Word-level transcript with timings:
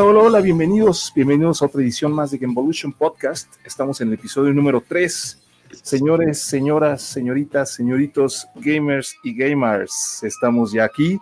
Hola, 0.00 0.08
hola, 0.08 0.22
hola, 0.22 0.40
bienvenidos, 0.40 1.12
bienvenidos 1.14 1.60
a 1.60 1.66
otra 1.66 1.82
edición 1.82 2.10
más 2.10 2.30
de 2.30 2.38
Gamevolution 2.38 2.90
Podcast. 2.90 3.52
Estamos 3.66 4.00
en 4.00 4.08
el 4.08 4.14
episodio 4.14 4.50
número 4.50 4.82
3. 4.88 5.38
Señores, 5.82 6.40
señoras, 6.40 7.02
señoritas, 7.02 7.74
señoritos, 7.74 8.48
gamers 8.54 9.14
y 9.22 9.36
gamers, 9.36 10.22
estamos 10.22 10.72
ya 10.72 10.84
aquí 10.84 11.20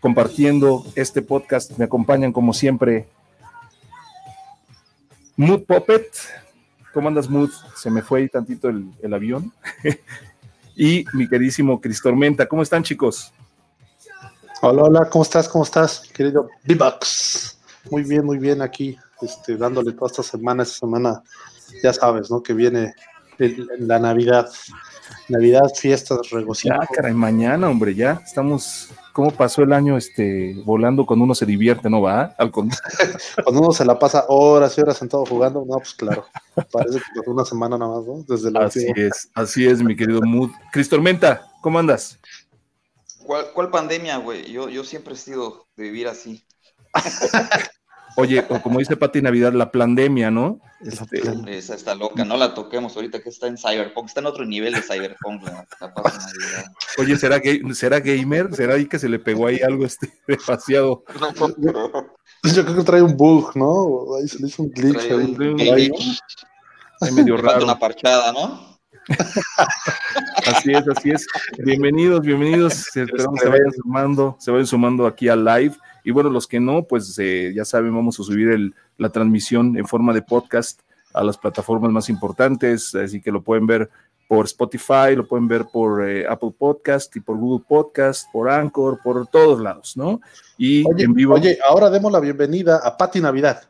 compartiendo 0.00 0.84
este 0.96 1.22
podcast. 1.22 1.78
Me 1.78 1.84
acompañan 1.84 2.32
como 2.32 2.52
siempre 2.52 3.06
Mood 5.36 5.62
Puppet. 5.62 6.08
¿Cómo 6.92 7.06
andas, 7.06 7.30
Mood? 7.30 7.50
Se 7.76 7.92
me 7.92 8.02
fue 8.02 8.22
ahí 8.22 8.28
tantito 8.28 8.68
el, 8.68 8.90
el 9.02 9.14
avión. 9.14 9.52
y 10.76 11.04
mi 11.12 11.28
queridísimo 11.28 11.80
Cristormenta. 11.80 12.46
¿Cómo 12.46 12.62
están, 12.62 12.82
chicos? 12.82 13.32
Hola, 14.62 14.82
hola, 14.82 15.08
¿cómo 15.10 15.22
estás? 15.22 15.48
¿Cómo 15.48 15.62
estás, 15.62 16.00
querido 16.12 16.50
B-Bucks? 16.64 17.55
Muy 17.90 18.02
bien, 18.02 18.24
muy 18.24 18.38
bien 18.38 18.62
aquí, 18.62 18.96
este, 19.22 19.56
dándole 19.56 19.92
toda 19.92 20.06
esta 20.10 20.22
semana, 20.22 20.62
esta 20.62 20.78
semana, 20.80 21.22
ya 21.82 21.92
sabes, 21.92 22.30
¿no? 22.30 22.42
Que 22.42 22.52
viene 22.52 22.94
el- 23.38 23.66
la 23.80 23.98
Navidad, 23.98 24.48
Navidad, 25.28 25.70
fiestas, 25.78 26.30
regocijo. 26.30 26.74
Ya, 26.74 26.86
caray, 26.94 27.14
mañana, 27.14 27.68
hombre, 27.68 27.94
ya 27.94 28.20
estamos. 28.24 28.90
¿Cómo 29.12 29.30
pasó 29.30 29.62
el 29.62 29.72
año 29.72 29.96
este 29.96 30.54
volando 30.64 31.06
cuando 31.06 31.24
uno 31.24 31.34
se 31.34 31.46
divierte, 31.46 31.88
no 31.88 32.02
va? 32.02 32.34
Al. 32.36 32.50
Cuando 33.44 33.62
uno 33.62 33.72
se 33.72 33.84
la 33.84 33.98
pasa 33.98 34.26
horas 34.28 34.76
y 34.76 34.82
horas 34.82 34.98
sentado 34.98 35.24
jugando, 35.24 35.64
no, 35.66 35.78
pues 35.78 35.94
claro, 35.94 36.26
parece 36.70 36.98
que 36.98 37.04
pasó 37.20 37.30
una 37.30 37.44
semana 37.46 37.78
nada 37.78 37.96
más, 37.96 38.04
¿no? 38.06 38.24
Desde 38.28 38.50
la 38.50 38.60
Así 38.66 38.80
última. 38.86 39.06
es, 39.08 39.30
así 39.34 39.66
es, 39.66 39.82
mi 39.82 39.96
querido 39.96 40.20
Mood. 40.22 40.50
Cristormenta, 40.70 41.46
¿cómo 41.62 41.78
andas? 41.78 42.18
¿Cuál, 43.24 43.46
cuál 43.54 43.70
pandemia, 43.70 44.18
güey? 44.18 44.50
Yo, 44.52 44.68
yo 44.68 44.84
siempre 44.84 45.14
he 45.14 45.16
sido 45.16 45.66
de 45.76 45.84
vivir 45.84 46.08
así. 46.08 46.44
Oye, 48.16 48.44
o 48.48 48.60
como 48.62 48.78
dice 48.78 48.96
Pati 48.96 49.20
Navidad, 49.22 49.52
la 49.52 49.70
pandemia, 49.70 50.30
¿no? 50.30 50.58
Este, 50.80 51.20
Esa 51.48 51.74
está 51.74 51.94
loca, 51.94 52.24
no 52.24 52.36
la 52.36 52.54
toquemos 52.54 52.96
ahorita 52.96 53.20
que 53.20 53.28
está 53.28 53.46
en 53.46 53.56
Cyberpunk, 53.58 54.06
está 54.08 54.20
en 54.20 54.26
otro 54.26 54.44
nivel 54.44 54.74
de 54.74 54.82
Cyberpunk, 54.82 55.42
Navidad. 55.42 55.66
oye, 56.98 57.16
¿será, 57.16 57.38
ga- 57.40 57.74
¿será 57.74 58.00
gamer? 58.00 58.54
¿Será 58.54 58.74
ahí 58.74 58.86
que 58.86 58.98
se 58.98 59.08
le 59.08 59.18
pegó 59.18 59.46
ahí 59.46 59.60
algo 59.60 59.84
este 59.84 60.10
demasiado? 60.26 61.04
Yo 62.42 62.64
creo 62.64 62.76
que 62.76 62.84
trae 62.84 63.02
un 63.02 63.16
bug, 63.16 63.56
¿no? 63.56 64.14
Ahí 64.16 64.28
se 64.28 64.38
le 64.38 64.48
hizo 64.48 64.62
un 64.62 64.70
glitch. 64.70 64.98
Trae 64.98 65.12
ahí. 65.20 65.36
un 65.48 65.60
ahí. 65.60 65.90
ahí 67.00 67.12
medio 67.12 67.36
falta 67.36 67.52
raro. 67.52 67.64
una 67.64 67.78
parchada, 67.78 68.32
¿no? 68.32 68.75
Así 70.46 70.72
es, 70.72 70.88
así 70.88 71.10
es. 71.10 71.26
Bienvenidos, 71.58 72.20
bienvenidos. 72.20 72.96
Esperamos 72.96 73.40
se 73.40 73.48
vayan 73.48 73.72
sumando, 73.72 74.36
se 74.38 74.50
vayan 74.50 74.66
sumando 74.66 75.06
aquí 75.06 75.28
al 75.28 75.44
live. 75.44 75.74
Y 76.04 76.10
bueno, 76.10 76.30
los 76.30 76.46
que 76.46 76.60
no, 76.60 76.84
pues 76.84 77.16
eh, 77.18 77.52
ya 77.54 77.64
saben, 77.64 77.94
vamos 77.94 78.18
a 78.20 78.22
subir 78.22 78.48
el- 78.50 78.74
la 78.98 79.10
transmisión 79.10 79.76
en 79.76 79.86
forma 79.86 80.12
de 80.12 80.22
podcast 80.22 80.80
a 81.12 81.22
las 81.24 81.38
plataformas 81.38 81.90
más 81.90 82.08
importantes, 82.08 82.94
así 82.94 83.20
que 83.20 83.32
lo 83.32 83.42
pueden 83.42 83.66
ver 83.66 83.90
por 84.28 84.44
Spotify, 84.46 85.14
lo 85.16 85.26
pueden 85.26 85.48
ver 85.48 85.64
por 85.72 86.06
eh, 86.08 86.26
Apple 86.28 86.52
Podcast 86.58 87.14
y 87.16 87.20
por 87.20 87.36
Google 87.38 87.64
Podcast, 87.66 88.26
por 88.32 88.50
Anchor, 88.50 89.00
por 89.02 89.26
todos 89.28 89.60
lados, 89.60 89.96
¿no? 89.96 90.20
Y 90.58 90.86
Oye, 90.86 91.04
en 91.04 91.14
vivo 91.14 91.34
oye, 91.34 91.58
ahora 91.68 91.90
demos 91.90 92.10
la 92.12 92.20
bienvenida 92.20 92.80
a 92.84 92.96
Pati 92.96 93.20
Navidad. 93.20 93.62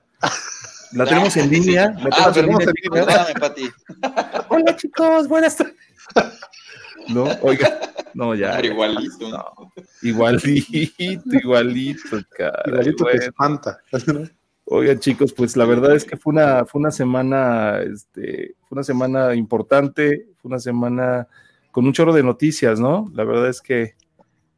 La 0.96 1.04
tenemos 1.04 1.36
en 1.36 1.50
línea. 1.50 1.90
la 2.02 2.10
Ah, 2.12 2.32
tenemos 2.32 2.62
en 2.62 2.72
línea, 2.82 3.06
perdóname, 3.06 3.34
Pati. 3.34 3.70
Hola 4.48 4.76
chicos, 4.76 5.28
buenas 5.28 5.56
tardes. 5.56 5.74
No, 7.08 7.22
oiga, 7.42 7.78
no, 8.14 8.34
ya. 8.34 8.60
Igualito, 8.60 9.30
¿no? 9.30 9.72
Igualito, 10.02 11.22
igualito, 11.30 12.18
cara. 12.36 12.62
Igualito 12.66 13.04
que 13.04 13.10
Bueno, 13.12 13.22
espanta. 13.22 13.78
Oigan, 14.64 14.98
chicos, 14.98 15.32
pues 15.32 15.56
la 15.56 15.66
verdad 15.66 15.94
es 15.94 16.04
que 16.04 16.16
fue 16.16 16.32
una, 16.32 16.64
fue 16.64 16.80
una 16.80 16.90
semana, 16.90 17.78
este, 17.78 18.56
fue 18.62 18.74
una 18.74 18.82
semana 18.82 19.36
importante, 19.36 20.26
fue 20.42 20.48
una 20.48 20.58
semana 20.58 21.28
con 21.70 21.86
un 21.86 21.92
chorro 21.92 22.12
de 22.12 22.24
noticias, 22.24 22.80
¿no? 22.80 23.08
La 23.14 23.22
verdad 23.22 23.50
es 23.50 23.60
que 23.60 23.94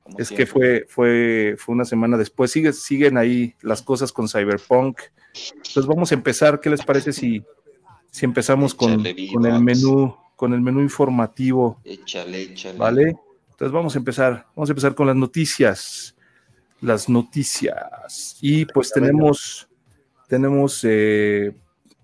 Como 0.03 0.19
es 0.19 0.31
que 0.31 0.47
fue, 0.47 0.87
fue, 0.89 1.55
fue 1.59 1.75
una 1.75 1.85
semana 1.85 2.17
después. 2.17 2.51
Sigue, 2.51 2.73
siguen 2.73 3.19
ahí 3.19 3.55
las 3.61 3.83
cosas 3.83 4.11
con 4.11 4.27
Cyberpunk. 4.27 5.01
Entonces 5.35 5.87
vamos 5.87 6.13
a 6.13 6.15
empezar. 6.15 6.61
¿Qué 6.61 6.71
les 6.71 6.85
parece 6.85 7.13
si, 7.13 7.43
si 8.11 8.25
empezamos 8.25 8.75
con, 8.75 9.05
con 9.33 9.47
el 9.47 9.63
menú, 9.63 10.17
con 10.37 10.53
el 10.53 10.61
menú 10.61 10.81
informativo? 10.81 11.81
Échale, 11.85 12.43
échale. 12.43 12.79
¿Vale? 12.79 13.17
Entonces 13.51 13.73
vamos 13.73 13.95
a 13.95 13.99
empezar. 13.99 14.47
Vamos 14.55 14.71
a 14.71 14.73
empezar 14.73 14.95
con 14.95 15.07
las 15.07 15.17
noticias. 15.17 16.17
Las 16.81 17.09
noticias. 17.09 18.39
Y 18.41 18.65
pues 18.67 18.93
tenemos, 18.93 19.69
tenemos, 20.29 20.85
eh, 20.85 21.53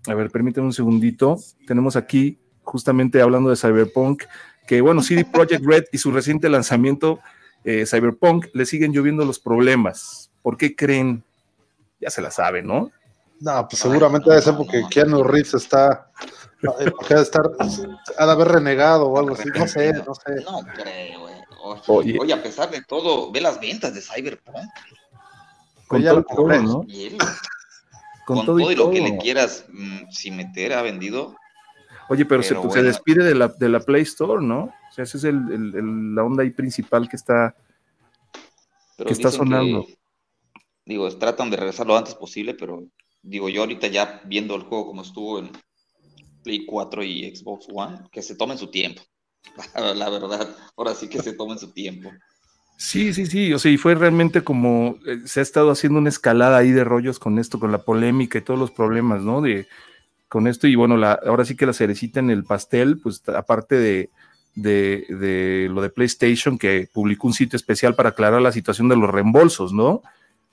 a 0.06 0.14
ver, 0.14 0.30
permítanme 0.30 0.66
un 0.66 0.72
segundito. 0.72 1.36
Tenemos 1.66 1.94
aquí, 1.94 2.38
justamente 2.62 3.20
hablando 3.20 3.50
de 3.50 3.56
Cyberpunk, 3.56 4.24
que 4.66 4.80
bueno, 4.80 5.02
CD 5.02 5.24
Projekt 5.24 5.64
Red 5.64 5.84
y 5.92 5.98
su 5.98 6.10
reciente 6.10 6.48
lanzamiento, 6.48 7.20
eh, 7.64 7.86
Cyberpunk, 7.86 8.46
le 8.52 8.66
siguen 8.66 8.92
lloviendo 8.92 9.24
los 9.24 9.38
problemas. 9.38 10.30
¿Por 10.42 10.56
qué 10.56 10.74
creen? 10.74 11.22
Ya 12.00 12.10
se 12.10 12.20
la 12.20 12.30
saben, 12.30 12.66
¿no? 12.66 12.90
No, 13.44 13.68
pues 13.68 13.80
seguramente 13.82 14.30
debe 14.30 14.40
ser 14.40 14.56
porque 14.56 14.82
Keanu 14.90 15.22
Reeves 15.22 15.52
está. 15.54 16.10
eh, 16.80 16.90
porque 16.90 17.12
ha 17.12 17.16
de 17.18 17.22
estar. 17.22 17.42
Ha 18.18 18.26
de 18.26 18.32
haber 18.32 18.48
renegado 18.48 19.06
o 19.06 19.18
algo 19.18 19.34
así. 19.34 19.48
No 19.54 19.68
sé, 19.68 19.92
no 19.92 20.14
sé. 20.14 20.42
No 20.44 20.60
creo, 20.74 21.20
güey. 21.20 21.34
Oye, 21.62 21.82
Oye. 21.88 22.18
oye, 22.20 22.32
a 22.32 22.42
pesar 22.42 22.70
de 22.70 22.82
todo, 22.82 23.30
ve 23.32 23.40
las 23.42 23.60
ventas 23.60 23.92
de 23.94 24.00
Cyberpunk. 24.00 24.56
Con 25.88 26.00
ya 26.00 26.10
todo, 26.10 26.20
lo 26.20 26.20
y 26.20 26.24
todo, 26.24 26.36
compré. 26.36 26.62
¿no? 26.62 26.84
Y 26.88 27.04
él, 27.06 27.18
Con, 28.24 28.36
con, 28.38 28.46
todo, 28.46 28.70
y 28.70 28.74
lo 28.76 28.90
que 28.90 29.00
le 29.02 29.18
quieras 29.18 29.66
mm, 29.68 30.08
sin 30.10 30.36
meter, 30.36 30.72
ha 30.72 30.80
vendido. 30.80 31.36
Oye, 32.08 32.24
pero, 32.24 32.42
se, 32.42 32.50
Pero 32.50 32.62
pues, 32.62 32.72
se 32.74 32.78
bueno. 32.80 32.88
despide 32.88 33.24
de 33.24 33.34
la, 33.34 33.48
de 33.48 33.68
la 33.68 33.80
Play 33.80 34.02
Store, 34.02 34.42
¿no? 34.42 34.64
O 34.64 34.92
sea, 34.94 35.04
esa 35.04 35.18
es 35.18 35.24
el, 35.24 35.36
el- 35.52 35.74
el- 35.74 36.14
la 36.14 36.22
onda 36.22 36.42
ahí 36.42 36.50
principal 36.50 37.08
que 37.08 37.16
está. 37.16 37.54
Pero 38.96 39.06
que 39.08 39.12
está 39.12 39.30
sonando. 39.30 39.86
digo, 40.86 41.08
tratan 41.18 41.50
de 41.50 41.56
regresar 41.58 41.86
lo 41.86 41.96
antes 41.96 42.14
posible, 42.14 42.54
pero 42.54 42.84
digo, 43.24 43.48
yo 43.48 43.62
ahorita 43.62 43.88
ya 43.88 44.20
viendo 44.26 44.54
el 44.54 44.62
juego 44.62 44.86
como 44.86 45.02
estuvo 45.02 45.38
en 45.38 45.50
Play 46.42 46.66
4 46.66 47.02
y 47.02 47.34
Xbox 47.34 47.66
One, 47.72 47.98
que 48.12 48.22
se 48.22 48.36
tomen 48.36 48.58
su 48.58 48.70
tiempo. 48.70 49.02
La 49.74 50.10
verdad, 50.10 50.48
ahora 50.76 50.94
sí 50.94 51.08
que 51.08 51.22
se 51.22 51.32
tomen 51.32 51.58
su 51.58 51.72
tiempo. 51.72 52.10
Sí, 52.76 53.12
sí, 53.14 53.26
sí. 53.26 53.52
O 53.52 53.58
sea, 53.58 53.72
y 53.72 53.76
fue 53.76 53.94
realmente 53.94 54.42
como 54.42 54.98
eh, 55.06 55.20
se 55.24 55.40
ha 55.40 55.42
estado 55.42 55.70
haciendo 55.70 55.98
una 55.98 56.08
escalada 56.08 56.58
ahí 56.58 56.70
de 56.70 56.84
rollos 56.84 57.18
con 57.18 57.38
esto, 57.38 57.58
con 57.58 57.72
la 57.72 57.84
polémica 57.84 58.38
y 58.38 58.42
todos 58.42 58.60
los 58.60 58.70
problemas, 58.70 59.22
¿no? 59.22 59.40
De 59.40 59.66
con 60.28 60.48
esto, 60.48 60.66
y 60.66 60.74
bueno, 60.74 60.96
la, 60.96 61.12
ahora 61.12 61.44
sí 61.44 61.56
que 61.56 61.66
la 61.66 61.72
cerecita 61.72 62.18
en 62.18 62.28
el 62.28 62.42
pastel, 62.42 62.98
pues 62.98 63.22
aparte 63.28 63.76
de, 63.76 64.10
de, 64.56 65.06
de 65.08 65.68
lo 65.70 65.80
de 65.80 65.90
PlayStation, 65.90 66.58
que 66.58 66.88
publicó 66.92 67.28
un 67.28 67.34
sitio 67.34 67.56
especial 67.56 67.94
para 67.94 68.08
aclarar 68.08 68.42
la 68.42 68.50
situación 68.50 68.88
de 68.88 68.96
los 68.96 69.08
reembolsos, 69.08 69.72
¿no? 69.72 70.02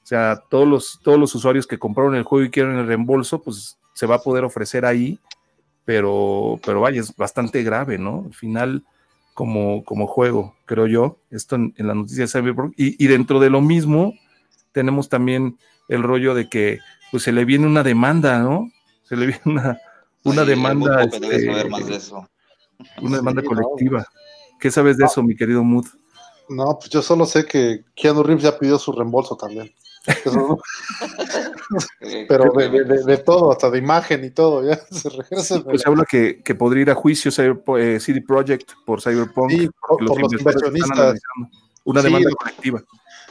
O 0.03 0.05
sea, 0.11 0.41
todos 0.49 0.67
los, 0.67 0.99
todos 1.03 1.19
los 1.19 1.33
usuarios 1.35 1.67
que 1.67 1.79
compraron 1.79 2.15
el 2.15 2.23
juego 2.23 2.45
y 2.45 2.49
quieren 2.49 2.75
el 2.77 2.87
reembolso, 2.87 3.41
pues 3.41 3.77
se 3.93 4.05
va 4.05 4.15
a 4.15 4.21
poder 4.21 4.43
ofrecer 4.43 4.85
ahí, 4.85 5.19
pero, 5.85 6.59
pero 6.65 6.81
vaya, 6.81 6.99
es 7.01 7.15
bastante 7.15 7.63
grave, 7.63 7.97
¿no? 7.97 8.23
Al 8.27 8.33
final, 8.33 8.83
como, 9.33 9.83
como 9.85 10.07
juego, 10.07 10.55
creo 10.65 10.87
yo, 10.87 11.17
esto 11.29 11.55
en, 11.55 11.73
en 11.77 11.87
la 11.87 11.93
noticia 11.93 12.23
de 12.23 12.27
Cyberpunk, 12.27 12.73
y, 12.77 13.03
y 13.03 13.07
dentro 13.07 13.39
de 13.39 13.49
lo 13.49 13.61
mismo, 13.61 14.13
tenemos 14.71 15.09
también 15.09 15.57
el 15.87 16.03
rollo 16.03 16.33
de 16.33 16.49
que 16.49 16.79
pues 17.11 17.23
se 17.23 17.31
le 17.31 17.43
viene 17.45 17.67
una 17.67 17.83
demanda, 17.83 18.39
¿no? 18.39 18.69
Se 19.03 19.15
le 19.17 19.25
viene 19.27 19.41
una, 19.45 19.79
una 20.23 20.45
demanda, 20.45 21.03
este, 21.03 21.45
saber 21.45 21.69
más 21.69 21.85
de 21.87 21.95
eso. 21.97 22.27
una 23.01 23.17
demanda 23.17 23.41
Sí, 23.41 23.47
no. 23.49 23.55
colectiva. 23.55 24.05
¿Qué 24.59 24.71
sabes 24.71 24.95
de 24.97 25.03
No. 25.03 25.09
eso, 25.09 25.23
mi 25.23 25.35
querido 25.35 25.63
Mood? 25.63 25.87
No, 26.47 26.77
pues 26.79 26.89
yo 26.89 27.01
solo 27.01 27.25
sé 27.25 27.45
que 27.45 27.83
Keanu 27.95 28.23
Reeves 28.23 28.43
ya 28.43 28.57
pidió 28.57 28.77
su 28.79 28.91
reembolso 28.93 29.35
también. 29.35 29.71
Pero 32.27 32.51
de, 32.55 32.69
de- 32.69 32.83
de- 32.83 33.03
de 33.03 33.17
todo, 33.17 33.51
hasta 33.51 33.69
de 33.69 33.77
imagen 33.77 34.23
y 34.25 34.31
todo, 34.31 34.67
ya 34.67 34.79
se 34.91 35.09
regresa. 35.09 35.55
de 35.57 35.61
Pues 35.61 35.81
se 35.81 35.89
habla 35.89 36.05
que, 36.09 36.41
que 36.43 36.55
podría 36.55 36.81
ir 36.83 36.89
a 36.89 36.95
juicio 36.95 37.31
Cyber- 37.31 37.61
eh, 37.79 37.99
CD 37.99 38.21
Projekt 38.21 38.71
por 38.85 39.01
Cyberpunk. 39.01 39.51
Sí, 39.51 39.69
por, 39.87 40.01
los 40.01 40.33
inversionistas. 40.33 41.19
Una 41.83 42.01
Sí, 42.01 42.07
demanda 42.07 42.29
colectiva. 42.37 42.83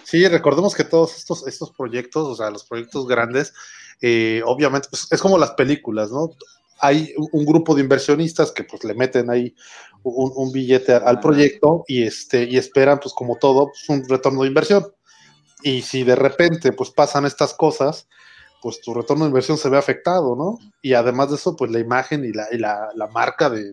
Sí, 0.03 0.27
recordemos 0.27 0.75
que 0.75 0.85
todos 0.85 1.17
estos, 1.17 1.47
estos 1.47 1.71
proyectos, 1.71 2.27
o 2.27 2.35
sea, 2.35 2.51
los 2.51 2.65
proyectos 2.65 3.07
grandes, 3.07 3.53
eh, 4.01 4.43
obviamente, 4.45 4.89
pues, 4.91 5.07
es 5.11 5.21
como 5.21 5.39
las 5.39 5.53
películas, 5.53 6.11
¿no? 6.11 6.31
Hay 6.81 7.15
un, 7.17 7.45
grupo 7.45 7.75
de 7.75 7.83
inversionistas 7.83 8.51
que 8.53 8.65
pues 8.65 8.83
le 8.85 8.95
meten 8.95 9.31
ahí 9.31 9.55
un, 10.03 10.33
un 10.35 10.51
billete 10.51 10.95
al 10.95 11.21
proyecto 11.21 11.85
y 11.87 12.05
este 12.05 12.45
y 12.45 12.57
esperan, 12.57 12.99
pues 12.99 13.13
como 13.15 13.37
todo, 13.37 13.67
pues, 13.67 13.89
un 13.89 14.09
retorno 14.09 14.43
de 14.43 14.49
inversión. 14.49 14.87
Y 15.63 15.83
si 15.83 16.05
de 16.05 16.17
repente 16.17 16.73
pues 16.73 16.91
pasan 16.91 17.27
estas 17.27 17.55
cosas, 17.55 18.07
pues 18.63 18.81
tu 18.81 18.93
retorno 18.95 19.25
de 19.25 19.29
inversión 19.31 19.57
se 19.57 19.69
ve 19.71 19.79
afectado, 19.79 20.37
¿no? 20.37 20.59
Y 20.83 20.95
además 20.95 21.31
de 21.31 21.37
eso, 21.37 21.57
pues 21.57 21.71
la 21.71 21.79
imagen 21.79 22.25
y 22.25 22.33
la, 22.33 22.47
y 22.53 22.59
la, 22.59 22.89
la 22.95 23.07
marca 23.09 23.49
de, 23.49 23.73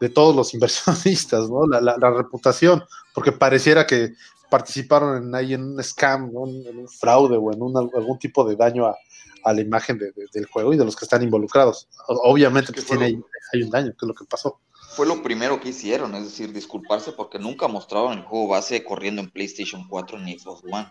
de 0.00 0.08
todos 0.08 0.34
los 0.34 0.54
inversionistas, 0.54 1.48
¿no? 1.48 1.66
La, 1.66 1.80
la- 1.80 1.96
la 1.98 2.10
reputación, 2.10 2.82
porque 3.14 3.32
pareciera 3.32 3.86
que, 3.86 4.12
participaron 4.50 5.16
en, 5.24 5.34
ahí 5.34 5.54
en 5.54 5.64
un 5.64 5.82
scam, 5.82 6.26
en 6.30 6.78
un 6.78 6.88
fraude 6.88 7.36
o 7.36 7.52
en 7.52 7.60
algún 7.76 8.18
tipo 8.20 8.44
de 8.44 8.54
daño 8.54 8.86
a, 8.86 8.96
la 9.52 9.60
imagen 9.60 9.98
del 9.98 10.46
juego 10.46 10.72
y 10.72 10.76
de 10.76 10.84
los 10.84 10.94
que 10.94 11.04
están 11.04 11.22
involucrados. 11.22 11.88
Obviamente 12.06 12.72
pues, 12.72 12.86
tiene, 12.86 13.20
hay 13.52 13.62
un 13.62 13.70
daño, 13.70 13.90
que 13.90 13.98
es 14.04 14.08
lo 14.08 14.14
que 14.14 14.24
pasó. 14.26 14.60
Fue 14.94 15.06
lo 15.06 15.22
primero 15.24 15.60
que 15.60 15.70
hicieron, 15.70 16.14
es 16.14 16.24
decir, 16.24 16.52
disculparse 16.52 17.12
porque 17.12 17.38
nunca 17.40 17.66
mostraron 17.66 18.12
el 18.18 18.22
juego 18.24 18.48
base 18.48 18.84
corriendo 18.84 19.20
en 19.22 19.30
PlayStation 19.30 19.88
4 19.88 20.18
ni 20.20 20.38
Xbox 20.38 20.62
One. 20.70 20.86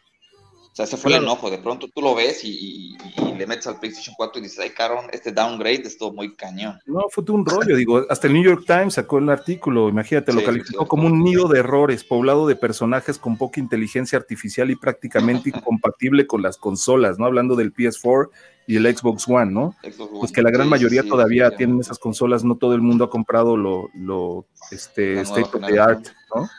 O 0.73 0.75
sea, 0.75 0.85
ese 0.85 0.97
fue 0.97 1.11
el 1.11 1.21
enojo. 1.21 1.51
De 1.51 1.59
pronto 1.59 1.87
tú 1.93 2.01
lo 2.01 2.15
ves 2.15 2.43
y, 2.43 2.97
le 3.37 3.45
metes 3.45 3.67
al 3.67 3.79
PlayStation 3.79 4.15
4 4.17 4.39
y 4.39 4.41
dices, 4.41 4.57
ay, 4.57 4.71
cabrón, 4.71 5.05
este 5.11 5.31
downgrade 5.31 5.83
es 5.83 5.99
todo 5.99 6.11
muy 6.11 6.35
cañón. 6.35 6.79
No, 6.87 7.03
fue 7.11 7.23
todo 7.23 7.35
un 7.37 7.45
rollo. 7.45 7.75
Digo, 7.75 8.03
hasta 8.09 8.25
el 8.25 8.33
New 8.33 8.43
York 8.43 8.63
Times 8.65 8.95
sacó 8.95 9.19
el 9.19 9.29
artículo, 9.29 9.87
imagínate, 9.87 10.33
lo 10.33 10.43
calificó 10.43 10.87
como 10.87 11.05
un 11.05 11.23
nido 11.23 11.47
de 11.47 11.59
errores, 11.59 12.03
poblado 12.03 12.47
de 12.47 12.55
personajes 12.55 13.19
con 13.19 13.37
poca 13.37 13.59
inteligencia 13.59 14.17
artificial 14.17 14.71
y 14.71 14.75
prácticamente 14.75 15.49
incompatible 15.55 16.25
con 16.25 16.41
las 16.41 16.57
consolas, 16.57 17.19
¿no? 17.19 17.27
Hablando 17.27 17.55
del 17.55 17.71
PS4 17.71 18.29
y 18.65 18.77
el 18.77 18.97
Xbox 18.97 19.27
One, 19.27 19.51
¿no? 19.51 19.75
Pues 20.19 20.31
que 20.31 20.41
la 20.41 20.49
gran 20.49 20.69
mayoría 20.69 21.03
todavía 21.03 21.51
tienen 21.51 21.81
esas 21.81 21.99
consolas, 21.99 22.43
no 22.43 22.55
todo 22.55 22.73
el 22.73 22.81
mundo 22.81 23.03
ha 23.03 23.11
comprado 23.11 23.57
lo, 23.57 23.89
lo 23.93 24.47
este, 24.71 25.21
state 25.21 25.55
of 25.55 25.67
the 25.67 25.79
art, 25.79 26.07
¿no? 26.33 26.49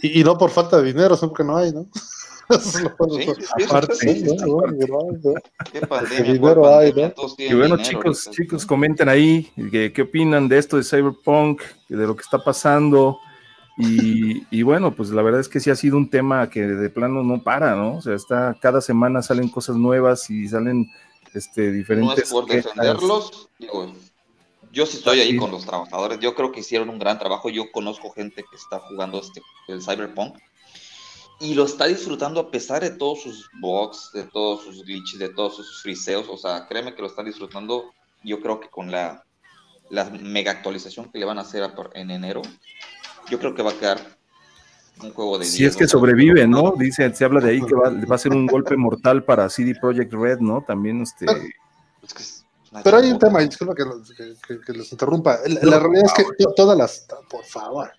Y, 0.00 0.20
y, 0.20 0.24
no 0.24 0.38
por 0.38 0.50
falta 0.50 0.76
de 0.80 0.92
dinero, 0.92 1.16
sino 1.16 1.30
porque 1.30 1.44
no 1.44 1.56
hay, 1.56 1.72
¿no? 1.72 1.86
Y 7.38 7.54
bueno, 7.54 7.76
chicos, 7.78 8.28
chicos, 8.30 8.66
comenten 8.66 9.08
ahí 9.08 9.50
qué, 9.70 10.02
opinan 10.02 10.48
de 10.48 10.58
esto 10.58 10.76
de 10.76 10.84
Cyberpunk, 10.84 11.62
de 11.88 12.06
lo 12.06 12.14
que 12.14 12.22
está 12.22 12.42
pasando. 12.42 13.18
Y, 13.76 14.62
bueno, 14.62 14.94
pues 14.94 15.10
la 15.10 15.22
verdad 15.22 15.40
es 15.40 15.48
que 15.48 15.60
sí 15.60 15.70
ha 15.70 15.76
sido 15.76 15.96
un 15.96 16.08
tema 16.08 16.48
que 16.48 16.62
de 16.62 16.90
plano 16.90 17.22
no 17.22 17.42
para, 17.42 17.74
¿no? 17.74 17.96
O 17.96 18.02
sea, 18.02 18.14
está, 18.14 18.56
cada 18.60 18.80
semana 18.80 19.22
salen 19.22 19.48
cosas 19.48 19.76
nuevas 19.76 20.30
y 20.30 20.48
salen 20.48 20.88
este, 21.32 21.72
diferentes. 21.72 22.16
No 22.16 22.22
es 22.22 22.30
por 22.30 22.46
defenderlos, 22.46 23.48
yo 24.74 24.86
sí 24.86 24.96
estoy 24.96 25.20
ahí 25.20 25.36
con 25.36 25.52
los 25.52 25.64
trabajadores. 25.64 26.18
Yo 26.18 26.34
creo 26.34 26.50
que 26.50 26.60
hicieron 26.60 26.88
un 26.90 26.98
gran 26.98 27.16
trabajo. 27.18 27.48
Yo 27.48 27.70
conozco 27.70 28.10
gente 28.10 28.42
que 28.42 28.56
está 28.56 28.80
jugando 28.80 29.20
este, 29.20 29.40
el 29.68 29.80
Cyberpunk 29.80 30.36
y 31.40 31.54
lo 31.54 31.64
está 31.64 31.86
disfrutando 31.86 32.40
a 32.40 32.50
pesar 32.50 32.82
de 32.82 32.90
todos 32.90 33.22
sus 33.22 33.50
bugs, 33.60 34.10
de 34.12 34.24
todos 34.24 34.64
sus 34.64 34.84
glitches, 34.84 35.18
de 35.18 35.28
todos 35.30 35.56
sus 35.56 35.82
friseos. 35.82 36.26
O 36.28 36.36
sea, 36.36 36.66
créeme 36.68 36.94
que 36.94 37.02
lo 37.02 37.08
están 37.08 37.26
disfrutando. 37.26 37.92
Yo 38.22 38.40
creo 38.40 38.60
que 38.60 38.68
con 38.68 38.90
la, 38.90 39.24
la 39.90 40.04
mega 40.04 40.52
actualización 40.52 41.10
que 41.10 41.18
le 41.18 41.24
van 41.24 41.38
a 41.38 41.42
hacer 41.42 41.68
en 41.94 42.10
enero, 42.10 42.42
yo 43.28 43.38
creo 43.38 43.54
que 43.54 43.62
va 43.62 43.72
a 43.72 43.78
quedar 43.78 44.00
un 45.02 45.12
juego 45.12 45.38
de. 45.38 45.44
Si 45.44 45.64
es 45.64 45.76
que 45.76 45.88
sobrevive, 45.88 46.46
¿no? 46.46 46.74
Dice, 46.78 47.12
se 47.14 47.24
habla 47.24 47.40
de 47.40 47.50
ahí 47.50 47.60
que 47.60 47.74
va, 47.74 47.90
va, 47.90 48.14
a 48.14 48.18
ser 48.18 48.32
un 48.32 48.46
golpe 48.46 48.76
mortal 48.76 49.24
para 49.24 49.48
CD 49.50 49.74
Projekt 49.74 50.12
Red, 50.12 50.38
¿no? 50.38 50.62
También 50.62 51.02
este. 51.02 51.26
Pero 52.82 52.96
hay 52.96 53.10
un 53.10 53.18
tema, 53.18 53.40
disculpa 53.40 53.74
que, 53.74 53.84
que, 54.16 54.60
que, 54.60 54.72
les 54.72 54.90
interrumpa. 54.90 55.38
La, 55.62 55.78
realidad 55.78 56.06
es 56.06 56.24
que 56.24 56.44
todas 56.56 56.76
las. 56.76 57.06
Por 57.28 57.44
favor 57.44 57.90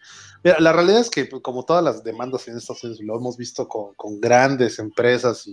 la 0.60 0.72
realidad 0.72 1.00
es 1.00 1.10
que, 1.10 1.26
pues, 1.26 1.42
como 1.42 1.66
todas 1.66 1.84
las 1.84 2.04
demandas 2.04 2.48
en 2.48 2.58
Estados 2.58 2.84
Unidos, 2.84 3.02
lo 3.04 3.18
hemos 3.18 3.36
visto 3.36 3.68
con, 3.68 4.22
grandes 4.22 4.78
empresas 4.78 5.48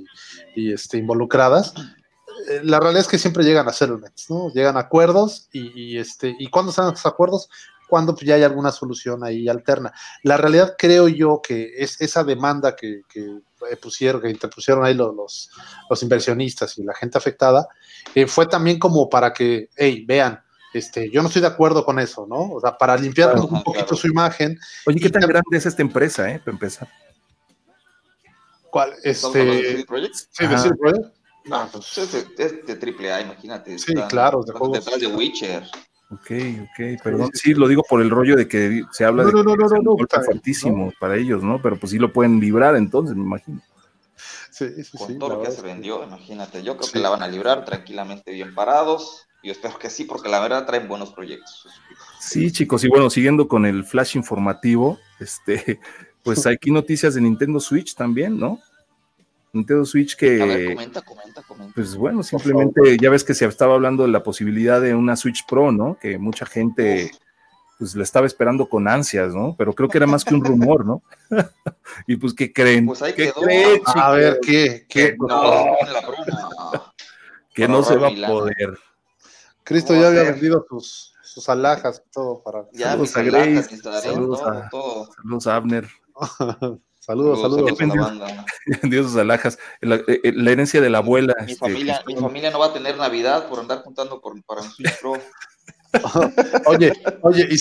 y, 0.54 0.72
este, 0.72 0.98
involucradas, 0.98 1.72
eh, 2.48 2.60
la 2.62 2.78
realidad 2.78 3.00
es 3.00 3.08
que 3.08 3.18
siempre 3.18 3.44
llegan 3.44 3.66
a 3.68 3.72
settlements, 3.72 4.28
¿no? 4.28 4.52
Llegan 4.52 4.76
a 4.76 4.80
acuerdos 4.80 5.48
y, 5.52 5.96
este, 5.96 6.36
¿y 6.38 6.48
cuándo 6.48 6.70
están 6.70 6.92
esos 6.92 7.06
acuerdos? 7.06 7.48
Cuando 7.88 8.14
pues, 8.14 8.26
ya 8.26 8.34
hay 8.34 8.42
alguna 8.42 8.70
solución 8.70 9.24
ahí 9.24 9.48
alterna. 9.48 9.92
La 10.22 10.36
realidad 10.36 10.74
creo 10.78 11.08
yo 11.08 11.40
que 11.42 11.72
es 11.78 11.98
esa 12.00 12.22
demanda 12.22 12.76
que, 12.76 13.00
pusieron, 13.80 14.20
que 14.20 14.28
interpusieron 14.28 14.84
ahí 14.84 14.94
los, 14.94 15.50
los, 15.88 16.02
inversionistas 16.02 16.76
y 16.76 16.84
la 16.84 16.94
gente 16.94 17.16
afectada, 17.16 17.66
eh, 18.14 18.26
fue 18.26 18.46
también 18.46 18.78
como 18.78 19.08
para 19.08 19.32
que, 19.32 19.70
hey, 19.76 20.04
vean, 20.06 20.42
este, 20.72 21.10
yo 21.10 21.22
no 21.22 21.28
estoy 21.28 21.42
de 21.42 21.48
acuerdo 21.48 21.84
con 21.84 21.98
eso, 21.98 22.26
¿no? 22.26 22.52
O 22.52 22.60
sea, 22.60 22.76
para 22.76 22.96
limpiar 22.96 23.36
un 23.38 23.62
poquito 23.62 23.94
su 23.94 24.08
imagen. 24.08 24.58
Oye, 24.86 25.00
¿qué 25.00 25.10
tan 25.10 25.22
grande 25.22 25.56
es 25.56 25.66
esta 25.66 25.82
empresa, 25.82 26.30
eh? 26.30 26.38
Para 26.38 26.52
empezar. 26.52 26.88
¿Cuál? 28.70 28.94
Este. 29.02 29.44
¿De 29.44 29.84
Project? 29.84 30.14
Sí, 30.30 30.46
de 30.46 30.58
CD 30.58 30.74
Projekt. 30.76 31.14
No, 31.44 31.68
pues. 31.72 31.98
Es 31.98 32.12
de, 32.66 32.76
triple 32.76 33.12
A, 33.12 33.20
imagínate. 33.20 33.78
Sí, 33.78 33.92
claro, 34.08 34.42
de 34.42 34.52
juegos. 34.52 34.78
Detrás 34.78 35.00
de 35.00 35.06
Witcher. 35.08 35.64
Ok, 36.10 36.30
ok, 36.62 37.02
perdón. 37.02 37.30
Sí, 37.32 37.54
lo 37.54 37.66
digo 37.68 37.82
por 37.88 38.02
el 38.02 38.10
rollo 38.10 38.36
de 38.36 38.46
que 38.46 38.82
se 38.92 39.04
habla 39.04 39.24
de 39.24 39.32
no, 39.32 39.42
no, 39.42 39.56
no, 39.56 39.66
no, 39.66 39.96
no, 39.96 40.22
fuertísimo 40.24 40.92
para 41.00 41.16
ellos, 41.16 41.42
¿no? 41.42 41.60
Pero 41.62 41.78
pues 41.78 41.90
sí 41.90 41.98
lo 41.98 42.12
pueden 42.12 42.38
librar 42.38 42.76
entonces, 42.76 43.16
me 43.16 43.22
imagino. 43.22 43.62
Sí, 44.50 44.84
sí, 44.84 44.98
Con 44.98 45.18
todo 45.18 45.36
lo 45.36 45.42
que 45.42 45.50
se 45.50 45.62
vendió, 45.62 46.04
imagínate. 46.04 46.62
Yo 46.62 46.76
creo 46.76 46.90
que 46.92 46.98
la 46.98 47.08
van 47.08 47.22
a 47.22 47.28
librar 47.28 47.64
tranquilamente 47.64 48.32
bien 48.32 48.54
parados. 48.54 49.26
Yo 49.42 49.52
espero 49.52 49.78
que 49.78 49.90
sí, 49.90 50.04
porque 50.04 50.28
la 50.28 50.40
verdad 50.40 50.66
traen 50.66 50.88
buenos 50.88 51.12
proyectos. 51.12 51.66
Sí, 52.20 52.52
chicos, 52.52 52.84
y 52.84 52.88
bueno, 52.88 53.10
siguiendo 53.10 53.48
con 53.48 53.66
el 53.66 53.84
flash 53.84 54.16
informativo, 54.16 54.98
este, 55.18 55.80
pues 56.22 56.46
aquí 56.46 56.70
noticias 56.70 57.14
de 57.14 57.20
Nintendo 57.20 57.58
Switch 57.58 57.94
también, 57.94 58.38
¿no? 58.38 58.60
Nintendo 59.52 59.84
Switch 59.84 60.16
que. 60.16 60.40
A 60.40 60.46
ver, 60.46 60.74
comenta, 60.74 61.02
comenta, 61.02 61.42
comenta. 61.42 61.74
Pues 61.74 61.94
bueno, 61.96 62.22
simplemente 62.22 62.96
ya 62.98 63.10
ves 63.10 63.24
que 63.24 63.34
se 63.34 63.44
estaba 63.44 63.74
hablando 63.74 64.04
de 64.04 64.10
la 64.10 64.22
posibilidad 64.22 64.80
de 64.80 64.94
una 64.94 65.16
Switch 65.16 65.44
Pro, 65.46 65.72
¿no? 65.72 65.98
Que 66.00 66.16
mucha 66.16 66.46
gente 66.46 67.10
pues 67.78 67.96
la 67.96 68.04
estaba 68.04 68.26
esperando 68.26 68.68
con 68.68 68.86
ansias, 68.86 69.34
¿no? 69.34 69.56
Pero 69.58 69.72
creo 69.72 69.88
que 69.88 69.98
era 69.98 70.06
más 70.06 70.24
que 70.24 70.34
un 70.34 70.44
rumor, 70.44 70.86
¿no? 70.86 71.02
y 72.06 72.14
pues, 72.14 72.32
¿qué 72.32 72.52
creen? 72.52 72.86
Pues 72.86 73.02
ahí 73.02 73.12
¿Qué 73.12 73.24
quedó. 73.24 73.42
Creen, 73.42 73.82
a 73.86 74.10
ver, 74.12 74.38
¿qué? 74.40 74.86
¿Qué? 74.88 75.16
No, 75.18 75.26
la 75.26 76.00
broma. 76.00 76.94
que 77.52 77.66
no 77.66 77.82
se 77.82 77.96
va 77.96 78.06
a 78.06 78.26
poder. 78.28 78.78
Cristo 79.64 79.94
ya 79.94 80.08
había 80.08 80.24
vendido 80.24 80.64
sus, 80.68 81.14
sus 81.22 81.48
alhajas, 81.48 82.02
todo 82.12 82.42
para. 82.42 82.66
Ya, 82.72 82.90
saludos 82.90 83.16
a 83.16 83.22
Grace, 83.22 83.76
saludos, 83.78 84.42
a, 84.42 84.70
saludos 84.70 85.46
a 85.46 85.56
Abner. 85.56 85.88
saludos, 87.00 87.40
saludos. 87.40 87.78
Vendió 88.82 89.02
sus 89.08 89.16
alhajas. 89.16 89.58
La, 89.80 89.96
eh, 89.96 90.20
eh, 90.24 90.32
la, 90.34 90.50
herencia 90.50 90.80
de 90.80 90.90
la 90.90 90.98
abuela. 90.98 91.34
Mi, 91.40 91.52
este, 91.52 91.58
familia, 91.58 92.02
mi 92.06 92.16
familia 92.16 92.50
no 92.50 92.58
va 92.58 92.66
a 92.66 92.72
tener 92.72 92.96
Navidad 92.96 93.48
por 93.48 93.60
andar 93.60 93.82
juntando 93.82 94.20
por, 94.20 94.42
para 94.44 94.62
Switch 94.62 95.00
Pro. 95.00 95.14
oye, 96.66 96.92
oye, 97.22 97.48
¿y, 97.50 97.56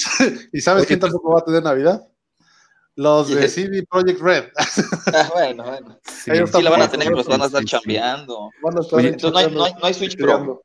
¿y 0.58 0.62
sabes 0.62 0.86
quién 0.86 1.00
tampoco 1.00 1.34
va 1.34 1.40
a 1.40 1.46
tener 1.46 1.64
Navidad? 1.64 2.02
Los 2.96 3.30
de 3.30 3.48
CD 3.48 3.84
Projekt 3.90 4.22
Red. 4.22 4.46
Ah, 5.14 5.30
bueno, 5.34 5.64
bueno. 5.64 6.00
Sí, 6.04 6.32
sí 6.32 6.62
la 6.62 6.70
van 6.70 6.82
a 6.82 6.90
tener, 6.90 7.08
pero 7.08 7.24
van 7.24 7.42
a 7.42 7.46
estar 7.46 7.64
chambeando. 7.64 8.50
Entonces 8.64 9.32
no 9.32 9.38
hay, 9.38 9.52
no, 9.52 9.64
hay, 9.64 9.74
no 9.74 9.86
hay 9.86 9.94
Switch 9.94 10.18
Pro. 10.18 10.62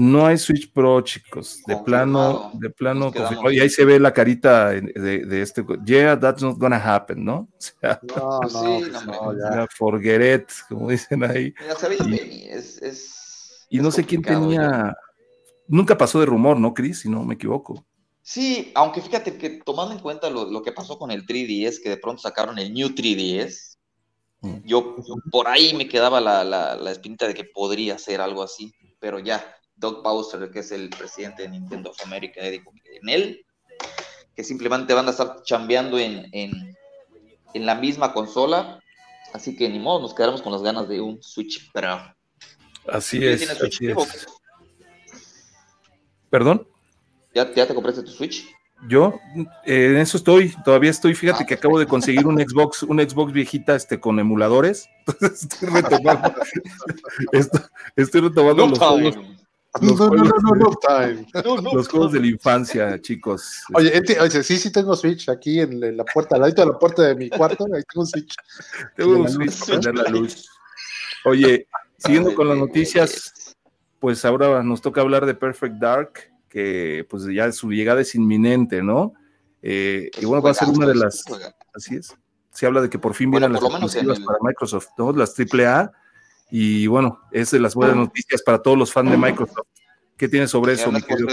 No 0.00 0.24
hay 0.24 0.38
Switch 0.38 0.72
Pro, 0.72 1.00
chicos. 1.00 1.60
De 1.66 1.76
plano, 1.76 2.52
de 2.54 2.70
plano. 2.70 3.10
y 3.50 3.58
ahí 3.58 3.68
se 3.68 3.84
ve 3.84 3.98
la 3.98 4.12
carita 4.12 4.68
de, 4.68 5.24
de, 5.26 5.42
este. 5.42 5.66
Yeah, 5.84 6.16
that's 6.16 6.40
not 6.40 6.56
gonna 6.56 6.76
happen, 6.76 7.24
¿no? 7.24 7.48
O 7.58 7.60
sea, 7.60 8.00
no, 8.04 8.38
no, 8.40 8.48
sí, 8.48 8.90
no, 9.06 9.32
ya. 9.36 9.66
Forget 9.76 10.42
it, 10.42 10.50
como 10.68 10.90
dicen 10.90 11.24
ahí. 11.24 11.52
y, 12.06 12.44
es, 12.48 12.80
es, 12.80 13.66
y 13.70 13.80
no 13.80 13.90
sé 13.90 14.04
quién 14.04 14.22
tenía. 14.22 14.96
Nunca 15.66 15.98
pasó 15.98 16.20
de 16.20 16.26
rumor, 16.26 16.60
¿no, 16.60 16.72
Chris? 16.72 17.00
Si 17.00 17.08
no 17.08 17.24
me 17.24 17.34
equivoco. 17.34 17.84
Sí, 18.22 18.70
aunque 18.76 19.00
fíjate 19.00 19.36
que 19.36 19.50
tomando 19.64 19.94
en 19.94 20.00
cuenta 20.00 20.30
lo, 20.30 20.48
lo, 20.48 20.62
que 20.62 20.70
pasó 20.70 20.96
con 20.96 21.10
el 21.10 21.26
3DS, 21.26 21.82
que 21.82 21.88
de 21.88 21.96
pronto 21.96 22.22
sacaron 22.22 22.56
el 22.60 22.72
New 22.72 22.90
3DS, 22.90 23.78
mm. 24.42 24.58
yo, 24.64 24.94
por 25.32 25.48
ahí 25.48 25.74
me 25.74 25.88
quedaba 25.88 26.20
la, 26.20 26.44
la, 26.44 26.76
la 26.76 26.92
espinita 26.92 27.26
de 27.26 27.34
que 27.34 27.42
podría 27.42 27.98
ser 27.98 28.20
algo 28.20 28.44
así, 28.44 28.72
pero 29.00 29.18
ya, 29.18 29.57
Doug 29.78 30.02
Bowser, 30.02 30.50
que 30.50 30.60
es 30.60 30.72
el 30.72 30.90
presidente 30.90 31.42
de 31.42 31.48
Nintendo 31.48 31.90
of 31.90 32.04
America, 32.04 32.42
dijo 32.42 32.72
que 32.82 32.96
en 32.96 33.08
él, 33.08 33.46
que 34.34 34.44
simplemente 34.44 34.94
van 34.94 35.06
a 35.08 35.10
estar 35.10 35.42
chambeando 35.42 35.98
en, 35.98 36.28
en, 36.32 36.76
en, 37.54 37.66
la 37.66 37.74
misma 37.74 38.12
consola, 38.12 38.80
así 39.32 39.56
que 39.56 39.68
ni 39.68 39.78
modo, 39.78 40.00
nos 40.00 40.14
quedamos 40.14 40.42
con 40.42 40.52
las 40.52 40.62
ganas 40.62 40.88
de 40.88 41.00
un 41.00 41.22
Switch 41.22 41.70
Pro. 41.72 41.98
Así 42.86 43.24
es, 43.24 43.48
así 43.50 43.86
es. 43.86 44.26
¿Perdón? 46.30 46.66
¿Ya, 47.34 47.52
¿Ya 47.54 47.66
te 47.66 47.74
compraste 47.74 48.02
tu 48.02 48.10
Switch? 48.10 48.46
Yo 48.86 49.18
eh, 49.66 49.86
en 49.90 49.96
eso 49.96 50.16
estoy, 50.16 50.54
todavía 50.64 50.90
estoy, 50.90 51.14
fíjate 51.14 51.42
ah, 51.42 51.46
que 51.46 51.54
acabo 51.54 51.80
de 51.80 51.86
conseguir 51.86 52.26
un 52.26 52.38
Xbox, 52.38 52.84
un 52.84 53.00
Xbox 53.00 53.32
viejita 53.32 53.74
este 53.74 53.98
con 53.98 54.20
emuladores. 54.20 54.88
Entonces 55.06 55.42
estoy 55.42 55.68
retomando, 55.68 56.32
estoy, 57.96 58.20
retomando 58.20 58.66
los 58.68 58.78
juegos, 58.78 59.16
los, 59.80 59.92
no, 59.92 59.96
juegos, 59.96 60.16
no, 60.42 60.54
no, 61.44 61.60
no, 61.62 61.72
los 61.72 61.88
juegos 61.88 62.12
de 62.12 62.20
la 62.20 62.26
infancia, 62.26 63.00
chicos. 63.00 63.62
Oye, 63.74 64.02
oye, 64.20 64.42
sí, 64.42 64.56
sí 64.58 64.72
tengo 64.72 64.96
Switch 64.96 65.28
aquí 65.28 65.60
en, 65.60 65.96
la 65.96 66.04
puerta, 66.04 66.36
al 66.36 66.42
lado 66.42 66.54
de 66.54 66.66
la 66.66 66.78
puerta 66.78 67.02
de 67.02 67.14
mi 67.14 67.28
cuarto, 67.28 67.66
ahí 67.74 67.82
tengo 67.92 68.02
un 68.02 68.06
Switch. 68.06 68.34
Tengo 68.96 69.18
un 69.18 69.28
Switch 69.28 69.58
para 69.60 69.80
prender 69.80 69.94
la 70.04 70.10
luz. 70.10 70.48
Oye, 71.24 71.68
siguiendo 71.98 72.34
con 72.34 72.48
las 72.48 72.56
noticias, 72.56 73.56
pues 73.98 74.24
ahora 74.24 74.62
nos 74.62 74.80
toca 74.80 75.00
hablar 75.00 75.26
de 75.26 75.34
Perfect 75.34 75.76
Dark, 75.76 76.32
que 76.48 77.06
pues 77.08 77.24
ya 77.26 77.50
su 77.52 77.70
llegada 77.70 78.00
es 78.00 78.14
inminente, 78.14 78.82
¿no? 78.82 79.14
Eh, 79.62 80.10
y 80.20 80.24
bueno, 80.24 80.42
va 80.42 80.52
a 80.52 80.54
ser 80.54 80.68
una 80.68 80.86
de 80.86 80.94
las... 80.94 81.24
Así 81.74 81.96
es. 81.96 82.16
se 82.52 82.66
habla 82.66 82.80
de 82.80 82.88
que 82.88 82.98
por 82.98 83.14
fin 83.14 83.30
vienen 83.30 83.52
las 83.52 83.62
exclusivas 83.62 84.20
para 84.20 84.38
Microsoft, 84.40 84.88
¿no? 84.96 85.12
Las 85.12 85.34
AAA, 85.38 85.92
y 86.50 86.86
bueno, 86.86 87.20
es 87.32 87.50
de 87.50 87.60
las 87.60 87.74
buenas 87.74 87.96
noticias 87.96 88.42
para 88.42 88.60
todos 88.62 88.78
los 88.78 88.92
fans 88.92 89.10
de 89.10 89.16
Microsoft. 89.16 89.68
¿Qué 90.16 90.28
tienes 90.28 90.50
sobre 90.50 90.72
eso, 90.72 90.90
mi 90.90 91.02
querido 91.02 91.28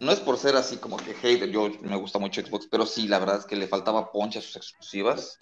no 0.00 0.12
es 0.12 0.20
por 0.20 0.38
ser 0.38 0.56
así 0.56 0.78
como 0.78 0.96
que 0.96 1.12
hater, 1.12 1.50
yo 1.50 1.70
me 1.82 1.96
gusta 1.96 2.18
mucho 2.18 2.40
Xbox, 2.40 2.66
pero 2.70 2.86
sí, 2.86 3.06
la 3.06 3.18
verdad 3.18 3.40
es 3.40 3.44
que 3.44 3.54
le 3.54 3.68
faltaba 3.68 4.10
poncha 4.10 4.38
a 4.38 4.42
sus 4.42 4.56
exclusivas. 4.56 5.36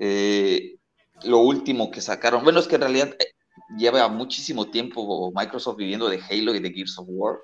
Eh, 0.00 0.74
lo 1.22 1.38
último 1.38 1.90
que 1.92 2.00
sacaron, 2.00 2.42
bueno, 2.42 2.58
es 2.58 2.66
que 2.66 2.74
en 2.74 2.80
realidad 2.80 3.16
eh, 3.20 3.32
lleva 3.78 4.08
muchísimo 4.08 4.70
tiempo 4.70 5.32
Microsoft 5.32 5.76
viviendo 5.76 6.08
de 6.08 6.20
Halo 6.20 6.54
y 6.56 6.60
de 6.60 6.72
Gears 6.72 6.98
of 6.98 7.06
War. 7.08 7.38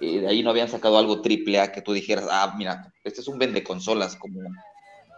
Eh, 0.00 0.20
de 0.20 0.28
ahí 0.28 0.42
no 0.42 0.50
habían 0.50 0.68
sacado 0.68 0.98
algo 0.98 1.22
triple 1.22 1.58
A 1.58 1.72
que 1.72 1.80
tú 1.80 1.94
dijeras, 1.94 2.26
ah, 2.30 2.54
mira, 2.58 2.92
este 3.02 3.22
es 3.22 3.28
un 3.28 3.38
vende 3.38 3.64
consolas 3.64 4.16
como, 4.16 4.40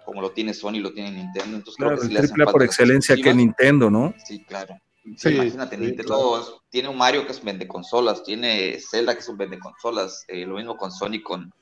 como 0.05 0.21
lo 0.21 0.33
tiene 0.33 0.55
Sony, 0.55 0.81
lo 0.81 0.93
tiene 0.93 1.11
Nintendo. 1.11 1.57
Entonces 1.57 1.77
claro, 1.77 1.97
creo 1.97 2.09
que 2.09 2.17
el 2.17 2.23
triple 2.23 2.45
A 2.45 2.47
por 2.47 2.63
excelencia 2.63 3.17
que 3.17 3.35
Nintendo, 3.35 3.91
¿no? 3.91 4.15
Sí, 4.25 4.45
claro. 4.45 4.77
imagínate, 5.05 5.77
Nintendo 5.77 6.63
tiene 6.71 6.89
un 6.89 6.97
Mario 6.97 7.27
que 7.27 7.33
es 7.33 7.39
un 7.39 7.47
vende 7.47 7.69
consolas, 7.69 8.23
tiene 8.23 8.79
Zelda 8.81 9.15
que 9.15 9.21
es 9.21 9.29
un 9.29 9.37
vende 9.37 9.59
consolas, 9.59 10.25
eh, 10.29 10.47
lo 10.47 10.57
mismo 10.57 10.77
con 10.77 10.91
Sony, 10.91 11.23
con 11.23 11.53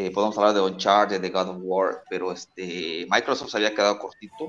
eh, 0.00 0.12
podemos 0.12 0.38
hablar 0.38 0.54
de 0.54 0.60
Uncharted, 0.60 1.20
de 1.20 1.30
God 1.30 1.48
of 1.48 1.56
War, 1.60 2.04
pero 2.08 2.30
este 2.30 3.04
Microsoft 3.10 3.50
se 3.50 3.56
había 3.56 3.74
quedado 3.74 3.98
cortito. 3.98 4.48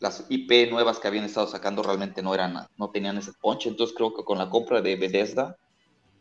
Las 0.00 0.24
IP 0.30 0.70
nuevas 0.70 0.98
que 0.98 1.06
habían 1.06 1.24
estado 1.24 1.46
sacando 1.46 1.82
realmente 1.82 2.22
no 2.22 2.34
eran, 2.34 2.66
no 2.78 2.90
tenían 2.90 3.18
ese 3.18 3.32
punch, 3.34 3.66
entonces 3.66 3.94
creo 3.94 4.14
que 4.14 4.24
con 4.24 4.38
la 4.38 4.48
compra 4.48 4.80
de 4.80 4.96
Bethesda 4.96 5.58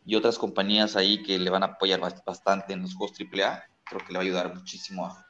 y 0.05 0.15
otras 0.15 0.37
compañías 0.37 0.97
ahí 0.97 1.23
que 1.23 1.39
le 1.39 1.49
van 1.49 1.63
a 1.63 1.67
apoyar 1.67 2.01
bastante 2.25 2.73
en 2.73 2.81
los 2.81 2.95
juegos 2.95 3.17
AAA, 3.17 3.63
creo 3.85 4.01
que 4.05 4.11
le 4.11 4.17
va 4.17 4.23
a 4.23 4.25
ayudar 4.25 4.53
muchísimo 4.53 5.05
a, 5.05 5.25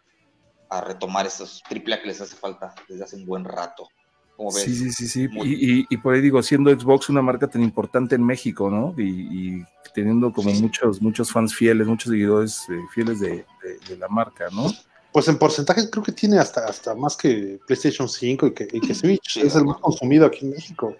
a 0.69 0.81
retomar 0.81 1.25
esos 1.25 1.61
AAA 1.69 2.01
que 2.01 2.07
les 2.07 2.21
hace 2.21 2.35
falta 2.35 2.73
desde 2.87 3.03
hace 3.03 3.15
un 3.17 3.25
buen 3.25 3.45
rato. 3.45 3.87
Sí, 4.51 4.73
sí, 4.75 4.91
sí, 4.91 5.07
sí. 5.07 5.29
Y, 5.43 5.97
por 5.97 6.15
ahí 6.15 6.21
digo, 6.21 6.41
siendo 6.41 6.71
Xbox 6.71 7.09
una 7.09 7.21
marca 7.21 7.47
tan 7.47 7.61
importante 7.61 8.15
en 8.15 8.25
México, 8.25 8.69
¿no? 8.69 8.93
Y, 8.97 9.63
teniendo 9.93 10.33
como 10.33 10.51
muchos, 10.53 11.01
muchos 11.01 11.31
fans 11.31 11.53
fieles, 11.53 11.85
muchos 11.85 12.11
seguidores 12.11 12.63
eh, 12.69 12.79
fieles 12.93 13.19
de, 13.19 13.45
la 13.99 14.07
marca, 14.07 14.45
¿no? 14.51 14.71
Pues 15.11 15.27
en 15.27 15.37
porcentaje 15.37 15.87
creo 15.91 16.03
que 16.03 16.11
tiene 16.11 16.39
hasta, 16.39 16.65
hasta 16.65 16.95
más 16.95 17.15
que 17.15 17.59
PlayStation 17.67 18.09
5 18.09 18.47
y 18.47 18.53
que, 18.53 18.67
y 18.71 18.79
Switch. 18.95 19.37
es 19.37 19.55
el 19.55 19.65
más 19.65 19.77
consumido 19.77 20.25
aquí 20.25 20.45
en 20.45 20.51
México. 20.51 20.95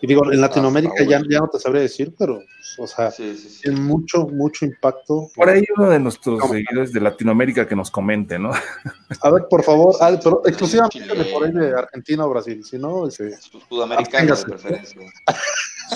Y 0.00 0.06
digo, 0.06 0.32
en 0.32 0.40
Latinoamérica 0.40 1.04
ya, 1.04 1.20
ya 1.28 1.40
no 1.40 1.48
te 1.48 1.58
sabría 1.58 1.82
decir, 1.82 2.14
pero, 2.16 2.40
o 2.78 2.86
sea, 2.86 3.10
tiene 3.10 3.80
mucho, 3.80 4.28
mucho 4.28 4.64
impacto. 4.64 5.28
Por 5.34 5.48
ahí 5.48 5.64
uno 5.76 5.90
de 5.90 5.98
nuestros 5.98 6.40
seguidores 6.48 6.92
de 6.92 7.00
Latinoamérica 7.00 7.66
que 7.66 7.74
nos 7.74 7.90
comente, 7.90 8.38
¿no? 8.38 8.52
A 9.20 9.30
ver, 9.30 9.46
por 9.50 9.64
favor, 9.64 9.96
ah, 10.00 10.18
pero 10.22 10.42
exclusivamente 10.44 11.00
por 11.32 11.44
ahí 11.44 11.52
de 11.52 11.74
Argentina 11.74 12.26
o 12.26 12.30
Brasil, 12.30 12.64
si 12.64 12.78
no, 12.78 13.08
ese... 13.08 13.36
Sudamericano 13.68 14.36
de 14.36 14.44
preferencia. 14.44 15.00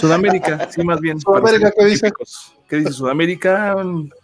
Sudamérica, 0.00 0.68
sí, 0.70 0.82
más 0.82 1.00
bien. 1.00 1.20
Sudamérica, 1.20 1.72
¿qué 1.76 1.84
dice? 1.84 2.12
¿Qué 2.68 2.76
dice 2.76 2.92
Sudamérica? 2.92 3.76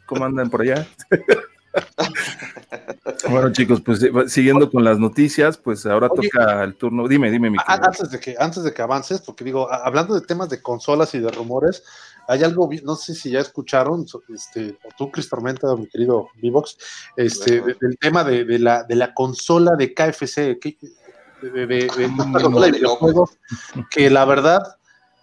¿Cómo 0.07 0.25
andan 0.25 0.51
por 0.51 0.63
allá? 0.63 0.87
Bueno, 3.31 3.53
chicos, 3.53 3.81
pues 3.81 4.03
eh, 4.03 4.11
siguiendo 4.29 4.71
con 4.71 4.85
las 4.85 4.99
noticias, 4.99 5.59
pues 5.59 5.85
ahora 5.87 6.09
toca 6.09 6.65
el 6.65 6.77
turno. 6.77 7.07
Dime, 7.07 7.31
dime, 7.31 7.51
mi 7.51 7.59
Antes 7.67 8.11
de 8.11 8.21
que, 8.21 8.35
antes 8.39 8.63
de 8.63 8.73
que 8.73 8.83
avances, 8.83 9.21
porque 9.21 9.45
digo, 9.45 9.71
hablando 9.71 10.15
de 10.15 10.27
temas 10.27 10.49
de 10.49 10.63
consolas 10.63 11.15
y 11.15 11.19
de 11.19 11.31
rumores, 11.31 11.83
hay 12.29 12.45
algo, 12.45 12.69
no 12.85 12.95
sé 12.95 13.15
si 13.15 13.31
ya 13.31 13.41
escucharon, 13.41 14.07
este, 14.35 14.79
o 14.85 14.89
tú, 14.97 15.11
Cris 15.11 15.29
Tormenta, 15.29 15.75
mi 15.77 15.89
querido 15.89 16.29
Vivox, 16.37 16.77
este, 17.17 17.63
del 17.63 17.99
tema 17.99 18.23
de, 18.23 18.59
la, 18.59 18.83
de 18.85 18.97
la 18.97 19.15
consola 19.15 19.77
de 19.77 19.95
KFC, 19.95 20.59
que, 20.59 20.77
de, 21.41 21.67
de, 21.67 21.89
que 23.91 24.11
la 24.11 24.25
verdad, 24.27 24.61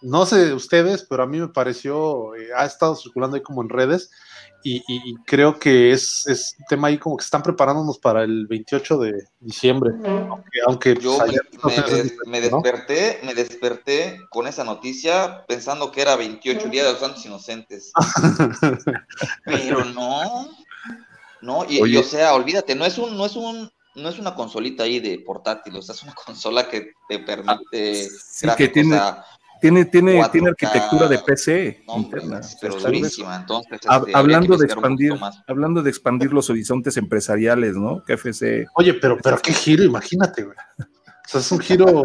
no 0.02 0.26
sé 0.26 0.54
ustedes, 0.54 1.04
pero 1.04 1.24
a 1.24 1.28
mí 1.28 1.40
me 1.40 1.50
pareció, 1.50 2.36
eh, 2.36 2.50
ha 2.56 2.66
estado 2.66 2.96
circulando 2.96 3.36
ahí 3.36 3.44
como 3.44 3.62
en 3.62 3.70
redes, 3.70 4.12
y, 4.68 5.16
creo 5.26 5.60
que 5.60 5.92
es, 5.92 6.26
es, 6.26 6.56
un 6.58 6.66
tema 6.66 6.88
ahí 6.88 6.98
como 6.98 7.18
que 7.18 7.24
están 7.24 7.44
preparándonos 7.44 8.00
para 8.00 8.24
el 8.24 8.48
28 8.48 8.98
de 8.98 9.28
diciembre. 9.40 9.92
Aunque, 10.66 10.96
yo 10.96 11.20
me, 12.26 12.42
desperté, 12.42 13.20
me 13.24 13.36
desperté 13.36 14.20
con 14.32 14.48
esa 14.48 14.64
noticia 14.64 15.46
pensando 15.48 15.92
que 15.92 16.02
era 16.02 16.16
28 16.16 16.70
días 16.70 16.88
de 16.88 16.92
los 16.94 17.00
Santos 17.00 17.24
Inocentes. 17.28 17.92
Pero 19.46 19.86
no, 19.86 20.50
no, 21.42 21.64
y, 21.70 21.96
o 21.96 22.04
sea, 22.04 22.34
olvídate, 22.34 22.74
no 22.74 22.86
es 22.86 22.98
un, 22.98 23.16
no 23.16 23.28
es 23.28 23.36
un, 23.36 23.72
no 23.94 24.10
es 24.10 24.18
una 24.18 24.34
consolita 24.34 24.84
ahí 24.84 25.00
de 25.00 25.20
portátil, 25.20 25.76
o 25.76 25.82
sea, 25.84 25.94
es 25.94 26.02
una 26.02 26.14
consola 26.26 26.68
que 26.68 26.94
te 27.08 27.20
permite 27.20 28.10
sí, 28.10 28.48
que 28.58 28.70
tiene, 28.70 29.00
tiene, 29.62 29.86
tiene, 29.86 30.22
tiene 30.32 30.50
arquitectura 30.50 31.08
de 31.08 31.20
PC 31.20 31.84
interna. 31.96 32.42
Pero 32.62 32.76
durísima, 32.76 33.36
entonces. 33.38 33.80
Este, 33.82 33.88
hablando, 34.14 34.58
de 34.58 34.66
expandir, 34.66 35.14
hablando 35.48 35.82
de 35.82 35.90
expandir 35.90 36.34
los 36.34 36.50
horizontes 36.50 36.98
empresariales, 36.98 37.76
¿no? 37.76 38.04
KFC. 38.04 38.68
Oye, 38.76 38.94
pero, 38.96 39.18
pero 39.22 39.38
qué 39.40 39.54
giro, 39.54 39.84
imagínate, 39.84 40.44
güey. 40.44 40.58
O 40.80 41.28
sea, 41.28 41.42
es 41.42 41.52
un 41.52 41.60
giro, 41.60 42.04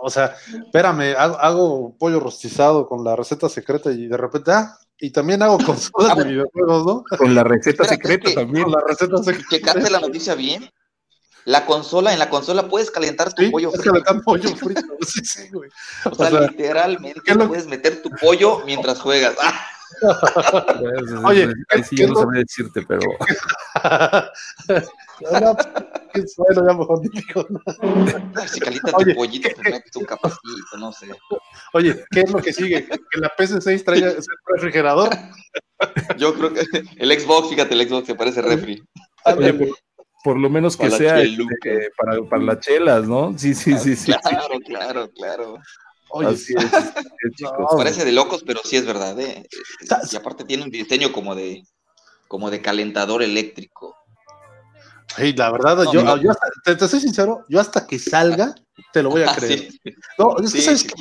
o 0.00 0.10
sea, 0.10 0.34
espérame, 0.48 1.14
hago, 1.18 1.94
pollo 1.98 2.20
rostizado 2.20 2.88
con 2.88 3.04
la 3.04 3.14
receta 3.14 3.50
secreta 3.50 3.92
y 3.92 4.06
de 4.06 4.16
repente, 4.16 4.50
ah, 4.52 4.78
y 4.98 5.10
también 5.10 5.42
hago 5.42 5.58
consolas 5.58 6.12
ah, 6.12 6.22
de 6.22 6.24
videojuegos, 6.24 6.86
¿no? 6.86 7.04
Con 7.18 7.34
la 7.34 7.44
receta 7.44 7.84
secreta 7.84 8.32
también. 8.32 8.64
Con 8.64 8.72
la 8.72 8.82
receta 8.86 9.18
secreta. 9.18 9.48
Checaste 9.50 9.90
la 9.90 10.00
noticia 10.00 10.34
bien. 10.34 10.70
La 11.46 11.64
consola, 11.64 12.12
en 12.12 12.18
la 12.18 12.28
consola 12.28 12.68
puedes 12.68 12.90
calentar 12.90 13.32
tu 13.32 13.48
pollo 13.52 13.70
frito. 13.70 13.90
calentar 13.90 14.20
pollo 14.22 14.48
frito. 14.56 14.82
Sí, 15.06 15.24
sí, 15.24 15.48
güey. 15.52 15.70
O, 16.04 16.14
sea, 16.14 16.28
literalmente 16.40 17.20
puedes 17.36 17.68
meter 17.68 18.02
tu 18.02 18.10
pollo 18.10 18.62
mientras 18.66 19.00
juegas. 19.00 19.36
Oye, 21.24 21.48
ahí 21.68 21.84
sí 21.84 21.96
yo 21.96 22.08
no 22.08 22.16
sabría 22.16 22.42
decirte, 22.42 22.82
pero. 22.82 23.00
bueno, 26.36 26.66
ya 26.66 26.74
mejor 26.74 27.00
digo. 27.00 27.46
Si 28.48 28.58
calientas 28.58 28.94
tu 28.96 29.14
pollito, 29.14 29.48
pues 29.54 29.70
metes 29.70 29.94
un 29.94 30.04
capacito, 30.04 30.76
no 30.78 30.92
sé. 30.92 31.06
Oye, 31.74 32.04
¿qué 32.10 32.22
es 32.22 32.30
lo 32.32 32.40
que 32.40 32.52
sigue? 32.52 32.88
¿Que 32.88 33.20
la 33.20 33.30
PS6 33.36 33.84
traiga 33.84 34.08
el 34.08 34.24
refrigerador? 34.46 35.16
Yo 36.18 36.34
creo 36.34 36.52
que 36.52 36.64
el 36.96 37.20
Xbox, 37.20 37.50
fíjate, 37.50 37.74
el 37.74 37.88
Xbox 37.88 38.08
se 38.08 38.16
parece 38.16 38.42
refri. 38.42 38.82
Oye, 39.24 39.72
por 40.26 40.40
lo 40.40 40.50
menos 40.50 40.76
que 40.76 40.90
sea 40.90 41.20
este, 41.20 41.92
para, 41.96 42.20
para, 42.24 42.42
las 42.42 42.58
chelas, 42.58 43.06
¿no? 43.06 43.38
Sí, 43.38 43.54
sí, 43.54 43.78
sí, 43.78 43.94
sí. 43.94 44.12
Claro, 44.12 44.58
claro, 44.66 45.10
claro. 45.12 45.58
Oye, 46.08 46.30
Así 46.30 46.52
es, 46.52 46.64
Parece 47.76 48.04
de 48.04 48.10
locos, 48.10 48.42
pero 48.44 48.58
sí 48.64 48.74
es 48.74 48.84
verdad, 48.84 49.16
¿eh? 49.20 49.46
Y 50.10 50.16
aparte 50.16 50.42
tiene 50.42 50.64
un 50.64 50.70
diseño 50.70 51.12
como 51.12 51.36
de, 51.36 51.62
como 52.26 52.50
de 52.50 52.60
calentador 52.60 53.22
eléctrico. 53.22 53.95
Hey, 55.16 55.34
la 55.36 55.50
verdad, 55.50 55.84
yo, 55.92 56.16
yo 56.18 56.30
hasta, 56.30 56.76
te, 56.76 56.88
soy 56.88 57.00
sincero, 57.00 57.44
yo 57.48 57.60
hasta 57.60 57.86
que 57.86 57.98
salga, 57.98 58.54
te 58.92 59.02
lo 59.02 59.10
voy 59.10 59.22
a 59.22 59.26
ah, 59.30 59.36
creer. 59.36 59.68
No, 60.18 60.36
es 60.38 60.52
que 60.52 60.60
sabes 60.60 60.84
que 60.84 60.92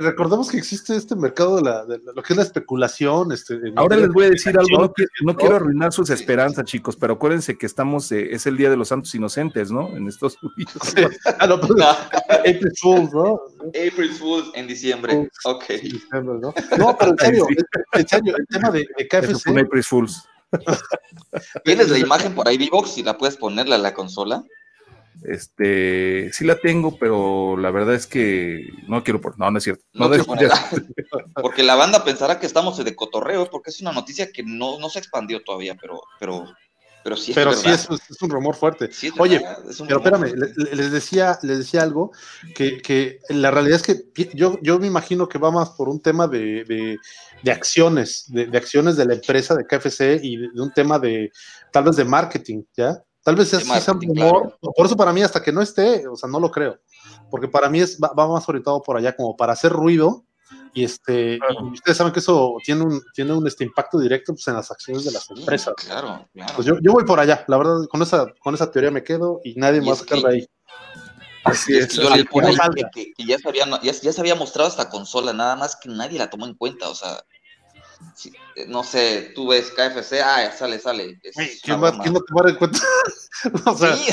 recordemos 0.00 0.50
que 0.50 0.58
existe 0.58 0.96
este 0.96 1.14
mercado 1.14 1.56
de, 1.56 1.62
la, 1.62 1.84
de, 1.84 2.00
lo 2.14 2.22
que 2.22 2.32
es 2.32 2.36
la 2.36 2.42
especulación. 2.42 3.32
Este, 3.32 3.58
Ahora 3.76 3.96
les 3.96 4.08
voy 4.08 4.26
a 4.26 4.30
decir 4.30 4.58
algo, 4.58 4.92
no, 5.22 5.36
quiero, 5.36 5.56
arruinar 5.56 5.92
sus 5.92 6.10
esperanzas, 6.10 6.64
chicos, 6.64 6.96
pero 6.96 7.14
acuérdense 7.14 7.56
que 7.56 7.66
estamos, 7.66 8.10
eh, 8.12 8.28
es 8.32 8.46
el 8.46 8.56
Día 8.56 8.70
de 8.70 8.76
los 8.76 8.88
Santos 8.88 9.14
Inocentes, 9.14 9.70
¿no? 9.70 9.96
En 9.96 10.08
Estados 10.08 10.38
Unidos. 10.42 10.74
ah, 11.38 11.46
no, 11.46 11.60
pues, 11.60 11.80
April 12.28 12.72
Fools, 12.80 13.12
¿no? 13.12 13.40
April 13.68 14.12
Fools 14.14 14.50
en 14.54 14.66
diciembre, 14.66 15.30
ok. 15.44 15.64
¿no? 16.12 16.54
¿no? 16.76 16.96
pero 16.98 17.12
en 17.12 17.18
serio, 17.18 17.46
en 17.92 18.08
serio, 18.08 18.36
el 18.36 18.46
tema 18.48 18.70
de, 18.70 18.86
de 18.96 19.08
KFC. 19.08 19.48
April 19.48 19.84
Fools. 19.84 20.28
¿Tienes 21.64 21.90
la 21.90 21.98
imagen 21.98 22.34
por 22.34 22.48
ahí, 22.48 22.58
Vivox? 22.58 22.90
Si 22.90 23.02
la 23.02 23.18
puedes 23.18 23.36
ponerla 23.36 23.76
a 23.76 23.78
la 23.78 23.94
consola. 23.94 24.44
Este, 25.24 26.32
sí 26.32 26.44
la 26.44 26.56
tengo, 26.60 26.96
pero 26.96 27.56
la 27.56 27.70
verdad 27.70 27.94
es 27.94 28.06
que 28.06 28.68
no 28.86 29.02
quiero 29.02 29.20
por, 29.20 29.38
no, 29.38 29.50
no 29.50 29.58
es 29.58 29.64
cierto. 29.64 29.84
porque 31.34 31.62
la 31.62 31.74
banda 31.74 32.04
pensará 32.04 32.38
que 32.38 32.46
estamos 32.46 32.82
de 32.82 32.94
cotorreo, 32.94 33.50
porque 33.50 33.70
es 33.70 33.80
una 33.80 33.92
noticia 33.92 34.30
que 34.30 34.44
no, 34.44 34.78
no 34.78 34.88
se 34.88 35.00
expandió 35.00 35.42
todavía, 35.42 35.76
pero, 35.80 36.00
pero, 36.20 36.44
pero 37.02 37.16
sí 37.16 37.32
es 37.32 37.34
Pero 37.36 37.52
sí 37.52 37.68
es, 37.68 37.88
un 38.20 38.30
rumor 38.30 38.54
fuerte. 38.54 38.90
Oye, 39.18 39.42
pero 39.86 39.98
espérame, 39.98 40.34
les 40.72 40.92
decía, 40.92 41.38
les 41.42 41.58
decía 41.58 41.82
algo 41.82 42.12
que, 42.54 42.82
que, 42.82 43.20
la 43.28 43.50
realidad 43.50 43.76
es 43.76 43.82
que 43.82 44.30
yo, 44.34 44.58
yo 44.62 44.78
me 44.78 44.86
imagino 44.86 45.28
que 45.28 45.38
va 45.38 45.50
más 45.50 45.70
por 45.70 45.88
un 45.88 46.00
tema 46.00 46.26
de, 46.26 46.98
de, 47.42 47.50
acciones, 47.52 48.26
de, 48.28 48.56
acciones 48.56 48.96
de 48.96 49.06
la 49.06 49.14
empresa 49.14 49.54
de 49.54 49.66
KFC 49.66 50.20
y 50.22 50.36
de, 50.36 50.48
un 50.60 50.72
tema 50.72 50.98
de 50.98 51.30
tal 51.72 51.84
vez 51.84 51.96
de 51.96 52.04
marketing, 52.04 52.62
¿ya? 52.76 53.02
Tal 53.22 53.36
vez 53.36 53.48
sea, 53.48 53.92
un 53.92 54.00
rumor, 54.00 54.58
por 54.60 54.86
eso 54.86 54.96
para 54.96 55.12
mí 55.12 55.22
hasta 55.22 55.42
que 55.42 55.52
no 55.52 55.60
esté, 55.60 56.08
o 56.08 56.16
sea, 56.16 56.30
no 56.30 56.40
lo 56.40 56.50
creo, 56.50 56.78
porque 57.30 57.46
para 57.46 57.68
mí 57.68 57.80
es, 57.80 57.98
va, 57.98 58.26
más 58.26 58.48
orientado 58.48 58.80
por 58.80 58.96
allá 58.96 59.14
como 59.14 59.36
para 59.36 59.52
hacer 59.52 59.70
ruido 59.70 60.24
Y, 60.74 60.84
este, 60.84 61.38
y 61.38 61.72
ustedes 61.72 61.96
saben 61.96 62.12
que 62.12 62.20
eso 62.20 62.56
tiene 62.64 62.82
un, 62.82 63.02
tiene 63.14 63.32
un 63.32 63.46
este, 63.46 63.64
impacto 63.64 63.98
directo 63.98 64.32
pues, 64.32 64.46
en 64.48 64.54
las 64.54 64.70
acciones 64.70 65.04
de 65.04 65.12
las 65.12 65.30
empresas. 65.30 65.74
Claro, 65.76 66.26
claro. 66.32 66.52
Pues 66.54 66.66
yo, 66.66 66.74
yo, 66.80 66.92
voy 66.92 67.04
por 67.04 67.20
allá, 67.20 67.44
la 67.48 67.56
verdad, 67.56 67.86
con 67.90 68.02
esa, 68.02 68.26
con 68.40 68.54
esa 68.54 68.70
teoría 68.70 68.90
me 68.90 69.04
quedo 69.04 69.40
y 69.44 69.54
nadie 69.54 69.80
me 69.80 69.88
va 69.88 69.92
a 69.94 69.96
sacar 69.96 70.18
de 70.18 70.28
ahí. 70.28 70.48
Así 71.44 71.76
es. 71.76 71.94
yo 71.94 72.08
que, 72.94 73.12
que, 73.16 73.24
ya, 73.24 73.38
se 73.38 73.48
había, 73.48 73.64
ya, 73.82 73.92
ya, 73.92 74.12
se 74.12 74.20
había 74.20 74.34
mostrado 74.34 74.68
esta 74.68 74.90
consola, 74.90 75.32
nada 75.32 75.56
más 75.56 75.76
que 75.76 75.88
nadie 75.88 76.18
la 76.18 76.28
tomó 76.28 76.46
en 76.46 76.54
cuenta, 76.54 76.88
o 76.88 76.94
sea, 76.94 77.24
eh, 78.56 78.66
no 78.66 78.82
sé, 78.82 79.32
tú 79.34 79.48
ves 79.48 79.70
KFC, 79.70 80.20
ah, 80.22 80.50
sale, 80.56 80.78
sale. 80.78 81.20
¿Quién, 81.62 81.82
va, 81.82 81.92
¿Quién, 82.00 82.14
va, 82.14 82.18
a 82.18 82.24
tomar 82.26 82.48
en 82.48 82.56
cuenta? 82.56 82.80
o 83.66 83.76
sea, 83.76 83.96
sí, 83.96 84.12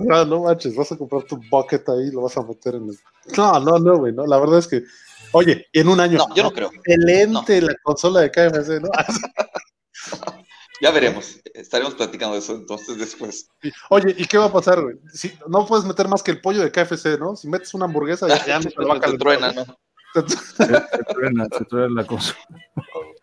no, 0.00 0.24
no 0.24 0.42
manches, 0.42 0.74
vas 0.76 0.92
a 0.92 0.96
comprar 0.96 1.24
tu 1.24 1.40
bucket 1.50 1.88
ahí 1.88 2.10
lo 2.10 2.22
vas 2.22 2.36
a 2.36 2.42
meter 2.42 2.76
en 2.76 2.88
el. 2.88 2.98
No, 3.36 3.58
no, 3.60 3.78
no, 3.78 3.98
güey, 3.98 4.12
no, 4.12 4.26
la 4.26 4.38
verdad 4.38 4.58
es 4.58 4.68
que, 4.68 4.82
oye, 5.32 5.66
en 5.72 5.88
un 5.88 6.00
año. 6.00 6.18
No, 6.18 6.34
yo 6.34 6.42
no 6.42 6.52
creo. 6.52 6.70
Excelente 6.72 7.60
la 7.60 7.74
consola 7.82 8.20
de 8.20 8.30
KFC, 8.30 8.80
¿no? 8.80 8.90
ya 10.80 10.90
veremos, 10.90 11.40
estaremos 11.54 11.94
platicando 11.94 12.34
de 12.34 12.40
eso 12.40 12.54
entonces 12.54 12.98
después. 12.98 13.48
Oye, 13.90 14.14
¿y 14.16 14.26
qué 14.26 14.38
va 14.38 14.46
a 14.46 14.52
pasar, 14.52 14.80
güey? 14.82 14.96
Si, 15.12 15.32
no 15.48 15.66
puedes 15.66 15.84
meter 15.84 16.08
más 16.08 16.22
que 16.22 16.30
el 16.30 16.40
pollo 16.40 16.62
de 16.62 16.72
KFC, 16.72 17.18
¿no? 17.18 17.36
Si 17.36 17.48
metes 17.48 17.74
una 17.74 17.84
hamburguesa, 17.84 18.28
ya, 18.28 18.44
ya 18.46 18.60
no 18.60 18.70
te 18.70 18.84
va 18.84 18.94
a 18.94 19.00
calentar. 19.00 19.54
¿no? 19.54 19.78
Se, 20.56 20.66
truena, 21.14 21.46
se 21.56 21.64
truena 21.66 22.02
la 22.02 22.04
cosa. 22.04 22.34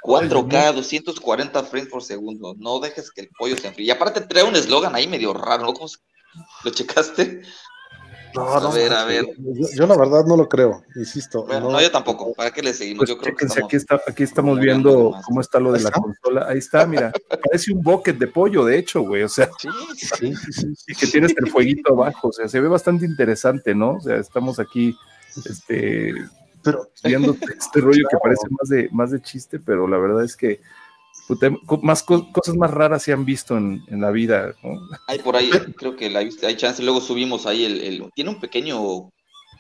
4K, 0.04 0.74
240 0.74 1.64
frames 1.64 1.90
por 1.90 2.02
segundo. 2.02 2.56
No 2.58 2.80
dejes 2.80 3.12
que 3.12 3.22
el 3.22 3.30
pollo 3.38 3.58
se 3.58 3.68
enfríe. 3.68 3.88
Y 3.88 3.92
aparte 3.92 4.22
trae 4.22 4.44
un 4.44 4.56
eslogan 4.56 4.96
ahí 4.96 5.06
medio 5.06 5.34
raro, 5.34 5.64
¿no? 5.64 5.74
¿Lo 6.64 6.72
checaste? 6.72 7.42
No, 8.34 8.48
a 8.48 8.74
ver, 8.74 8.94
a 8.94 9.06
ver. 9.06 9.26
Yo, 9.76 9.88
la 9.88 9.98
verdad 9.98 10.26
no 10.26 10.38
lo 10.38 10.48
creo, 10.48 10.84
insisto. 10.96 11.46
Bueno, 11.46 11.72
no, 11.72 11.82
yo 11.82 11.92
tampoco. 11.92 12.34
¿Para 12.34 12.52
qué 12.52 12.62
le 12.62 12.74
seguimos? 12.74 13.00
Pues 13.00 13.10
yo 13.10 13.18
creo 13.18 13.36
que 13.36 13.46
estamos, 13.46 13.66
aquí, 13.66 13.76
está, 13.76 14.02
aquí 14.08 14.24
estamos 14.24 14.60
viendo 14.60 15.16
cómo 15.26 15.42
está 15.42 15.60
lo 15.60 15.72
de 15.72 15.80
la 15.80 15.92
consola. 15.92 16.46
Ahí 16.48 16.60
está, 16.60 16.86
mira. 16.86 17.12
Parece 17.44 17.74
un 17.74 17.82
bucket 17.82 18.18
de 18.18 18.28
pollo, 18.28 18.66
de 18.66 18.78
hecho, 18.78 19.02
güey. 19.02 19.24
O 19.24 19.30
sea, 19.30 19.50
sí, 19.58 19.70
sí, 19.96 20.52
sí, 20.52 20.74
y 20.88 20.96
que 20.96 21.08
tienes 21.08 21.34
el 21.38 21.50
fueguito 21.50 21.94
abajo. 21.94 22.30
O 22.30 22.32
sea, 22.34 22.48
se 22.48 22.60
ve 22.60 22.68
bastante 22.68 23.06
interesante, 23.06 23.74
¿no? 23.74 23.94
O 23.94 24.02
sea, 24.02 24.18
estamos 24.18 24.60
aquí 24.60 24.96
este, 25.46 26.14
pero 26.64 26.90
viendo 27.04 27.36
este 27.58 27.82
rollo 27.82 28.08
que 28.10 28.18
parece 28.18 28.48
más 28.50 28.70
de, 28.70 28.90
más 28.92 29.12
de 29.12 29.22
chiste, 29.22 29.60
pero 29.60 29.88
la 29.88 29.98
verdad 29.98 30.24
es 30.24 30.36
que 30.36 30.60
más 31.82 32.04
cosas 32.04 32.56
más 32.56 32.72
raras 32.72 33.04
se 33.04 33.14
han 33.14 33.26
visto 33.26 33.58
en, 33.58 33.84
en 33.88 34.02
la 34.02 34.12
vida. 34.12 34.54
Hay 35.08 35.20
por 35.20 35.36
ahí, 35.36 35.50
creo 35.78 35.96
que 35.96 36.10
la, 36.10 36.20
hay 36.20 36.58
chance, 36.58 36.82
luego 36.82 37.02
subimos 37.02 37.46
ahí 37.46 37.66
el, 37.66 37.82
el 37.82 38.10
tiene 38.14 38.30
un 38.30 38.40
pequeño 38.40 39.12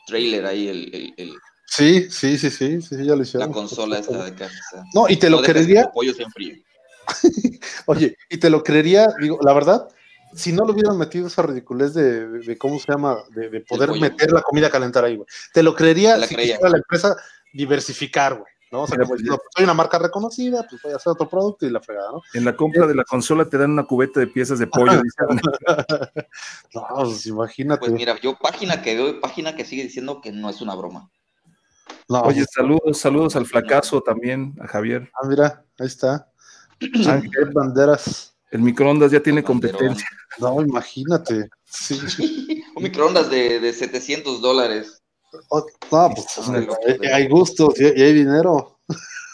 trailer 0.05 0.45
ahí 0.45 0.67
el, 0.67 1.13
el, 1.17 1.33
Sí, 1.69 2.09
sí, 2.09 2.37
sí, 2.37 2.49
sí, 2.49 2.81
sí, 2.81 2.95
ya 3.05 3.15
lo 3.15 3.23
hicieron. 3.23 3.49
La 3.49 3.53
consola 3.53 3.99
esta 3.99 4.23
de 4.23 4.33
casa. 4.33 4.85
No, 4.93 5.09
y 5.09 5.17
te 5.17 5.29
lo 5.29 5.41
creería. 5.41 5.91
Oye, 7.85 8.17
y 8.29 8.37
te 8.37 8.49
lo 8.49 8.63
creería, 8.63 9.07
digo, 9.19 9.37
la 9.41 9.53
verdad, 9.53 9.87
si 10.33 10.53
no 10.53 10.65
lo 10.65 10.73
hubieran 10.73 10.97
metido 10.97 11.27
esa 11.27 11.41
ridiculez 11.41 11.93
de, 11.93 12.57
cómo 12.57 12.79
se 12.79 12.91
llama, 12.91 13.17
de, 13.31 13.61
poder 13.61 13.91
meter 13.99 14.31
la 14.31 14.41
comida 14.41 14.67
a 14.67 14.71
calentar 14.71 15.03
ahí, 15.03 15.17
güey. 15.17 15.27
Te 15.53 15.61
lo 15.61 15.75
creería 15.75 16.17
si 16.25 16.35
quisiera 16.35 16.69
la 16.69 16.77
empresa 16.77 17.15
diversificar, 17.53 18.35
güey. 18.35 18.56
¿No? 18.71 18.81
O 18.81 18.87
sea, 18.87 18.97
como 18.97 19.15
diciendo, 19.15 19.37
pues, 19.37 19.49
soy 19.55 19.63
una 19.63 19.73
marca 19.73 19.97
reconocida, 19.99 20.65
pues 20.69 20.81
voy 20.81 20.93
a 20.93 20.97
hacer 20.97 21.11
otro 21.11 21.29
producto 21.29 21.65
y 21.65 21.69
la 21.69 21.81
fregada, 21.81 22.11
¿no? 22.11 22.21
En 22.33 22.45
la 22.45 22.55
compra 22.55 22.87
de 22.87 22.95
la 22.95 23.03
consola 23.03 23.45
te 23.45 23.57
dan 23.57 23.71
una 23.71 23.85
cubeta 23.85 24.19
de 24.19 24.27
piezas 24.27 24.59
de 24.59 24.67
pollo. 24.67 25.01
no, 26.73 26.87
pues 26.95 27.25
imagínate. 27.25 27.79
Pues 27.79 27.91
mira, 27.91 28.19
yo 28.19 28.37
página 28.37 28.81
que 28.81 28.95
veo, 28.95 29.19
página 29.21 29.55
que 29.55 29.65
sigue 29.65 29.83
diciendo 29.83 30.21
que 30.21 30.31
no 30.31 30.49
es 30.49 30.61
una 30.61 30.75
broma. 30.75 31.09
Oye, 32.09 32.45
saludos, 32.45 32.97
saludos 32.97 33.35
al 33.35 33.45
flacazo 33.45 34.01
también, 34.01 34.55
a 34.61 34.67
Javier. 34.67 35.11
Ah, 35.21 35.27
mira, 35.27 35.65
ahí 35.79 35.87
está. 35.87 36.29
Ángel 37.07 37.51
Banderas. 37.53 38.33
El 38.49 38.61
microondas 38.61 39.11
ya 39.11 39.21
tiene 39.21 39.43
competencia. 39.43 40.07
No, 40.39 40.61
imagínate. 40.61 41.49
Un 42.75 42.83
microondas 42.83 43.29
de, 43.29 43.59
de 43.59 43.73
700 43.73 44.41
dólares. 44.41 45.03
Oh, 45.49 45.65
no, 45.91 46.13
pues, 46.13 47.13
hay 47.13 47.27
gustos 47.27 47.79
y 47.79 47.85
hay 47.85 48.13
dinero. 48.13 48.79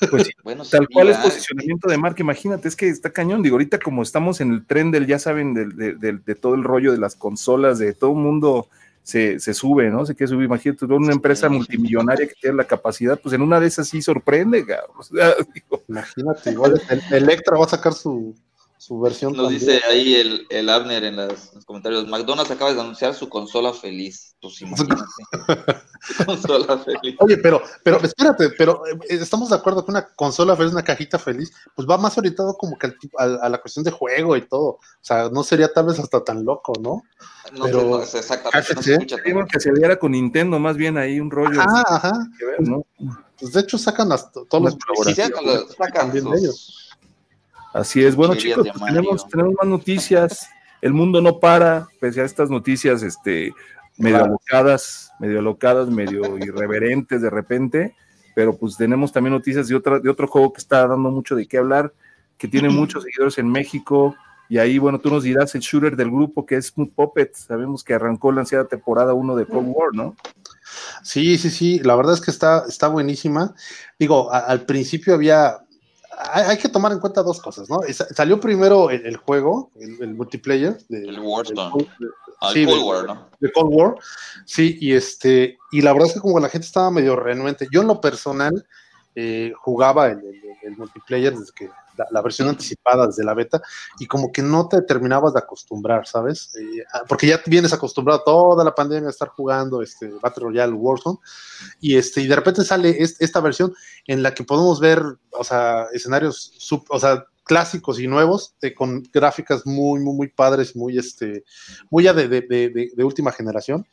Pues 0.10 0.30
bueno, 0.44 0.64
tal 0.66 0.88
cual 0.90 1.10
es 1.10 1.18
posicionamiento 1.18 1.90
de 1.90 1.98
marca, 1.98 2.22
imagínate, 2.22 2.68
es 2.68 2.76
que 2.76 2.90
está 2.90 3.12
cañón, 3.12 3.42
digo, 3.42 3.56
ahorita 3.56 3.80
como 3.80 4.04
estamos 4.04 4.42
en 4.42 4.52
el 4.52 4.66
tren 4.66 4.92
del, 4.92 5.08
ya 5.08 5.20
saben, 5.20 5.54
de, 5.54 6.14
de 6.14 6.36
todo 6.36 6.56
el 6.56 6.64
rollo 6.64 6.92
de 6.92 6.98
las 6.98 7.16
consolas, 7.16 7.80
de 7.80 7.94
todo 7.94 8.12
el 8.12 8.18
mundo 8.18 8.68
se, 9.04 9.40
se, 9.40 9.54
sube, 9.54 9.90
¿no? 9.90 10.06
Se 10.06 10.16
quiere 10.16 10.30
subir, 10.30 10.46
imagínate, 10.46 10.86
una 10.86 11.12
empresa 11.12 11.50
multimillonaria 11.50 12.26
que 12.26 12.36
tiene 12.36 12.56
la 12.56 12.64
capacidad, 12.64 13.20
pues 13.20 13.34
en 13.34 13.42
una 13.42 13.60
de 13.60 13.68
esas 13.68 13.90
sí 13.90 14.02
sorprende, 14.02 14.66
Imagínate, 15.88 16.52
igual 16.52 16.82
Electra 17.12 17.58
va 17.58 17.66
a 17.66 17.70
sacar 17.70 17.94
su, 17.94 18.34
su 18.84 19.00
versión. 19.00 19.32
Nos 19.32 19.50
dice 19.50 19.82
ahí 19.90 20.16
el, 20.16 20.46
el 20.50 20.68
Abner 20.68 21.06
en, 21.06 21.16
los 21.16 21.52
comentarios, 21.66 22.06
McDonald's 22.06 22.52
acaba 22.52 22.74
de 22.74 22.82
anunciar 22.82 23.14
su 23.14 23.30
consola 23.30 23.72
feliz. 23.72 24.36
Pues 24.42 24.60
consola 26.26 26.78
feliz. 26.80 27.16
Oye, 27.20 27.38
pero, 27.38 27.62
pero 27.82 27.98
espérate, 28.04 28.50
pero 28.58 28.86
eh, 28.86 28.98
estamos 29.08 29.50
de 29.50 29.56
acuerdo 29.56 29.86
que 29.86 29.92
una 29.92 30.06
consola 30.16 30.58
feliz, 30.58 30.74
una 30.74 30.84
cajita 30.84 31.18
feliz, 31.18 31.54
pues 31.74 31.88
va 31.88 31.98
más 31.98 32.18
orientado 32.18 32.58
como 32.58 32.78
que 32.78 32.92
a, 33.18 33.48
la 33.48 33.62
cuestión 33.62 33.86
de 33.86 33.92
juego 33.92 34.36
y 34.36 34.42
todo. 34.42 34.66
O 34.66 34.82
sea, 35.00 35.30
no 35.30 35.44
sería 35.44 35.72
tal 35.72 35.86
vez 35.86 36.00
hasta 36.00 36.22
tan 36.22 36.44
loco, 36.44 36.74
¿no? 36.82 37.04
No, 37.54 37.64
pero, 37.64 37.84
no, 37.84 38.02
exactamente. 38.02 38.76
No 38.76 38.82
se 38.82 38.94
escucha 38.96 39.16
que 39.50 39.60
se 39.62 39.72
viera 39.72 39.98
con 39.98 40.12
Nintendo, 40.12 40.60
más 40.60 40.76
bien 40.76 40.98
ahí 40.98 41.22
un 41.22 41.32
rollo. 41.32 41.62
Ah, 41.62 41.84
ajá. 41.88 42.12
¿no? 42.60 42.86
Pues 43.40 43.54
de 43.54 43.62
hecho 43.62 43.78
sacan 43.78 44.12
hasta 44.12 44.42
todos 44.50 44.62
los 44.62 44.76
colaboraciones. 44.76 45.74
sacan 45.78 46.12
de 46.12 46.20
ellos. 46.20 46.84
Así 47.74 48.04
es. 48.04 48.16
Bueno, 48.16 48.36
chicos, 48.36 48.68
pues 48.72 48.86
tenemos, 48.86 49.28
tenemos 49.28 49.54
más 49.60 49.68
noticias. 49.68 50.50
El 50.82 50.94
mundo 50.94 51.22
no 51.22 51.40
para, 51.40 51.88
pese 52.00 52.22
a 52.22 52.26
estas 52.26 52.50
noticias 52.50 53.02
este, 53.02 53.54
medio 53.98 54.24
alocadas, 54.24 55.12
medio 55.20 55.40
alocadas, 55.40 55.90
medio 55.90 56.38
irreverentes 56.38 57.22
de 57.22 57.30
repente. 57.30 57.96
Pero 58.36 58.56
pues 58.56 58.78
tenemos 58.78 59.12
también 59.12 59.34
noticias 59.34 59.68
de, 59.68 59.76
otra, 59.76 60.00
de 60.00 60.10
otro 60.10 60.28
juego 60.28 60.54
que 60.54 60.60
está 60.60 60.88
dando 60.88 61.10
mucho 61.10 61.36
de 61.36 61.48
qué 61.48 61.58
hablar, 61.58 61.94
que 62.38 62.48
tiene 62.48 62.70
muchos 62.70 63.04
seguidores 63.04 63.38
en 63.38 63.52
México. 63.52 64.16
Y 64.50 64.58
ahí, 64.58 64.78
bueno, 64.78 65.00
tú 65.00 65.10
nos 65.10 65.24
dirás 65.24 65.56
el 65.56 65.62
shooter 65.62 65.96
del 65.96 66.12
grupo 66.12 66.46
que 66.46 66.58
es 66.58 66.68
Smooth 66.68 66.94
Puppet. 66.94 67.34
Sabemos 67.36 67.84
que 67.84 67.94
arrancó 67.94 68.32
la 68.32 68.42
ansiada 68.42 68.66
temporada 68.66 69.14
1 69.14 69.36
de 69.36 69.46
Cold 69.46 69.68
War, 69.70 69.90
¿no? 69.94 70.16
Sí, 71.04 71.38
sí, 71.38 71.50
sí. 71.50 71.80
La 71.80 71.96
verdad 71.96 72.14
es 72.14 72.22
que 72.22 72.32
está, 72.32 72.66
está 72.68 72.88
buenísima. 72.88 73.56
Digo, 73.98 74.32
al 74.32 74.66
principio 74.66 75.14
había 75.14 75.63
hay, 76.18 76.58
que 76.58 76.70
tomar 76.70 76.92
en 76.92 77.00
cuenta 77.00 77.24
dos 77.24 77.42
cosas, 77.42 77.70
¿no? 77.70 77.82
Salió 78.16 78.40
primero 78.40 78.90
el, 78.90 79.18
juego, 79.18 79.72
el, 79.80 80.14
multiplayer. 80.14 80.78
De, 80.88 81.10
el 81.10 81.20
Warzone. 81.20 81.88
Ah, 82.42 82.52
sí, 82.52 82.66
Cold 82.66 82.84
War, 82.84 83.06
¿no? 83.06 83.30
De 83.40 83.52
Cold 83.52 83.74
War. 83.74 83.96
Sí, 84.46 84.78
y 84.82 84.94
este, 84.94 85.58
y 85.72 85.82
la 85.82 85.94
verdad 85.94 86.10
es 86.10 86.14
que 86.16 86.20
como 86.20 86.40
la 86.40 86.50
gente 86.50 86.68
estaba 86.68 86.92
medio 86.92 87.16
renuente, 87.16 87.68
yo 87.72 87.82
en 87.82 87.88
lo 87.88 88.02
personal 88.02 88.66
eh, 89.16 89.54
jugaba 89.58 90.08
el, 90.08 90.22
multiplayer 90.78 91.38
desde 91.38 91.54
que 91.54 91.70
la, 92.10 92.22
versión 92.22 92.50
anticipada 92.50 93.08
desde 93.08 93.24
la 93.24 93.34
beta 93.34 93.62
y 94.00 94.06
como 94.06 94.32
que 94.32 94.42
no 94.42 94.68
te 94.68 94.82
terminabas 94.82 95.34
de 95.34 95.40
acostumbrar, 95.40 96.08
¿sabes? 96.08 96.56
Eh, 96.56 96.84
ah, 96.94 97.04
porque 97.08 97.28
ya 97.28 97.42
vienes 97.46 97.74
acostumbrado 97.74 98.24
toda 98.24 98.64
la 98.64 98.74
pandemia 98.76 99.08
a 99.08 99.12
estar 99.12 99.30
jugando 99.30 99.82
este 99.82 100.10
Battle 100.22 100.46
Royale 100.46 100.74
Warzone 100.74 101.20
y 101.80 101.98
este 101.98 102.22
y 102.22 102.28
de 102.28 102.36
repente 102.36 102.64
sale 102.64 102.98
esta 103.00 103.40
versión 103.40 103.74
en 104.08 104.24
la 104.24 104.34
que 104.34 104.44
podemos 104.44 104.80
ver, 104.80 105.02
o 105.32 105.44
sea, 105.44 105.88
escenarios 105.94 106.54
o 106.90 107.00
sea, 107.00 107.26
clásicos 107.44 108.00
y 108.00 108.08
nuevos 108.08 108.56
eh, 108.62 108.74
con 108.74 109.04
gráficas 109.14 109.66
muy 109.66 110.00
muy 110.00 110.16
muy 110.16 110.28
padres, 110.28 110.76
muy 110.76 110.98
este 110.98 111.44
muy 111.90 112.06
ya 112.06 112.14
de, 112.14 112.28
de, 112.28 113.04
última 113.04 113.32
generación. 113.32 113.86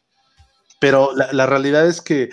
Pero 0.79 1.15
la, 1.15 1.31
la 1.33 1.45
realidad 1.45 1.87
es 1.87 2.01
que 2.01 2.31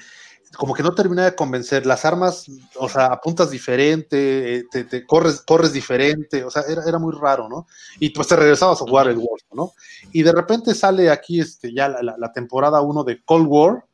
como 0.55 0.73
que 0.73 0.83
no 0.83 0.93
termina 0.93 1.25
de 1.25 1.35
convencer. 1.35 1.85
Las 1.85 2.05
armas, 2.05 2.45
o 2.75 2.87
sea, 2.87 3.07
apuntas 3.07 3.51
diferente, 3.51 4.57
eh, 4.57 4.63
te, 4.71 5.05
corres, 5.05 5.41
corres 5.41 5.73
diferente, 5.73 6.43
o 6.43 6.49
sea, 6.49 6.63
era, 6.67 6.83
era, 6.87 6.99
muy 6.99 7.13
raro, 7.13 7.49
¿no? 7.49 7.67
Y 7.99 8.09
pues 8.09 8.27
te 8.27 8.35
regresabas 8.35 8.81
a 8.81 8.85
jugar 8.85 9.07
el 9.07 9.17
Warzone, 9.17 9.53
¿no? 9.53 9.73
Y 10.11 10.23
de 10.23 10.31
repente 10.31 10.73
sale 10.73 11.09
aquí 11.09 11.41
este, 11.41 11.73
ya 11.73 11.89
la, 11.89 12.31
temporada 12.31 12.81
1 12.81 13.03
de 13.03 13.23
Cold 13.23 13.47
War, 13.47 13.85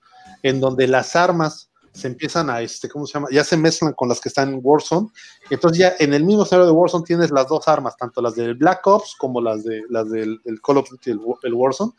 en 0.44 0.60
donde 0.60 0.88
las 0.88 1.16
armas 1.16 1.70
se 1.94 2.08
empiezan 2.08 2.50
a, 2.50 2.62
este, 2.62 2.90
¿cómo 2.90 3.06
se 3.06 3.14
llama? 3.14 3.28
Ya 3.32 3.44
se 3.44 3.56
mezclan 3.56 3.94
con 3.94 4.10
las 4.10 4.20
que 4.20 4.30
están 4.30 4.50
en 4.50 4.60
Warzone. 4.64 5.10
Entonces 5.50 5.78
ya 5.78 5.94
en 6.00 6.14
el 6.14 6.24
mismo 6.24 6.44
escenario 6.44 6.66
de 6.66 6.72
Warzone 6.72 7.06
tienes 7.06 7.30
las 7.30 7.48
dos 7.48 7.68
armas, 7.68 7.96
tanto 7.98 8.22
las 8.22 8.36
del 8.36 8.56
Black 8.56 8.86
Ops 8.88 9.16
como 9.18 9.40
las, 9.40 9.64
de, 9.64 9.84
las 9.90 10.10
del 10.10 10.40
Call 10.66 10.78
of 10.78 10.90
Duty, 10.90 11.12
el, 11.12 11.20
el 11.44 11.54
Warzone. 11.54 11.94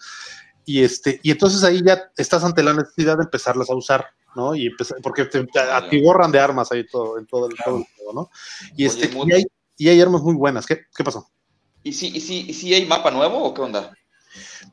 Y, 0.67 0.83
este, 0.83 1.21
y 1.23 1.31
entonces 1.31 1.63
ahí 1.63 1.83
ya 1.85 2.11
estás 2.17 2.43
ante 2.43 2.63
la 2.63 2.73
necesidad 2.73 3.17
de 3.17 3.25
empezarlas 3.25 3.71
a 3.71 3.75
usar. 3.75 4.07
¿No? 4.35 4.55
Y 4.55 4.71
porque 5.03 5.25
te, 5.27 5.47
atiborran 5.59 6.33
de 6.33 6.39
armas 6.39 6.71
ahí 6.73 6.87
todo, 6.87 7.19
en 7.19 7.27
todo 7.27 7.47
el, 7.49 7.57
juego, 7.57 7.87
¿no? 8.13 8.31
Y, 8.77 8.85
este, 8.87 9.11
y, 9.77 9.89
hay, 9.89 10.01
armas 10.01 10.23
muy 10.23 10.35
buenas. 10.35 10.67
¿Qué, 10.67 10.83
qué 10.97 11.05
pasó? 11.05 11.29
¿Y 11.83 11.93
si, 11.93 12.09
y, 12.09 12.21
si, 12.21 12.41
¿Y 12.49 12.55
si 12.55 12.75
hay 12.75 12.87
mapa 12.87 13.11
nuevo 13.11 13.43
o 13.43 13.55
qué 13.55 13.63
onda? 13.63 13.93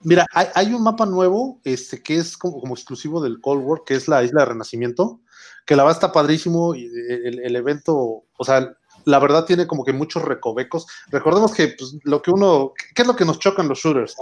Mira, 0.04 0.26
hay, 0.34 0.48
hay, 0.56 0.74
un 0.74 0.84
mapa 0.84 1.06
nuevo 1.06 1.60
este, 1.64 2.02
que 2.02 2.16
es 2.16 2.38
como, 2.38 2.60
como, 2.60 2.74
exclusivo 2.74 3.22
del 3.22 3.40
Cold 3.42 3.64
War, 3.64 3.82
que 3.86 3.96
es 3.96 4.08
la 4.08 4.24
isla 4.24 4.42
de 4.42 4.48
Renacimiento, 4.48 5.22
que 5.66 5.76
la 5.76 5.84
verdad 5.84 5.98
está 5.98 6.12
padrísimo 6.12 6.74
y 6.76 6.86
el, 6.86 7.40
el 7.40 7.56
evento, 7.56 8.24
o 8.38 8.44
sea, 8.44 8.76
la 9.06 9.20
verdad 9.20 9.46
tiene 9.46 9.68
como 9.68 9.84
que 9.84 9.94
muchos 9.94 10.24
recovecos. 10.24 10.88
Recordemos 11.10 11.54
que 11.54 11.70
pues, 11.70 11.96
lo 12.04 12.22
que 12.22 12.32
uno, 12.32 12.74
¿qué 12.94 13.02
es 13.02 13.08
lo 13.08 13.16
que 13.16 13.26
nos 13.26 13.40
chocan 13.40 13.68
los 13.68 13.80
shooters? 13.80 14.16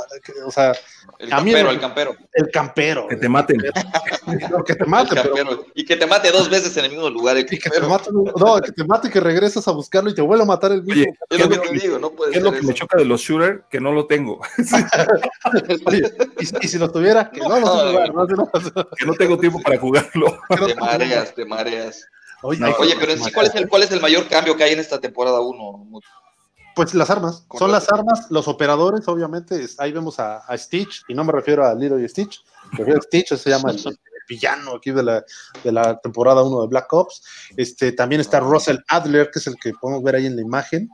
O 0.46 0.52
sea, 0.52 0.74
el 1.20 1.30
campero, 1.30 1.70
el 1.70 1.80
campero. 1.80 2.16
El 2.34 2.52
campero. 2.52 3.08
Que 3.08 3.16
te 3.16 3.30
maten. 3.30 3.62
que 4.66 4.76
te 4.76 4.86
mate, 4.86 5.16
Y 5.76 5.86
que 5.86 5.96
te 5.96 6.06
mate 6.06 6.32
dos 6.32 6.50
veces 6.50 6.76
en 6.78 6.86
el 6.86 6.92
mismo 6.92 7.10
lugar. 7.10 7.38
y 7.38 7.46
que 7.46 7.70
te 7.70 7.82
mate, 7.82 8.10
no, 8.12 8.62
que 8.62 8.72
te 8.72 8.84
mate 8.84 9.08
y 9.08 9.12
que 9.12 9.20
regresas 9.20 9.68
a 9.68 9.72
buscarlo 9.72 10.10
y 10.10 10.16
te 10.16 10.22
vuelve 10.22 10.44
a 10.44 10.48
matar 10.48 10.72
el 10.72 10.84
mismo. 10.84 11.14
¿qué 11.30 11.36
es 11.36 11.42
lo 11.42 11.50
que 11.50 11.58
te 11.58 11.74
digo? 11.74 12.00
No 12.00 12.12
puede 12.12 12.32
¿Qué 12.32 12.38
es 12.38 12.44
lo 12.44 12.52
que 12.52 12.62
me 12.62 12.74
choca 12.74 12.98
de 12.98 13.06
los 13.06 13.22
shooters? 13.22 13.62
Que 13.70 13.80
no 13.80 13.92
lo 13.92 14.08
tengo. 14.08 14.40
Oye, 15.86 16.12
y, 16.40 16.68
si 16.68 16.78
lo 16.78 16.92
tuviera, 16.92 17.30
que 17.32 17.40
no, 17.40 17.60
no, 17.60 18.08
no, 18.08 18.50
que 18.96 19.06
no 19.06 19.14
tengo 19.14 19.38
tiempo 19.38 19.62
para 19.62 19.78
jugarlo. 19.78 20.40
Te 20.66 20.76
mareas, 20.76 21.34
te 21.34 21.46
mareas. 21.46 22.06
Oye, 22.42 22.96
pero 23.00 23.12
en 23.12 23.24
sí, 23.24 23.32
¿cuál 23.32 23.48
es, 23.48 23.56
el, 23.56 23.68
¿cuál 23.68 23.84
es 23.84 23.92
el 23.92 24.02
mayor 24.02 24.28
cambio 24.28 24.56
que 24.56 24.64
hay 24.64 24.74
en 24.74 24.80
esta 24.80 25.00
temporada 25.00 25.42
1? 25.42 25.90
Pues 26.76 26.94
las 26.94 27.10
armas. 27.10 27.46
Son 27.58 27.72
las 27.72 27.92
armas, 27.92 28.28
los 28.30 28.48
operadores, 28.48 29.08
obviamente. 29.08 29.66
Ahí 29.78 29.92
vemos 29.92 30.20
a, 30.20 30.46
Stitch, 30.58 31.04
y 31.08 31.14
no 31.14 31.24
me 31.24 31.34
refiero 31.34 31.66
a 31.66 31.74
Little 31.74 32.08
Stitch, 32.08 32.42
me 32.72 32.80
refiero 32.80 33.00
a 33.00 33.04
Stitch, 33.04 33.36
se 33.36 33.50
llama 33.50 33.72
el, 33.72 34.00
villano 34.30 34.76
aquí 34.76 34.92
de 34.92 35.02
la, 35.02 35.26
de 35.64 35.72
la 35.72 36.00
temporada 36.00 36.44
1 36.44 36.62
de 36.62 36.68
Black 36.68 36.94
Ops. 36.94 37.24
Este, 37.58 37.92
también 37.92 38.22
está 38.22 38.40
Russell 38.40 38.78
Adler, 38.88 39.32
que 39.32 39.40
es 39.40 39.48
el 39.48 39.56
que 39.56 39.74
podemos 39.74 40.04
ver 40.04 40.16
ahí 40.16 40.28
en 40.28 40.36
la 40.36 40.42
imagen, 40.44 40.90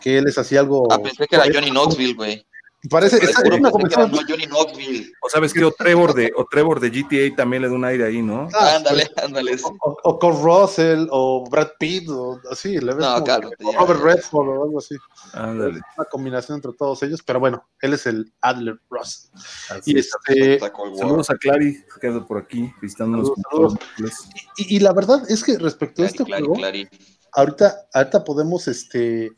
que 0.00 0.18
él 0.18 0.28
es 0.28 0.38
así 0.38 0.56
algo. 0.56 0.86
Ah, 0.90 0.98
pensé 1.02 1.26
que 1.26 1.36
era 1.36 1.46
Johnny 1.52 1.70
Knoxville, 1.70 2.14
güey. 2.14 2.46
Parece, 2.90 3.16
es 3.16 3.34
una 3.58 3.70
conversación. 3.70 4.10
Johnny 4.28 4.46
Knoxville. 4.46 5.12
O 5.22 5.28
sabes 5.28 5.52
que 5.52 5.64
o 5.64 5.72
Trevor 5.72 6.14
de, 6.14 6.32
o 6.36 6.44
Trevor 6.44 6.78
de 6.78 6.90
GTA 6.90 7.34
también 7.34 7.62
le 7.62 7.68
da 7.68 7.74
un 7.74 7.84
aire 7.84 8.04
ahí, 8.04 8.22
¿no? 8.22 8.48
Ah, 8.54 8.76
ándale, 8.76 9.08
ándale. 9.16 9.56
O, 9.82 9.96
o, 10.04 10.18
con 10.18 10.42
Russell, 10.42 11.06
o 11.10 11.48
Brad 11.48 11.70
Pitt, 11.78 12.08
o 12.08 12.40
así, 12.50 12.78
le 12.78 12.94
ves 12.94 13.04
no, 13.04 13.24
claro, 13.24 13.50
o 13.64 13.72
Robert 13.72 14.00
Redford 14.00 14.48
o 14.48 14.64
algo 14.64 14.78
así. 14.78 14.94
Ándale. 15.32 15.80
Una 15.96 16.06
combinación 16.10 16.56
entre 16.56 16.72
todos 16.74 17.02
ellos, 17.02 17.20
pero 17.24 17.40
bueno, 17.40 17.66
él 17.80 17.94
es 17.94 18.06
el 18.06 18.32
Adler 18.40 18.78
Ross. 18.90 19.30
y 19.84 19.98
este, 19.98 20.60
saludos 20.60 21.30
a 21.30 21.36
Clary, 21.36 21.82
que 22.00 22.10
por 22.20 22.38
aquí, 22.38 22.72
visitándonos. 22.80 23.32
Saludos, 23.50 23.78
Y, 24.58 24.76
y, 24.76 24.80
la 24.80 24.92
verdad 24.92 25.22
es 25.28 25.42
que 25.42 25.58
respecto 25.58 26.02
a 26.02 26.06
este 26.06 26.24
Clary, 26.24 26.44
juego, 26.44 26.54
Clary. 26.54 26.88
ahorita, 27.32 27.88
ahorita 27.92 28.22
podemos 28.22 28.68
este 28.68 29.32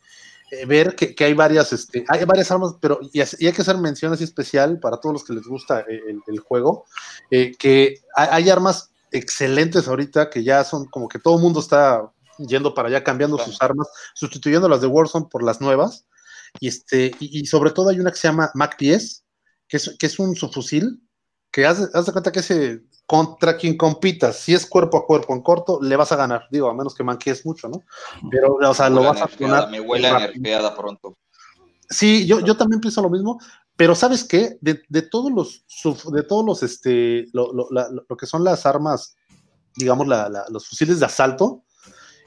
eh, 0.50 0.64
ver 0.66 0.94
que, 0.94 1.14
que, 1.14 1.24
hay 1.24 1.34
varias, 1.34 1.72
este, 1.72 2.04
hay 2.08 2.24
varias 2.24 2.50
armas, 2.50 2.74
pero 2.80 3.00
y, 3.12 3.20
hay 3.20 3.52
que 3.52 3.62
hacer 3.62 3.76
mención 3.76 4.12
así 4.12 4.24
especial 4.24 4.80
para 4.80 4.98
todos 4.98 5.12
los 5.12 5.24
que 5.24 5.34
les 5.34 5.44
gusta 5.46 5.80
eh, 5.80 6.00
el, 6.08 6.20
el 6.26 6.38
juego, 6.40 6.87
eh, 7.30 7.52
que 7.58 8.00
hay, 8.16 8.28
hay, 8.30 8.50
armas 8.50 8.90
excelentes 9.11 9.88
ahorita 9.88 10.30
que 10.30 10.42
ya 10.42 10.64
son 10.64 10.87
como 10.87 11.08
que 11.08 11.18
todo 11.18 11.37
el 11.37 11.42
mundo 11.42 11.61
está 11.61 12.11
yendo 12.38 12.72
para 12.72 12.88
allá 12.88 13.04
cambiando 13.04 13.37
claro. 13.37 13.50
sus 13.50 13.61
armas, 13.61 13.88
sustituyendo 14.14 14.68
las 14.68 14.80
de 14.80 14.87
Warzone 14.87 15.26
por 15.30 15.42
las 15.42 15.61
nuevas, 15.61 16.06
y 16.61 16.68
este, 16.68 17.12
y, 17.20 17.40
y, 17.40 17.46
sobre 17.46 17.70
todo 17.70 17.90
hay 17.90 18.00
una 18.00 18.11
que 18.11 18.18
se 18.18 18.28
llama 18.28 18.50
Mac 18.54 18.76
10, 18.78 19.24
que 19.68 19.76
es, 19.76 19.96
que 19.98 20.06
es 20.06 20.18
un 20.18 20.34
subfusil, 20.34 21.02
que 21.50 21.66
haz, 21.66 21.90
haz 21.94 22.06
de 22.06 22.12
cuenta 22.12 22.32
que 22.32 22.40
ese 22.40 22.82
contra 23.09 23.57
quien 23.57 23.79
compitas, 23.79 24.37
si 24.37 24.53
es 24.53 24.66
cuerpo 24.66 24.99
a 24.99 25.07
cuerpo 25.07 25.33
en 25.33 25.40
corto, 25.40 25.81
le 25.81 25.97
vas 25.97 26.12
a 26.12 26.16
ganar, 26.16 26.47
digo, 26.51 26.68
a 26.68 26.75
menos 26.75 26.94
que 26.94 27.03
manquees 27.03 27.47
mucho, 27.47 27.66
¿no? 27.66 27.83
Pero, 28.31 28.57
o 28.57 28.75
sea, 28.75 28.90
lo 28.90 29.03
vas 29.03 29.23
a 29.23 29.27
poner. 29.27 29.66
Me 29.71 29.81
huele 29.81 30.09
a 30.09 30.18
nerfeada 30.18 30.77
pronto. 30.77 31.16
Sí, 31.88 32.27
yo, 32.27 32.40
yo 32.40 32.55
también 32.59 32.83
pienso 32.83 33.01
lo 33.01 33.09
mismo, 33.09 33.40
pero 33.77 33.94
¿sabes 33.94 34.25
qué? 34.25 34.59
De, 34.61 34.83
de 34.90 35.01
todos 35.01 35.33
los, 35.33 35.64
de 36.12 36.23
todos 36.23 36.44
los, 36.44 36.62
este, 36.62 37.25
lo, 37.33 37.51
lo, 37.55 37.68
la, 37.71 37.88
lo 37.90 38.14
que 38.14 38.27
son 38.27 38.44
las 38.44 38.66
armas, 38.66 39.16
digamos, 39.75 40.07
la, 40.07 40.29
la, 40.29 40.44
los 40.51 40.68
fusiles 40.68 41.01
de 41.01 41.07
asalto, 41.07 41.64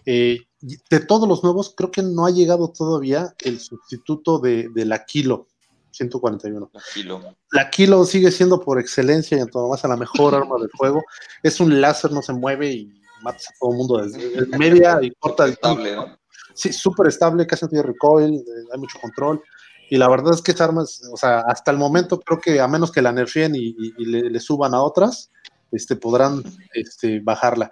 eh, 0.07 0.39
de 0.61 0.99
todos 0.99 1.29
los 1.29 1.43
nuevos, 1.43 1.75
creo 1.77 1.91
que 1.91 2.01
no 2.01 2.25
ha 2.25 2.31
llegado 2.31 2.71
todavía 2.71 3.35
el 3.37 3.59
sustituto 3.59 4.39
de, 4.39 4.69
de 4.73 4.85
la 4.85 5.05
Kilo. 5.05 5.45
141. 5.91 6.71
La 6.73 6.81
kilo. 6.93 7.35
La 7.51 7.69
kilo 7.69 8.05
sigue 8.05 8.31
siendo 8.31 8.59
por 8.59 8.79
excelencia 8.79 9.37
y 9.37 9.41
en 9.41 9.49
todo 9.49 9.69
más 9.69 9.83
a 9.85 9.87
la 9.87 9.97
mejor 9.97 10.35
arma 10.35 10.55
del 10.59 10.69
juego. 10.77 11.03
Es 11.43 11.59
un 11.59 11.79
láser, 11.81 12.11
no 12.11 12.21
se 12.21 12.33
mueve 12.33 12.71
y 12.71 13.01
matas 13.21 13.49
a 13.49 13.53
todo 13.59 13.71
el 13.71 13.77
mundo 13.77 13.97
desde 13.97 14.57
media 14.57 14.99
y 15.01 15.11
corta 15.11 15.45
el 15.45 15.51
estable, 15.51 15.95
¿no? 15.95 16.17
Sí, 16.53 16.73
súper 16.73 17.07
estable, 17.07 17.47
casi 17.47 17.65
no 17.65 17.69
tiene 17.69 17.83
recoil, 17.83 18.35
eh, 18.35 18.43
hay 18.73 18.79
mucho 18.79 18.99
control. 18.99 19.41
Y 19.89 19.97
la 19.97 20.09
verdad 20.09 20.33
es 20.33 20.41
que 20.41 20.51
esa 20.51 20.65
arma, 20.65 20.83
es, 20.83 21.01
o 21.11 21.17
sea, 21.17 21.39
hasta 21.41 21.71
el 21.71 21.77
momento 21.77 22.19
creo 22.19 22.39
que 22.39 22.59
a 22.59 22.67
menos 22.67 22.91
que 22.91 23.01
la 23.01 23.11
nerfeen 23.11 23.55
y, 23.55 23.75
y, 23.77 23.93
y 23.97 24.05
le, 24.05 24.29
le, 24.29 24.39
suban 24.39 24.73
a 24.73 24.81
otras, 24.81 25.31
este, 25.71 25.95
podrán 25.95 26.43
este, 26.73 27.19
bajarla. 27.19 27.69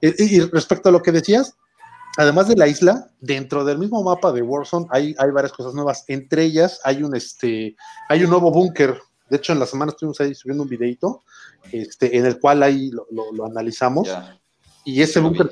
Y, 0.00 0.36
y 0.36 0.40
respecto 0.40 0.88
a 0.88 0.92
lo 0.92 1.02
que 1.02 1.12
decías, 1.12 1.56
además 2.16 2.48
de 2.48 2.56
la 2.56 2.68
isla, 2.68 3.08
dentro 3.20 3.64
del 3.64 3.78
mismo 3.78 4.02
mapa 4.02 4.32
de 4.32 4.42
Warzone 4.42 4.86
hay, 4.90 5.14
hay 5.18 5.30
varias 5.30 5.52
cosas 5.52 5.74
nuevas. 5.74 6.04
Entre 6.08 6.44
ellas 6.44 6.80
hay 6.84 7.02
un, 7.02 7.14
este, 7.16 7.76
hay 8.08 8.24
un 8.24 8.30
nuevo 8.30 8.50
búnker. 8.50 8.98
De 9.28 9.36
hecho, 9.38 9.52
en 9.52 9.58
la 9.58 9.66
semana 9.66 9.92
estuvimos 9.92 10.20
ahí 10.20 10.34
subiendo 10.34 10.62
un 10.62 10.68
videito 10.68 11.22
este, 11.70 12.16
en 12.16 12.26
el 12.26 12.38
cual 12.38 12.62
ahí 12.62 12.90
lo, 12.90 13.06
lo, 13.10 13.32
lo 13.32 13.46
analizamos. 13.46 14.08
Ya. 14.08 14.38
Y 14.84 15.00
ese 15.00 15.20
búnker, 15.20 15.50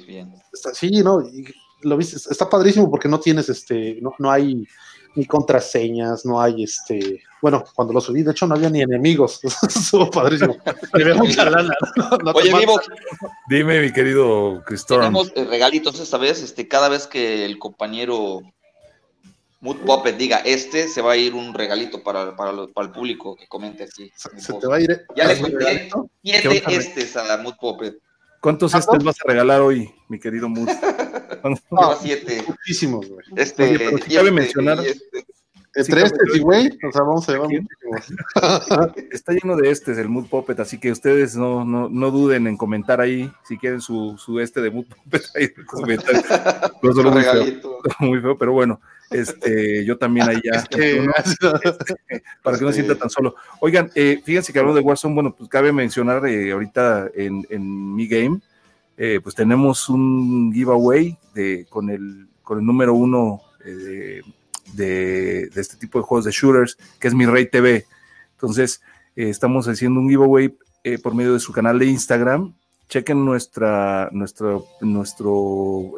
sí, 0.75 0.91
¿no? 1.03 1.23
Y 1.23 1.47
lo 1.83 1.97
viste, 1.97 2.17
está 2.17 2.49
padrísimo 2.49 2.91
porque 2.91 3.09
no 3.09 3.21
tienes, 3.21 3.49
este, 3.49 3.99
no, 4.03 4.13
no 4.19 4.31
hay 4.31 4.67
ni 5.15 5.27
contraseñas, 5.27 6.25
no 6.25 6.41
hay 6.41 6.65
este. 6.65 7.23
Bueno, 7.43 7.65
cuando 7.75 7.95
lo 7.95 8.01
subí, 8.01 8.23
de 8.23 8.33
hecho, 8.33 8.47
no 8.47 8.55
había 8.55 8.71
ni 8.71 8.83
enemigos. 8.83 9.41
Estuvo 9.63 10.11
padrísimo. 10.11 10.57
Me 10.95 11.05
veo 11.05 11.17
mucha 11.17 11.49
lana. 11.49 11.75
No, 11.97 12.11
no 12.19 12.31
Oye, 12.33 12.55
Vivo. 12.57 12.81
Dime, 13.49 13.81
mi 13.81 13.93
querido 13.93 14.63
Cristóbal. 14.65 15.07
Tenemos 15.07 15.33
regalitos 15.35 15.99
esta 15.99 16.19
vez. 16.19 16.43
Este, 16.43 16.69
cada 16.69 16.89
vez 16.89 17.07
que 17.07 17.45
el 17.45 17.59
compañero 17.59 18.41
Mood 19.61 19.77
Puppet 19.79 20.17
diga 20.17 20.39
este, 20.39 20.89
se 20.89 21.03
va 21.03 21.13
a 21.13 21.17
ir 21.17 21.35
un 21.35 21.53
regalito 21.55 22.03
para, 22.03 22.35
para, 22.37 22.53
lo, 22.53 22.69
para 22.73 22.87
el 22.87 22.93
público 22.93 23.37
que 23.37 23.47
comente 23.47 23.85
aquí. 23.85 24.11
Se, 24.17 24.41
se 24.41 24.55
te 24.55 24.67
va 24.67 24.77
a 24.77 24.81
ir. 24.81 25.07
Ya 25.17 25.27
le 25.27 25.41
conté 25.41 25.91
siete 26.23 26.63
estes 26.69 27.17
a 27.17 27.37
Mood 27.39 27.55
Puppet. 27.61 27.97
¿Cuántos 28.41 28.75
estes 28.75 29.05
vas 29.05 29.17
a 29.23 29.29
regalar 29.29 29.61
hoy, 29.61 29.93
mi 30.09 30.19
querido 30.19 30.49
Mood? 30.49 30.69
No, 31.71 31.97
siete. 32.01 32.43
Muchísimos, 32.47 33.09
güey. 33.09 33.27
Este, 33.37 33.65
Oye, 33.65 33.79
pero 33.79 33.99
sí 33.99 34.15
cabe 34.15 34.29
este, 34.29 34.31
mencionar. 34.31 34.81
Este. 34.81 35.27
Entre 35.73 36.01
sí, 36.01 36.07
estes 36.07 36.37
y 36.37 36.41
güey, 36.41 36.67
o 36.67 36.91
sea, 36.91 37.03
vamos 37.03 37.29
a 37.29 37.33
llevar 37.33 37.49
muchísimos. 37.49 38.95
Está 39.13 39.33
lleno 39.33 39.57
de 39.57 39.71
estes 39.71 39.99
el 39.99 40.09
Mood 40.09 40.27
Puppet, 40.27 40.59
así 40.59 40.79
que 40.79 40.91
ustedes 40.91 41.37
no, 41.37 41.65
no, 41.65 41.89
no 41.89 42.11
duden 42.11 42.49
en 42.49 42.57
comentar 42.57 43.01
ahí 43.01 43.31
si 43.45 43.57
quieren 43.57 43.81
su, 43.81 44.19
su 44.19 44.41
este 44.41 44.61
de 44.61 44.71
Mood 44.73 44.87
Puppet 44.87 45.23
ahí 45.37 45.45
en 45.57 45.65
comentarios. 45.65 46.25
No 46.83 46.93
solo 46.93 47.13
muy 47.13 47.23
feo, 47.23 47.45
muy 48.01 48.21
feo, 48.21 48.37
pero 48.37 48.53
bueno, 48.53 48.81
este, 49.11 49.85
yo 49.85 49.97
también 49.97 50.29
ahí 50.29 50.41
ya, 50.43 50.59
este, 50.71 51.05
para 52.43 52.59
que 52.59 52.65
no 52.65 52.71
se 52.71 52.83
sienta 52.83 52.97
tan 52.97 53.11
solo. 53.11 53.37
Oigan, 53.61 53.93
eh, 53.95 54.21
fíjense 54.25 54.53
que 54.53 54.59
hablando 54.59 54.81
de 54.81 54.85
Warzone, 54.85 55.15
bueno, 55.15 55.37
pues 55.37 55.49
cabe 55.49 55.73
mencionar 55.73 56.27
eh, 56.27 56.51
ahorita 56.51 57.11
en, 57.15 57.47
en 57.49 57.95
mi 57.95 58.09
game, 58.09 58.41
eh, 59.03 59.19
pues 59.23 59.35
tenemos 59.35 59.89
un 59.89 60.53
giveaway 60.53 61.17
de, 61.33 61.67
con, 61.71 61.89
el, 61.89 62.29
con 62.43 62.59
el 62.59 62.67
número 62.67 62.93
uno 62.93 63.41
eh, 63.65 64.21
de, 64.75 65.49
de, 65.49 65.61
este 65.61 65.79
tipo 65.79 65.99
de 65.99 66.05
juegos 66.05 66.27
de 66.27 66.33
shooters, 66.33 66.77
que 66.99 67.09
es 67.09 67.15
Mi 67.15 67.25
Rey 67.25 67.49
TV. 67.49 67.87
Entonces, 68.33 68.83
eh, 69.17 69.31
estamos 69.31 69.67
haciendo 69.69 70.01
un 70.01 70.11
giveaway 70.11 70.55
por 71.03 71.15
medio 71.15 71.33
de 71.33 71.41
su 71.41 71.51
canal 71.51 71.79
de 71.79 71.87
Instagram. 71.87 72.55
Chequen 72.91 73.25
nuestra, 73.25 74.11
nuestro, 74.13 74.67
nuestro 74.83 75.97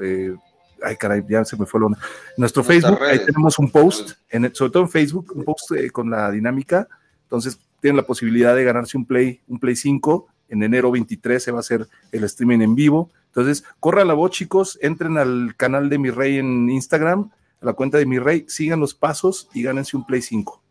ay 0.80 0.96
caray, 0.96 1.24
ya 1.28 1.44
se 1.44 1.56
me 1.56 1.66
fue 1.66 1.80
lo 1.80 1.90
nuestro 2.36 2.62
Facebook, 2.62 3.00
redes. 3.00 3.20
ahí 3.20 3.26
tenemos 3.26 3.58
un 3.58 3.68
post, 3.68 4.12
en 4.30 4.44
el, 4.44 4.54
sobre 4.54 4.70
todo 4.70 4.84
en 4.84 4.88
Facebook, 4.88 5.32
un 5.34 5.44
post 5.44 5.72
eh, 5.72 5.90
con 5.90 6.08
la 6.08 6.30
dinámica. 6.30 6.86
Entonces, 7.24 7.58
tienen 7.80 7.96
la 7.96 8.06
posibilidad 8.06 8.54
de 8.54 8.62
ganarse 8.62 8.96
un 8.96 9.06
Play, 9.06 9.40
un 9.48 9.58
Play 9.58 9.74
5 9.74 10.28
en 10.52 10.62
enero 10.62 10.90
23 10.90 11.42
se 11.42 11.50
va 11.50 11.58
a 11.58 11.60
hacer 11.60 11.88
el 12.12 12.24
streaming 12.24 12.60
en 12.60 12.74
vivo. 12.74 13.10
Entonces, 13.28 13.64
corran 13.80 14.06
la 14.06 14.14
voz, 14.14 14.32
chicos, 14.32 14.78
entren 14.82 15.16
al 15.16 15.54
canal 15.56 15.88
de 15.88 15.98
Mi 15.98 16.10
Rey 16.10 16.36
en 16.36 16.68
Instagram, 16.68 17.30
a 17.62 17.66
la 17.66 17.72
cuenta 17.72 17.96
de 17.96 18.04
Mi 18.04 18.18
Rey, 18.18 18.44
sigan 18.48 18.78
los 18.78 18.94
pasos 18.94 19.48
y 19.54 19.62
gánense 19.62 19.96
un 19.96 20.04
Play 20.04 20.20
5. 20.20 20.62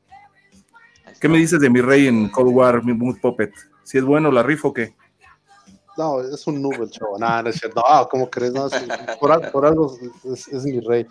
¿Qué 1.20 1.28
me 1.28 1.40
dices 1.40 1.60
de 1.60 1.70
Mi 1.72 1.82
Rey 1.82 2.08
en 2.08 2.30
Cold 2.30 2.54
War, 2.54 2.84
mi 2.84 2.94
Mood 2.94 3.20
Puppet? 3.20 3.52
¿Si 3.84 3.98
es 3.98 4.04
bueno 4.04 4.32
la 4.32 4.44
rifa 4.44 4.68
o 4.68 4.74
qué? 4.74 4.94
No, 5.98 6.22
es 6.22 6.46
un 6.46 6.62
nube 6.62 6.84
el 6.84 6.92
chavo. 6.92 7.18
No, 7.18 7.42
no 7.42 7.50
es 7.50 7.56
cierto. 7.58 7.84
No, 7.88 8.08
¿cómo 8.08 8.30
crees? 8.30 8.54
No, 8.54 8.68
es, 8.68 8.74
por, 9.20 9.52
por, 9.52 9.66
algo 9.66 9.98
es, 10.32 10.48
es, 10.48 10.64
mi 10.64 10.80
rey. 10.80 11.08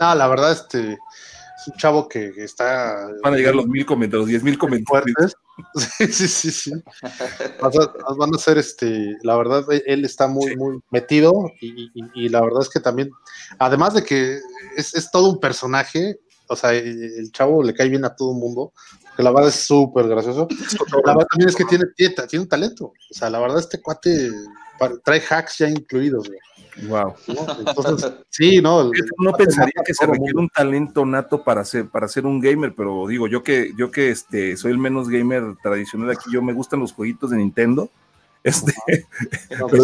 No, 0.00 0.14
la 0.14 0.26
verdad, 0.26 0.52
este 0.52 0.92
es 0.92 1.68
un 1.68 1.74
chavo 1.76 2.08
que, 2.08 2.32
que 2.32 2.44
está. 2.44 3.08
Van 3.22 3.34
a 3.34 3.36
llegar 3.36 3.54
los 3.54 3.68
mil 3.68 3.86
comentarios, 3.86 4.28
diez 4.28 4.42
mil 4.42 4.58
comentarios. 4.58 5.36
Sí, 5.98 6.06
sí, 6.12 6.28
sí, 6.28 6.50
sí. 6.50 6.72
Van 7.60 8.34
a 8.34 8.38
ser, 8.38 8.58
este, 8.58 9.16
la 9.22 9.36
verdad, 9.36 9.64
él 9.86 10.04
está 10.04 10.28
muy, 10.28 10.50
sí. 10.50 10.56
muy 10.56 10.80
metido 10.90 11.32
y, 11.60 11.90
y, 11.94 12.10
y, 12.14 12.28
la 12.28 12.40
verdad 12.40 12.62
es 12.62 12.68
que 12.68 12.80
también, 12.80 13.10
además 13.58 13.94
de 13.94 14.04
que 14.04 14.38
es, 14.76 14.94
es 14.94 15.10
todo 15.10 15.30
un 15.30 15.40
personaje, 15.40 16.20
o 16.48 16.56
sea, 16.56 16.72
el 16.72 17.30
chavo 17.32 17.62
le 17.62 17.74
cae 17.74 17.88
bien 17.88 18.04
a 18.04 18.14
todo 18.14 18.32
el 18.32 18.38
mundo, 18.38 18.72
que 19.16 19.22
la 19.22 19.30
verdad 19.30 19.48
es 19.48 19.56
súper 19.56 20.08
gracioso. 20.08 20.46
La 21.04 21.12
verdad 21.12 21.26
también 21.30 21.48
es 21.48 21.56
que 21.56 21.64
tiene, 21.64 21.84
tiene, 21.96 22.14
tiene, 22.28 22.42
un 22.44 22.48
talento. 22.48 22.86
O 22.86 23.14
sea, 23.14 23.28
la 23.28 23.40
verdad, 23.40 23.58
este 23.58 23.80
cuate 23.82 24.30
trae 25.04 25.22
hacks 25.28 25.58
ya 25.58 25.68
incluidos, 25.68 26.28
güey. 26.28 26.38
Wow. 26.86 27.14
Entonces, 27.66 28.12
sí, 28.30 28.60
no. 28.60 28.90
No 29.18 29.32
pensaría 29.32 29.82
que 29.84 29.94
se 29.94 30.06
requiere 30.06 30.38
un 30.38 30.48
talento 30.48 31.04
nato 31.04 31.42
para 31.42 31.64
ser, 31.64 31.88
para 31.88 32.08
ser 32.08 32.24
un 32.26 32.40
gamer, 32.40 32.74
pero 32.76 33.06
digo, 33.08 33.26
yo 33.26 33.42
que, 33.42 33.72
yo 33.76 33.90
que 33.90 34.10
este, 34.10 34.56
soy 34.56 34.72
el 34.72 34.78
menos 34.78 35.08
gamer 35.08 35.56
tradicional 35.62 36.10
aquí, 36.10 36.30
yo 36.32 36.42
me 36.42 36.52
gustan 36.52 36.80
los 36.80 36.92
jueguitos 36.92 37.30
de 37.30 37.38
Nintendo. 37.38 37.90
Este, 38.44 38.72
pues 39.68 39.82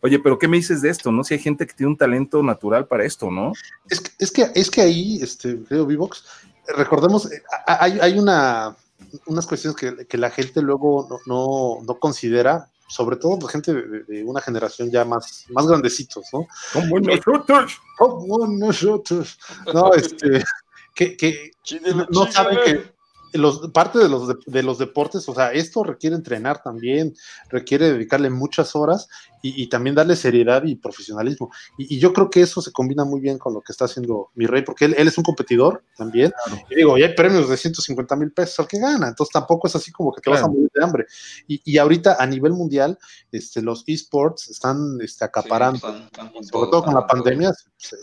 Oye, 0.00 0.18
pero 0.18 0.38
¿qué 0.38 0.48
me 0.48 0.56
dices 0.56 0.80
de 0.80 0.88
esto? 0.88 1.12
¿No? 1.12 1.22
Si 1.24 1.34
hay 1.34 1.40
gente 1.40 1.66
que 1.66 1.74
tiene 1.74 1.92
un 1.92 1.98
talento 1.98 2.42
natural 2.42 2.86
para 2.86 3.04
esto, 3.04 3.30
¿no? 3.30 3.52
Es 3.90 4.00
que, 4.00 4.10
es 4.18 4.32
que, 4.32 4.50
es 4.54 4.70
que 4.70 4.80
ahí, 4.80 5.20
este, 5.22 5.58
creo, 5.68 5.84
Vivox, 5.84 6.24
recordemos, 6.76 7.30
eh, 7.30 7.42
hay, 7.66 7.98
hay 8.00 8.18
una, 8.18 8.74
unas 9.26 9.46
cuestiones 9.46 9.78
que, 9.78 10.06
que, 10.06 10.18
la 10.18 10.30
gente 10.30 10.62
luego 10.62 11.06
no, 11.08 11.18
no, 11.26 11.84
no 11.84 11.98
considera 11.98 12.68
sobre 12.88 13.16
todo 13.16 13.38
pues, 13.38 13.52
gente 13.52 13.72
de, 13.72 14.24
una 14.24 14.40
generación 14.40 14.90
ya 14.90 15.04
más, 15.04 15.44
más 15.50 15.66
grandecitos, 15.66 16.26
¿no? 16.32 16.46
Como 16.72 16.98
nosotros. 17.00 17.80
Como 17.96 18.46
nosotros. 18.46 19.38
No, 19.72 19.92
este, 19.94 20.42
que, 20.94 21.16
que 21.16 21.52
no 22.10 22.26
saben 22.30 22.58
que 22.64 22.97
los, 23.32 23.70
parte 23.72 23.98
de 23.98 24.08
los, 24.08 24.28
de, 24.46 24.62
los 24.62 24.78
deportes, 24.78 25.28
o 25.28 25.34
sea, 25.34 25.52
esto 25.52 25.84
requiere 25.84 26.16
entrenar 26.16 26.62
también, 26.62 27.14
requiere 27.48 27.92
dedicarle 27.92 28.30
muchas 28.30 28.74
horas 28.74 29.08
y, 29.40 29.68
también 29.68 29.94
darle 29.94 30.16
seriedad 30.16 30.64
y 30.64 30.74
profesionalismo. 30.74 31.50
Y, 31.76 31.98
yo 31.98 32.12
creo 32.12 32.28
que 32.30 32.42
eso 32.42 32.60
se 32.60 32.72
combina 32.72 33.04
muy 33.04 33.20
bien 33.20 33.38
con 33.38 33.54
lo 33.54 33.60
que 33.60 33.72
está 33.72 33.84
haciendo 33.84 34.30
mi 34.34 34.46
rey, 34.46 34.62
porque 34.62 34.86
él, 34.86 34.94
es 34.96 35.16
un 35.16 35.24
competidor 35.24 35.84
también. 35.96 36.32
Y 36.70 36.74
digo, 36.74 36.98
y 36.98 37.02
hay 37.02 37.14
premios 37.14 37.48
de 37.48 37.56
150 37.56 38.16
mil 38.16 38.32
pesos 38.32 38.60
al 38.60 38.68
que 38.68 38.78
gana, 38.78 39.08
entonces 39.08 39.32
tampoco 39.32 39.68
es 39.68 39.76
así 39.76 39.92
como 39.92 40.12
que 40.12 40.20
te 40.20 40.30
vas 40.30 40.42
a 40.42 40.48
morir 40.48 40.68
de 40.74 40.84
hambre. 40.84 41.06
Y, 41.46 41.78
ahorita 41.78 42.16
a 42.18 42.26
nivel 42.26 42.52
mundial, 42.52 42.98
este, 43.30 43.62
los 43.62 43.84
esports 43.86 44.48
están 44.48 44.98
este, 45.00 45.24
acaparando, 45.24 45.80
sobre 46.42 46.70
todo 46.70 46.84
con 46.84 46.94
la 46.94 47.06
pandemia, 47.06 47.52
se, 47.76 47.96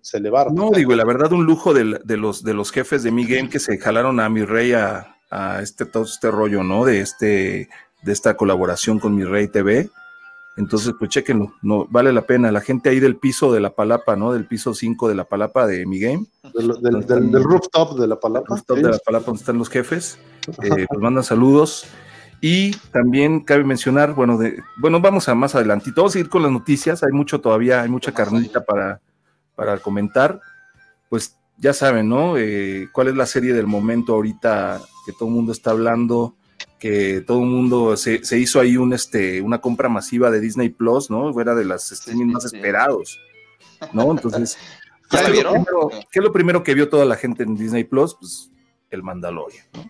se, 0.00 0.16
elevaron. 0.16 0.54
No, 0.54 0.70
digo, 0.70 0.94
la 0.94 1.04
verdad, 1.04 1.32
un 1.32 1.44
lujo 1.44 1.74
de, 1.74 2.00
de, 2.04 2.16
los, 2.16 2.44
de 2.44 2.54
los 2.54 2.70
jefes 2.70 3.02
de 3.02 3.10
mi 3.10 3.26
game 3.26 3.48
que 3.48 3.58
se 3.58 3.78
jalaron 3.78 4.20
a 4.20 4.28
mi 4.28 4.44
rey 4.44 4.65
a, 4.72 5.16
este, 5.60 5.84
todo 5.86 6.04
este 6.04 6.30
rollo, 6.30 6.62
¿no? 6.62 6.84
De 6.84 7.00
este 7.00 7.68
de 8.02 8.12
esta 8.12 8.36
colaboración 8.36 9.00
con 9.00 9.16
Mi 9.16 9.24
Rey 9.24 9.48
TV 9.48 9.90
entonces, 10.56 10.94
pues 10.98 11.10
chéquenlo, 11.10 11.52
no, 11.60 11.86
vale 11.90 12.12
la 12.12 12.22
pena. 12.22 12.50
La 12.50 12.62
gente 12.62 12.88
ahí 12.88 12.98
del 12.98 13.16
piso 13.16 13.52
de 13.52 13.60
la 13.60 13.74
palapa, 13.74 14.16
¿no? 14.16 14.32
Del 14.32 14.46
piso 14.46 14.74
5 14.74 15.08
de 15.08 15.14
la 15.14 15.24
palapa 15.24 15.66
de 15.66 15.84
mi 15.84 16.00
game. 16.00 16.24
Del, 16.54 17.44
rooftop 17.44 17.98
de 17.98 18.06
la 18.06 18.18
palapa. 18.18 18.46
Rooftop 18.48 18.78
de 18.78 18.90
la 18.90 18.98
palapa 18.98 19.26
donde 19.26 19.40
están 19.40 19.58
los 19.58 19.68
jefes. 19.68 20.18
Eh, 20.62 20.86
pues 20.88 21.00
mandan 21.00 21.24
saludos. 21.24 21.86
Y 22.40 22.74
también 22.90 23.40
cabe 23.40 23.64
mencionar, 23.64 24.14
bueno, 24.14 24.38
de, 24.38 24.62
bueno, 24.78 25.00
vamos 25.00 25.28
a 25.28 25.34
más 25.34 25.54
adelantito. 25.54 26.00
Vamos 26.00 26.16
a 26.16 26.20
ir 26.20 26.30
con 26.30 26.42
las 26.42 26.50
noticias. 26.52 27.02
Hay 27.02 27.12
mucho 27.12 27.40
todavía, 27.42 27.82
hay 27.82 27.90
mucha 27.90 28.12
carnita 28.12 28.64
para, 28.64 29.02
para 29.54 29.76
comentar. 29.78 30.40
Pues 31.10 31.36
ya 31.58 31.72
saben, 31.72 32.08
¿no? 32.08 32.36
Eh, 32.36 32.88
¿Cuál 32.92 33.08
es 33.08 33.14
la 33.16 33.26
serie 33.26 33.52
del 33.52 33.66
momento 33.66 34.14
ahorita 34.14 34.80
que 35.04 35.12
todo 35.12 35.28
el 35.28 35.34
mundo 35.34 35.52
está 35.52 35.70
hablando? 35.70 36.36
que 36.78 37.22
todo 37.26 37.40
el 37.40 37.46
mundo 37.46 37.96
se, 37.96 38.20
hizo 38.38 38.60
ahí 38.60 38.76
un, 38.76 38.92
este, 38.92 39.40
una 39.40 39.60
compra 39.60 39.88
masiva 39.88 40.30
de 40.30 40.40
Disney 40.40 40.68
Plus, 40.68 41.10
¿no? 41.10 41.32
Fuera 41.32 41.54
de 41.54 41.64
las 41.64 41.90
streaming 41.90 42.26
más 42.26 42.44
esperados, 42.44 43.18
¿no? 43.92 44.10
Entonces, 44.10 44.58
¿qué, 45.10 45.16
es 45.16 45.22
lo 45.22 45.50
primero, 45.50 45.90
¿qué 45.90 46.18
es 46.18 46.24
lo 46.24 46.32
primero 46.32 46.62
que 46.62 46.74
vio 46.74 46.88
toda 46.88 47.04
la 47.04 47.16
gente 47.16 47.44
en 47.44 47.56
Disney 47.56 47.84
Plus? 47.84 48.14
Pues 48.20 48.50
el 48.90 49.02
Mandalorian, 49.02 49.64
¿no? 49.74 49.84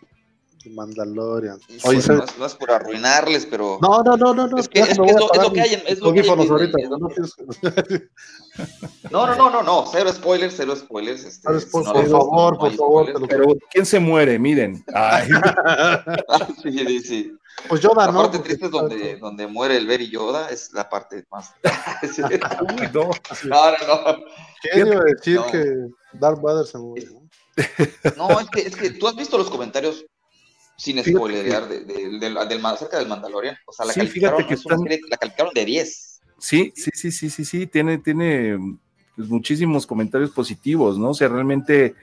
Mandalorian. 0.70 1.58
Oye, 1.84 2.00
no, 2.38 2.46
es, 2.46 2.54
por 2.54 2.70
arruinarles, 2.70 3.46
pero. 3.46 3.78
No, 3.80 4.02
no, 4.02 4.16
no, 4.16 4.34
no. 4.34 4.58
Es 4.58 4.68
que, 4.68 4.80
es, 4.80 4.98
lo, 4.98 5.04
que 5.52 5.60
hay. 5.60 5.82
Es 5.86 6.00
lo 6.00 6.12
que 6.12 6.20
hay 6.20 6.28
ahorita, 6.28 6.78
no, 6.88 6.98
no, 9.10 9.36
no, 9.36 9.50
no, 9.50 9.62
no, 9.62 9.84
cero 9.90 10.12
spoilers, 10.12 10.54
cero 10.56 10.76
spoilers. 10.76 11.24
Este, 11.24 11.48
por, 11.70 11.84
favor, 11.84 12.58
por 12.58 12.72
favor. 12.72 13.28
Pero 13.28 13.46
¿quién 13.70 13.86
se 13.86 13.98
muere? 13.98 14.38
Miren. 14.38 14.84
Ay. 14.94 15.28
sí, 16.62 16.72
sí, 16.72 17.00
sí. 17.00 17.32
Pues 17.68 17.80
Yoda, 17.80 18.06
la 18.06 18.12
¿no? 18.12 18.22
La 18.22 18.30
parte 18.30 18.38
triste 18.40 18.66
es 18.66 18.70
donde, 18.70 19.16
donde 19.16 19.46
muere 19.46 19.76
el 19.76 19.86
Berry 19.86 20.10
Yoda, 20.10 20.50
es 20.50 20.72
la 20.72 20.88
parte 20.88 21.24
más. 21.30 21.52
Uy, 22.02 22.88
no. 22.92 23.10
No, 23.44 23.70
no, 23.70 24.24
¿Quién 24.72 24.86
iba 24.86 25.00
a 25.00 25.04
decir 25.04 25.40
que 25.50 25.88
Darth 26.12 26.40
Vader 26.40 26.66
se 26.66 26.78
muere? 26.78 27.08
No, 28.16 28.40
es 28.40 28.48
que, 28.50 28.60
es 28.60 28.76
que 28.76 28.90
tú 28.90 29.08
has 29.08 29.16
visto 29.16 29.38
los 29.38 29.50
comentarios 29.50 30.04
sin 30.76 31.02
spoilerear, 31.02 31.68
de, 31.68 31.80
de, 31.84 32.18
del, 32.18 32.36
acerca 32.36 32.98
del 32.98 33.08
Mandalorian. 33.08 33.56
O 33.66 33.72
sea, 33.72 33.86
la, 33.86 33.94
calificaron, 33.94 34.46
que 34.46 34.56
la 35.08 35.16
calificaron 35.16 35.54
de 35.54 35.64
10. 35.64 36.20
Sí, 36.38 36.72
sí, 36.76 36.90
sí, 36.92 37.10
sí, 37.10 37.30
sí, 37.30 37.44
sí, 37.44 37.66
tiene, 37.66 37.98
tiene 37.98 38.58
pues, 39.16 39.28
muchísimos 39.28 39.86
comentarios 39.86 40.30
positivos, 40.30 40.98
¿no? 40.98 41.10
O 41.10 41.14
sea, 41.14 41.28
realmente, 41.28 41.94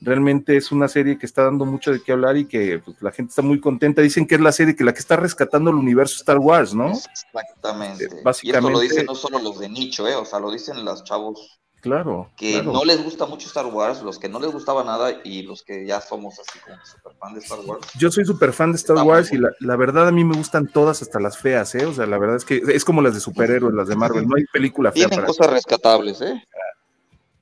realmente 0.00 0.56
es 0.56 0.70
una 0.70 0.86
serie 0.86 1.18
que 1.18 1.26
está 1.26 1.44
dando 1.44 1.64
mucho 1.64 1.90
de 1.90 2.00
qué 2.00 2.12
hablar 2.12 2.36
y 2.36 2.44
que 2.44 2.78
pues, 2.78 2.96
la 3.02 3.10
gente 3.10 3.30
está 3.30 3.42
muy 3.42 3.60
contenta. 3.60 4.02
Dicen 4.02 4.26
que 4.26 4.36
es 4.36 4.40
la 4.40 4.52
serie 4.52 4.76
que 4.76 4.84
la 4.84 4.92
que 4.92 5.00
está 5.00 5.16
rescatando 5.16 5.70
el 5.70 5.76
universo 5.76 6.16
Star 6.16 6.38
Wars, 6.38 6.74
¿no? 6.74 6.92
Exactamente. 6.92 8.08
Básicamente, 8.22 8.44
y 8.44 8.58
esto 8.58 8.70
lo 8.70 8.80
dicen 8.80 9.06
no 9.06 9.14
solo 9.16 9.38
los 9.40 9.58
de 9.58 9.68
nicho, 9.68 10.06
¿eh? 10.06 10.14
O 10.14 10.24
sea, 10.24 10.38
lo 10.38 10.52
dicen 10.52 10.84
los 10.84 11.02
chavos 11.02 11.58
Claro. 11.82 12.30
Que 12.36 12.62
no 12.62 12.84
les 12.84 13.02
gusta 13.02 13.26
mucho 13.26 13.48
Star 13.48 13.66
Wars, 13.66 14.02
los 14.02 14.20
que 14.20 14.28
no 14.28 14.38
les 14.38 14.52
gustaba 14.52 14.84
nada 14.84 15.20
y 15.24 15.42
los 15.42 15.64
que 15.64 15.84
ya 15.84 16.00
somos 16.00 16.38
así 16.38 16.60
como 16.60 16.76
super 16.84 17.12
fan 17.18 17.34
de 17.34 17.40
Star 17.40 17.58
Wars. 17.66 17.88
Yo 17.98 18.08
soy 18.12 18.24
super 18.24 18.52
fan 18.52 18.70
de 18.70 18.76
Star 18.76 19.04
Wars 19.04 19.32
y 19.32 19.38
la, 19.38 19.76
verdad 19.76 20.06
a 20.06 20.12
mí 20.12 20.22
me 20.22 20.36
gustan 20.36 20.68
todas, 20.68 21.02
hasta 21.02 21.18
las 21.18 21.38
feas, 21.38 21.74
¿eh? 21.74 21.84
O 21.84 21.92
sea, 21.92 22.06
la 22.06 22.18
verdad 22.18 22.36
es 22.36 22.44
que 22.44 22.62
es 22.68 22.84
como 22.84 23.02
las 23.02 23.14
de 23.14 23.20
superhéroes, 23.20 23.74
las 23.74 23.88
de 23.88 23.96
Marvel, 23.96 24.28
no 24.28 24.36
hay 24.36 24.44
película 24.44 24.92
fea. 24.92 25.08
Tienen 25.08 25.26
cosas 25.26 25.50
rescatables, 25.50 26.20
¿eh? 26.20 26.40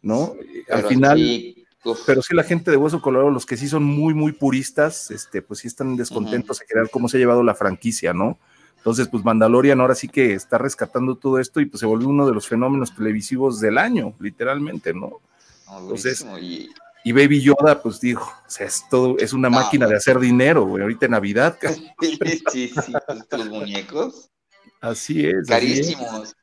¿No? 0.01 0.35
Al 0.71 0.85
final. 0.85 1.19
pero 2.07 2.23
sí 2.23 2.35
la 2.35 2.45
gente 2.45 2.71
de 2.71 2.79
Hueso 2.79 3.03
Colorado, 3.03 3.29
los 3.29 3.45
que 3.45 3.59
sí 3.59 3.69
son 3.69 3.85
muy, 3.85 4.15
muy 4.15 4.33
puristas, 4.33 5.11
este, 5.11 5.43
pues 5.43 5.61
sí 5.61 5.69
están 5.69 5.97
descontentos 5.97 6.61
de 6.61 6.65
creer 6.65 6.89
cómo 6.91 7.11
se 7.11 7.19
ha 7.19 7.21
llevado 7.21 7.43
la 7.43 7.55
franquicia, 7.55 8.15
¿no? 8.15 8.39
Entonces, 8.81 9.09
pues 9.09 9.23
Mandalorian 9.23 9.79
ahora 9.79 9.95
sí 9.95 10.09
que 10.09 10.33
está 10.33 10.57
rescatando 10.57 11.15
todo 11.15 11.39
esto 11.39 11.61
y 11.61 11.67
pues 11.67 11.81
se 11.81 11.87
volvió 11.87 12.09
uno 12.09 12.27
de 12.27 12.33
los 12.33 12.49
fenómenos 12.49 12.95
televisivos 12.97 13.61
del 13.61 13.77
año, 13.77 14.15
literalmente, 14.19 14.95
¿no? 14.95 15.21
Entonces, 15.71 16.27
y... 16.41 16.71
Baby 17.13 17.43
Yoda, 17.43 17.83
pues 17.83 18.01
dijo, 18.01 18.25
o 18.25 18.51
sea, 18.51 18.67
es 18.67 18.85
todo, 18.89 19.19
es 19.19 19.35
una 19.35 19.51
máquina 19.51 19.87
de 19.87 19.97
hacer 19.97 20.19
dinero, 20.19 20.65
güey, 20.65 20.83
ahorita 20.83 21.07
en 21.07 21.13
Navidad. 21.13 21.59
Sí, 22.51 22.73
sí, 22.73 22.75
muñecos. 23.51 24.31
Así 24.81 25.27
es. 25.27 25.47
Carísimos. 25.47 26.35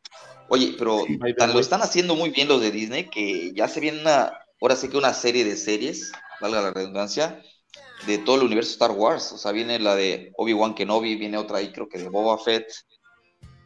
Oye, 0.49 0.75
pero 0.77 1.05
lo 1.53 1.59
están 1.59 1.81
haciendo 1.81 2.15
muy 2.15 2.29
bien 2.29 2.47
los 2.47 2.61
de 2.61 2.71
Disney 2.71 3.09
que 3.09 3.51
ya 3.53 3.67
se 3.67 3.79
viene 3.79 4.01
una, 4.01 4.31
ahora 4.61 4.75
sí 4.75 4.89
que 4.89 4.97
una 4.97 5.13
serie 5.13 5.43
de 5.43 5.57
series, 5.57 6.11
valga 6.39 6.61
la 6.61 6.71
redundancia, 6.71 7.41
de 8.05 8.17
todo 8.19 8.37
el 8.37 8.43
universo 8.43 8.71
Star 8.71 8.91
Wars. 8.91 9.31
O 9.31 9.37
sea, 9.37 9.51
viene 9.51 9.79
la 9.79 9.95
de 9.95 10.31
Obi-Wan 10.37 10.75
Kenobi, 10.75 11.15
viene 11.15 11.37
otra 11.37 11.57
ahí, 11.57 11.71
creo 11.71 11.87
que 11.89 11.97
de 11.97 12.09
Boba 12.09 12.37
Fett. 12.37 12.67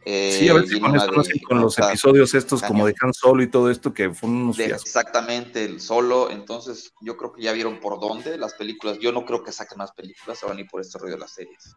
Eh, 0.04 0.36
sí, 0.36 0.48
a 0.48 0.54
ver 0.54 0.66
si 0.66 0.80
con, 0.80 0.98
con 1.46 1.60
los 1.60 1.78
episodios 1.78 2.34
estos 2.34 2.60
como 2.60 2.86
de 2.86 2.94
Han 3.00 3.14
Solo 3.14 3.40
y 3.40 3.46
todo 3.46 3.70
esto 3.70 3.94
que 3.94 4.12
fue 4.12 4.28
unos 4.28 4.58
Exactamente, 4.58 5.64
el 5.64 5.80
solo. 5.80 6.30
Entonces, 6.30 6.92
yo 7.00 7.16
creo 7.16 7.32
que 7.32 7.42
ya 7.42 7.52
vieron 7.52 7.78
por 7.78 8.00
dónde 8.00 8.36
las 8.36 8.54
películas. 8.54 8.98
Yo 8.98 9.12
no 9.12 9.24
creo 9.24 9.44
que 9.44 9.52
saquen 9.52 9.78
más 9.78 9.92
películas, 9.92 10.38
se 10.38 10.46
van 10.46 10.56
a 10.56 10.60
ir 10.60 10.66
por 10.68 10.80
este 10.80 10.98
rollo 10.98 11.14
de 11.14 11.20
las 11.20 11.32
series. 11.32 11.76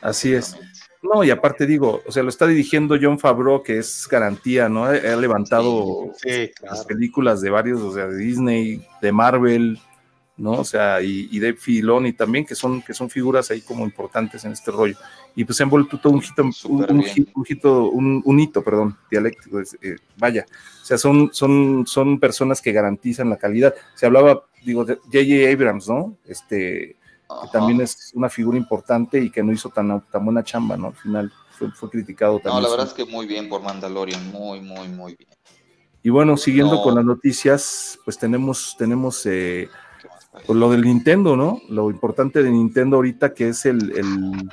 Así 0.00 0.34
es. 0.34 0.56
No, 1.02 1.24
y 1.24 1.30
aparte 1.30 1.66
digo, 1.66 2.02
o 2.06 2.12
sea, 2.12 2.22
lo 2.22 2.28
está 2.28 2.46
dirigiendo 2.46 2.96
John 3.00 3.18
Favreau, 3.18 3.62
que 3.62 3.78
es 3.78 4.06
garantía, 4.08 4.68
¿no? 4.68 4.84
Ha 4.84 5.16
levantado 5.16 6.12
las 6.62 6.84
películas 6.84 7.40
de 7.40 7.50
varios, 7.50 7.80
o 7.80 7.92
sea, 7.92 8.06
de 8.06 8.18
Disney, 8.18 8.86
de 9.00 9.12
Marvel, 9.12 9.80
¿no? 10.36 10.52
O 10.52 10.64
sea, 10.64 11.00
y, 11.00 11.28
y 11.30 11.38
Dave 11.38 11.56
Filoni 11.56 12.12
también, 12.12 12.44
que 12.44 12.54
son, 12.54 12.82
que 12.82 12.94
son 12.94 13.08
figuras 13.08 13.50
ahí 13.50 13.60
como 13.60 13.84
importantes 13.84 14.44
en 14.44 14.52
este 14.52 14.70
rollo. 14.70 14.96
Y 15.36 15.44
pues 15.44 15.56
se 15.56 15.62
han 15.62 15.70
vuelto 15.70 15.98
todo 15.98 16.12
un 16.12 16.22
hito, 17.48 17.88
un, 17.90 18.22
un, 18.24 18.40
hito, 18.40 18.62
perdón, 18.62 18.96
dialéctico, 19.10 19.60
eh, 19.60 19.96
vaya. 20.16 20.46
O 20.82 20.84
sea, 20.84 20.98
son, 20.98 21.30
son, 21.32 21.84
son 21.86 22.18
personas 22.18 22.60
que 22.60 22.72
garantizan 22.72 23.30
la 23.30 23.36
calidad. 23.36 23.74
Se 23.94 24.06
hablaba, 24.06 24.44
digo, 24.64 24.84
de 24.84 24.96
J.J. 24.96 25.52
Abrams, 25.52 25.88
¿no? 25.88 26.16
Este, 26.26 26.96
que 27.42 27.48
también 27.52 27.80
es 27.80 28.12
una 28.14 28.28
figura 28.28 28.58
importante 28.58 29.18
y 29.18 29.30
que 29.30 29.42
no 29.42 29.52
hizo 29.52 29.70
tan, 29.70 30.00
tan 30.10 30.24
buena 30.24 30.42
chamba, 30.42 30.76
¿no? 30.76 30.88
Al 30.88 30.96
final 30.96 31.32
fue, 31.50 31.90
criticado 31.90 32.38
también. 32.38 32.56
No, 32.56 32.60
la 32.60 32.68
verdad 32.68 32.86
es 32.86 32.92
que 32.92 33.04
muy 33.04 33.26
bien 33.26 33.48
por 33.48 33.62
Mandalorian, 33.62 34.30
muy, 34.30 34.60
muy, 34.60 34.88
muy 34.88 35.14
bien. 35.14 35.30
Y 36.02 36.10
bueno, 36.10 36.36
siguiendo 36.36 36.82
con 36.82 36.96
las 36.96 37.04
noticias, 37.04 37.98
pues 38.04 38.18
tenemos, 38.18 38.76
tenemos 38.76 39.24
eh, 39.24 39.70
pues 40.46 40.58
lo 40.58 40.70
del 40.70 40.82
Nintendo, 40.82 41.36
¿no? 41.36 41.60
Lo 41.68 41.90
importante 41.90 42.42
de 42.42 42.50
Nintendo 42.50 42.96
ahorita 42.96 43.34
que 43.34 43.48
es 43.48 43.66
el... 43.66 43.92
el... 43.96 44.50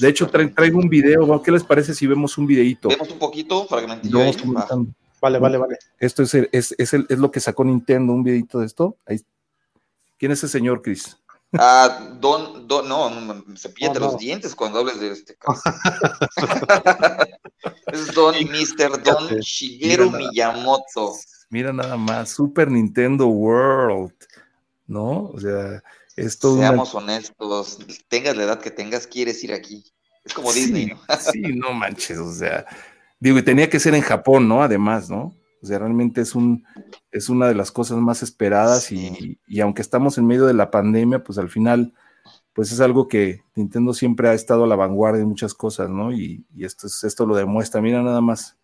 De 0.00 0.08
hecho, 0.08 0.28
traigo 0.28 0.78
un 0.78 0.88
video, 0.88 1.40
¿qué 1.40 1.52
les 1.52 1.62
parece 1.62 1.94
si 1.94 2.08
vemos 2.08 2.36
un 2.36 2.48
videito? 2.48 2.88
Vemos 2.88 3.10
un 3.10 3.18
poquito, 3.18 3.64
fragmentillo. 3.66 4.18
Vale, 5.20 5.38
vale, 5.38 5.56
vale. 5.56 5.78
Esto 6.00 6.24
es, 6.24 6.34
es, 6.34 6.74
es, 6.76 7.18
lo 7.18 7.30
que 7.30 7.38
sacó 7.38 7.64
Nintendo, 7.64 8.12
un 8.12 8.24
videito 8.24 8.58
de 8.58 8.66
esto. 8.66 8.96
Ahí. 9.06 9.20
¿Quién 10.18 10.32
es 10.32 10.38
ese 10.38 10.48
señor, 10.48 10.82
Chris? 10.82 11.16
Ah, 11.58 12.10
Don, 12.20 12.66
Don, 12.66 12.88
no, 12.88 13.10
se 13.54 13.68
pierde 13.68 14.00
los 14.00 14.18
dientes 14.18 14.54
cuando 14.54 14.80
hables 14.80 14.98
de 15.00 15.12
este 15.12 15.36
caso. 15.36 15.62
es 17.86 18.12
Don 18.12 18.34
Mr. 18.34 19.02
Don 19.02 19.38
Shigeru 19.38 20.10
Miyamoto. 20.10 21.14
Mira 21.50 21.72
nada 21.72 21.96
más, 21.96 22.30
Super 22.30 22.70
Nintendo 22.70 23.26
World, 23.28 24.12
¿no? 24.86 25.28
O 25.28 25.40
sea, 25.40 25.82
es 26.16 26.38
todo. 26.38 26.58
Seamos 26.58 26.94
honestos, 26.94 27.78
tengas 28.08 28.36
la 28.36 28.44
edad 28.44 28.60
que 28.60 28.70
tengas, 28.70 29.06
quieres 29.06 29.42
ir 29.44 29.52
aquí. 29.52 29.84
Es 30.24 30.32
como 30.32 30.52
Disney, 30.52 30.86
¿no? 30.86 30.98
sí, 31.32 31.40
no 31.54 31.72
manches, 31.72 32.18
o 32.18 32.32
sea, 32.32 32.64
digo, 33.20 33.38
y 33.38 33.42
tenía 33.42 33.68
que 33.68 33.80
ser 33.80 33.94
en 33.94 34.02
Japón, 34.02 34.48
¿no? 34.48 34.62
Además, 34.62 35.10
¿no? 35.10 35.36
O 35.62 35.66
sea, 35.66 35.78
realmente 35.78 36.20
es, 36.20 36.34
un, 36.34 36.64
es 37.10 37.30
una 37.30 37.48
de 37.48 37.54
las 37.54 37.72
cosas 37.72 37.96
más 37.96 38.22
esperadas 38.22 38.92
y, 38.92 39.38
aunque 39.62 39.80
estamos 39.80 40.18
en 40.18 40.26
medio 40.26 40.44
de 40.44 40.52
la 40.52 40.70
pandemia, 40.70 41.24
pues 41.24 41.38
al 41.38 41.48
final, 41.48 41.94
pues 42.52 42.70
es 42.70 42.80
algo 42.80 43.08
que 43.08 43.42
Nintendo 43.54 43.94
siempre 43.94 44.28
ha 44.28 44.34
estado 44.34 44.64
a 44.64 44.66
la 44.66 44.76
vanguardia 44.76 45.20
de 45.20 45.26
muchas 45.26 45.54
cosas, 45.54 45.88
¿no? 45.88 46.12
Y, 46.12 46.44
esto, 46.58 46.86
esto 46.86 47.24
lo 47.24 47.34
demuestra. 47.34 47.80
Mira 47.80 48.02
nada 48.02 48.20
más. 48.20 48.58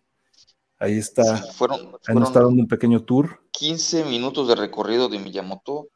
Ahí 0.77 0.97
está. 0.97 1.37
fueron, 1.53 1.79
ahí 2.07 2.15
nos 2.15 2.29
está 2.29 2.41
dando 2.41 2.61
un 2.61 2.67
pequeño 2.67 3.03
tour. 3.03 3.41
15 3.51 4.05
minutos 4.05 4.47
de 4.47 4.55
recorrido 4.55 5.09
de 5.09 5.17
Miyamoto 5.17 5.89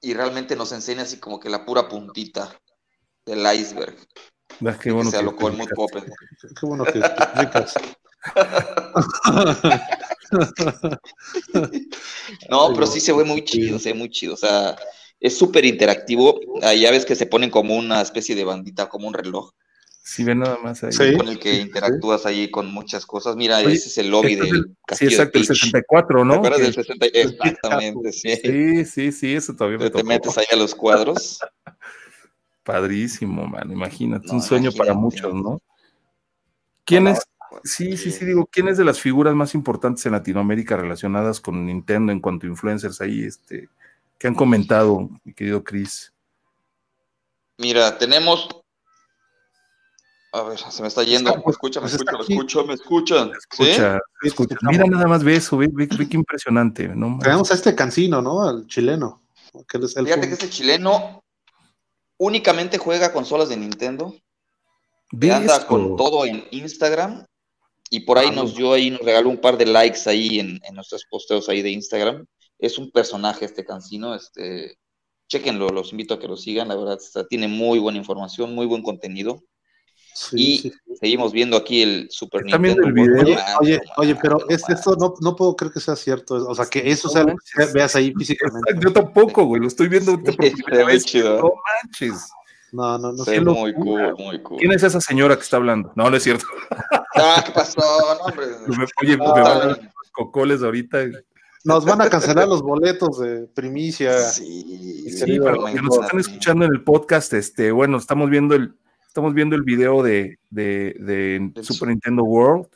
y 0.00 0.14
realmente 0.14 0.56
nos 0.56 0.72
enseña 0.72 1.02
así 1.02 1.18
como 1.18 1.38
que 1.38 1.50
la 1.50 1.64
pura 1.64 1.88
puntita 1.88 2.54
del 3.24 3.46
iceberg. 3.54 3.96
Ah, 4.66 4.78
qué 4.80 4.90
bueno 4.90 5.10
que 5.10 5.16
se 5.16 5.22
alocó 5.22 5.50
muy 5.50 5.66
pope. 5.68 6.02
Qué 6.02 6.66
bueno 6.66 6.84
que 6.84 6.98
explicas. 6.98 7.74
no, 12.50 12.72
pero 12.74 12.86
sí 12.86 13.00
se 13.00 13.12
ve 13.12 13.24
muy 13.24 13.44
chido, 13.44 13.78
se 13.78 13.92
ve 13.92 13.98
muy 13.98 14.10
chido. 14.10 14.34
O 14.34 14.36
sea, 14.36 14.76
es 15.18 15.36
súper 15.36 15.64
interactivo. 15.64 16.40
Ahí 16.62 16.80
ya 16.80 16.90
ves 16.90 17.06
que 17.06 17.14
se 17.14 17.26
ponen 17.26 17.50
como 17.50 17.76
una 17.76 18.00
especie 18.00 18.34
de 18.34 18.44
bandita, 18.44 18.88
como 18.88 19.06
un 19.08 19.14
reloj. 19.14 19.52
Sí, 20.10 20.24
ve 20.24 20.34
nada 20.34 20.58
más 20.58 20.82
ahí. 20.82 21.16
Con 21.16 21.28
el 21.28 21.38
que 21.38 21.54
interactúas 21.54 22.26
ahí 22.26 22.50
con 22.50 22.68
muchas 22.72 23.06
cosas. 23.06 23.36
Mira, 23.36 23.60
ese 23.60 23.88
es 23.88 23.96
el 23.96 24.10
lobby 24.10 24.34
del 24.34 24.76
Castillo 24.84 25.08
Sí, 25.08 25.14
exacto, 25.14 25.38
el 25.38 25.46
64, 25.46 26.24
¿no? 26.24 26.32
¿Te 26.32 26.38
acuerdas 26.38 26.60
del 26.62 26.74
60? 26.74 27.06
Exactamente, 27.14 28.12
sí. 28.12 28.34
Sí, 28.34 28.84
sí, 28.86 29.12
sí, 29.12 29.34
eso 29.36 29.54
todavía 29.54 29.78
me 29.78 29.88
Te 29.88 30.02
metes 30.02 30.36
ahí 30.36 30.46
a 30.50 30.56
los 30.56 30.74
cuadros. 30.74 31.38
Padrísimo, 32.64 33.46
man, 33.46 33.70
imagínate, 33.70 34.28
un 34.32 34.42
sueño 34.42 34.72
para 34.72 34.94
muchos, 34.94 35.32
¿no? 35.32 35.62
¿Quién 36.84 37.06
es, 37.06 37.20
Sí, 37.62 37.96
sí, 37.96 38.10
sí, 38.10 38.24
digo, 38.24 38.48
¿quién 38.50 38.66
es 38.66 38.78
de 38.78 38.84
las 38.84 38.98
figuras 38.98 39.36
más 39.36 39.54
importantes 39.54 40.04
en 40.06 40.12
Latinoamérica 40.12 40.76
relacionadas 40.76 41.40
con 41.40 41.66
Nintendo 41.66 42.10
en 42.10 42.18
cuanto 42.18 42.46
a 42.46 42.50
influencers 42.50 43.00
ahí, 43.00 43.22
este, 43.22 43.68
que 44.18 44.26
han 44.26 44.34
comentado, 44.34 45.08
mi 45.22 45.32
querido 45.34 45.62
Chris? 45.62 46.12
Mira, 47.58 47.96
tenemos. 47.96 48.59
A 50.32 50.42
ver, 50.42 50.58
se 50.58 50.82
me 50.82 50.88
está 50.88 51.02
yendo. 51.02 51.34
Me 51.44 51.50
escucha, 51.50 51.80
me 51.80 51.86
escucha, 51.88 52.12
me 52.12 52.22
escucha, 52.22 52.62
me 52.62 52.74
escuchan. 52.74 53.32
Escucha, 53.36 54.00
escucha. 54.22 54.56
Mira 54.62 54.84
nada 54.86 55.06
más 55.06 55.24
ve 55.24 55.36
eso, 55.36 55.56
ve, 55.56 55.68
ve, 55.72 55.88
qué 55.88 56.16
impresionante. 56.16 56.88
¿no? 56.88 57.18
Tenemos 57.20 57.50
a 57.50 57.54
este 57.54 57.74
cancino, 57.74 58.22
¿no? 58.22 58.42
Al 58.42 58.66
chileno. 58.66 59.22
Fíjate 59.68 60.28
que 60.28 60.34
este 60.34 60.48
chileno 60.48 61.24
únicamente 62.18 62.78
juega 62.78 63.12
consolas 63.12 63.48
de 63.48 63.56
Nintendo. 63.56 64.14
Anda 65.12 65.66
con 65.66 65.96
todo 65.96 66.24
en 66.24 66.44
Instagram 66.52 67.26
y 67.90 68.00
por 68.00 68.18
ahí 68.18 68.28
ah, 68.28 68.32
nos 68.32 68.54
dio 68.54 68.72
ahí, 68.72 68.90
nos 68.90 69.00
regaló 69.00 69.28
un 69.28 69.40
par 69.40 69.58
de 69.58 69.66
likes 69.66 70.02
ahí 70.06 70.38
en, 70.38 70.60
nuestros 70.72 71.04
posteos 71.10 71.48
ahí 71.48 71.62
de 71.62 71.70
Instagram. 71.70 72.24
Es 72.58 72.78
un 72.78 72.92
personaje 72.92 73.44
este 73.44 73.64
cancino, 73.64 74.14
este, 74.14 74.78
chequenlo, 75.28 75.70
los 75.70 75.90
invito 75.90 76.14
a 76.14 76.20
que 76.20 76.28
lo 76.28 76.36
sigan, 76.36 76.68
la 76.68 76.76
verdad, 76.76 76.98
tiene 77.28 77.48
muy 77.48 77.80
buena 77.80 77.98
información, 77.98 78.54
muy 78.54 78.66
buen 78.66 78.82
contenido. 78.82 79.42
Y 80.32 80.72
seguimos 80.98 81.32
viendo 81.32 81.56
aquí 81.56 81.82
el 81.82 82.08
Super 82.10 82.44
Nintendo. 82.44 82.86
El 82.86 82.92
video? 82.92 83.38
Oye, 83.60 83.80
oye, 83.96 84.16
pero 84.20 84.38
es, 84.48 84.68
esto 84.68 84.96
no, 84.96 85.14
no, 85.20 85.36
puedo 85.36 85.56
creer 85.56 85.72
que 85.72 85.80
sea 85.80 85.96
cierto. 85.96 86.34
O 86.34 86.54
sea, 86.54 86.66
que 86.66 86.90
eso 86.90 87.08
sea 87.08 87.26
veas 87.72 87.96
ahí 87.96 88.12
físicamente. 88.14 88.74
Yo 88.80 88.92
tampoco, 88.92 89.44
güey, 89.44 89.62
lo 89.62 89.68
estoy 89.68 89.88
viendo 89.88 90.12
por 90.22 90.36
primera 90.36 90.84
vez. 90.86 91.14
No 91.14 91.52
manches. 91.82 92.30
No, 92.72 92.98
no, 92.98 93.12
no. 93.12 93.24
sé. 93.24 93.40
muy 93.40 93.74
cool, 93.74 94.14
muy 94.16 94.40
cool. 94.42 94.58
¿Quién 94.58 94.72
es 94.72 94.82
esa 94.82 95.00
señora 95.00 95.36
que 95.36 95.42
está 95.42 95.56
hablando? 95.56 95.92
No, 95.96 96.10
no 96.10 96.16
es 96.16 96.22
cierto. 96.22 96.46
Ah, 97.22 97.42
¿qué 97.44 97.52
pasó? 97.52 97.80
No, 97.80 98.24
hombre. 98.24 98.46
Oye, 99.02 99.16
me 99.18 99.26
van 99.26 99.46
a 99.46 99.64
los 99.66 99.78
cocoles 100.12 100.62
ahorita. 100.62 101.00
Nos 101.64 101.84
van 101.84 102.00
a 102.00 102.08
cancelar 102.08 102.48
los 102.48 102.62
boletos 102.62 103.18
de 103.18 103.46
primicia. 103.48 104.16
Sí, 104.20 105.10
sí 105.10 105.38
pero 105.38 105.66
que 105.66 105.82
nos 105.82 105.98
están 105.98 106.18
escuchando 106.18 106.64
en 106.64 106.72
el 106.72 106.82
podcast, 106.82 107.34
este, 107.34 107.72
bueno, 107.72 107.98
estamos 107.98 108.30
viendo 108.30 108.54
el, 108.54 108.74
estamos 109.10 109.34
viendo 109.34 109.56
el 109.56 109.62
video 109.64 110.04
de, 110.04 110.38
de, 110.50 110.94
de 111.00 111.64
Super 111.64 111.88
Nintendo 111.88 112.22
World 112.22 112.68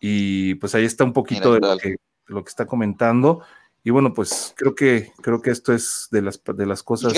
y 0.00 0.56
pues 0.56 0.74
ahí 0.74 0.84
está 0.84 1.04
un 1.04 1.12
poquito 1.12 1.54
de 1.54 1.60
lo, 1.60 1.76
que, 1.78 1.94
lo, 2.26 2.42
que, 2.42 2.48
está 2.48 2.66
comentando. 2.66 3.42
Y 3.84 3.90
bueno, 3.90 4.12
pues 4.12 4.54
creo 4.56 4.74
que 4.74 5.12
creo 5.22 5.40
que 5.40 5.52
esto 5.52 5.72
es 5.72 6.08
de 6.10 6.22
las 6.22 6.40
de 6.44 6.66
las 6.66 6.82
cosas. 6.82 7.12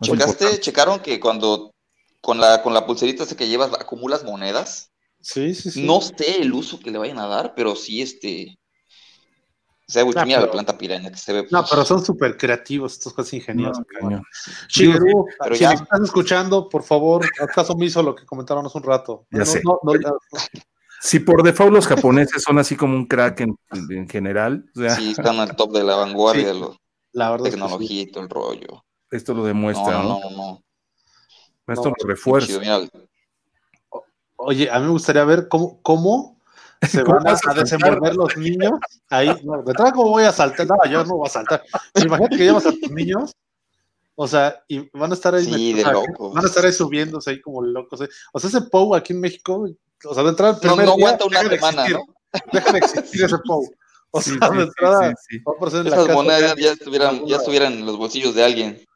¿Checaste, 0.00 0.60
checaron 0.60 1.00
que 1.00 1.18
cuando 1.18 1.74
con 2.20 2.38
la, 2.38 2.62
con 2.62 2.74
la 2.74 2.86
pulserita 2.86 3.26
que 3.26 3.48
llevas 3.48 3.72
acumulas 3.72 4.22
monedas? 4.22 4.92
Sí, 5.20 5.52
sí, 5.56 5.72
sí. 5.72 5.84
No 5.84 6.00
sé 6.00 6.42
el 6.42 6.52
uso 6.52 6.78
que 6.78 6.92
le 6.92 6.98
vayan 6.98 7.18
a 7.18 7.26
dar, 7.26 7.54
pero 7.56 7.74
sí, 7.74 8.02
este. 8.02 8.56
Se 9.86 10.02
ve 10.02 10.10
ah, 10.16 10.24
la 10.24 10.50
planta 10.50 10.78
piraña 10.78 11.10
que 11.10 11.18
se 11.18 11.32
ve. 11.32 11.46
No, 11.50 11.62
pero 11.68 11.84
son 11.84 12.02
súper 12.02 12.38
creativos, 12.38 12.94
estos 12.94 13.12
cosas 13.12 13.34
ingeniosos. 13.34 13.84
Shigeru, 14.68 15.26
si 15.52 15.58
ya... 15.58 15.72
estás 15.72 16.00
escuchando, 16.02 16.68
por 16.70 16.82
favor, 16.82 17.26
acaso 17.40 17.76
me 17.76 17.86
hizo 17.86 18.02
lo 18.02 18.14
que 18.14 18.24
comentaron 18.24 18.64
hace 18.64 18.78
un 18.78 18.84
rato. 18.84 19.26
Ya 19.30 19.44
sé. 19.44 19.62
si 21.00 21.20
por 21.20 21.42
default 21.42 21.72
los 21.72 21.86
japoneses 21.86 22.42
son 22.42 22.58
así 22.58 22.76
como 22.76 22.96
un 22.96 23.06
crack 23.06 23.40
en, 23.40 24.08
general. 24.08 24.64
sí, 24.74 25.10
están 25.10 25.38
al 25.38 25.54
top 25.54 25.72
de 25.72 25.84
la 25.84 25.96
vanguardia 25.96 26.54
de 26.54 26.66
la 27.12 27.36
tecnología 27.38 28.02
y 28.02 28.06
todo 28.10 28.24
el 28.24 28.30
rollo. 28.30 28.84
Esto 29.10 29.34
lo 29.34 29.44
demuestra, 29.44 30.02
¿no? 30.02 30.18
No, 30.18 30.30
no, 30.30 30.30
no. 30.30 30.64
Esto 31.66 31.90
lo 31.90 32.08
refuerza. 32.08 32.58
Oye, 34.36 34.70
a 34.70 34.78
mí 34.78 34.86
me 34.86 34.90
gustaría 34.90 35.24
ver 35.24 35.48
cómo, 35.48 35.80
cómo 35.82 36.33
se 36.86 37.02
van 37.02 37.26
a, 37.26 37.54
desenvolver 37.54 38.14
los 38.14 38.36
niños 38.36 38.72
ahí. 39.10 39.28
No, 39.44 39.62
detrás, 39.62 39.92
¿cómo 39.92 40.10
voy 40.10 40.24
a 40.24 40.32
saltar? 40.32 40.66
No, 40.66 40.76
yo 40.90 41.04
no 41.04 41.16
voy 41.16 41.26
a 41.26 41.30
saltar. 41.30 41.62
Imagínate 41.94 42.36
que 42.36 42.44
llevas 42.44 42.66
a 42.66 42.72
tus 42.72 42.90
niños, 42.90 43.34
o 44.16 44.28
sea, 44.28 44.62
y 44.68 44.88
van 44.96 45.10
a 45.10 45.14
estar 45.14 45.34
ahí. 45.34 45.44
Sí, 45.44 45.72
de 45.72 45.84
Van 45.84 46.44
a 46.44 46.46
estar 46.46 46.64
ahí 46.64 46.72
subiéndose 46.72 47.30
ahí 47.30 47.40
como 47.40 47.62
locos. 47.62 48.00
¿eh? 48.02 48.08
O 48.32 48.40
sea, 48.40 48.48
ese 48.48 48.62
POU 48.62 48.94
aquí 48.94 49.12
en 49.12 49.20
México, 49.20 49.68
o 50.04 50.14
sea, 50.14 50.22
de 50.22 50.28
entrada. 50.30 50.58
No, 50.62 50.76
no 50.76 50.92
aguanta 50.92 51.24
una 51.24 51.42
semana, 51.42 51.88
¿no? 51.88 52.04
Deja 52.52 52.72
de 52.72 52.78
existir 52.78 53.24
ese 53.24 53.38
POU. 53.38 53.68
O 54.16 54.20
sea, 54.20 54.48
de 54.48 54.62
entrada. 54.62 55.12
Esas 55.66 56.08
monedas 56.10 56.54
ya 56.56 56.70
estuvieran, 56.70 57.26
ya 57.26 57.34
estuvieran 57.34 57.72
en 57.72 57.84
los 57.84 57.96
bolsillos 57.96 58.32
de 58.36 58.44
alguien. 58.44 58.86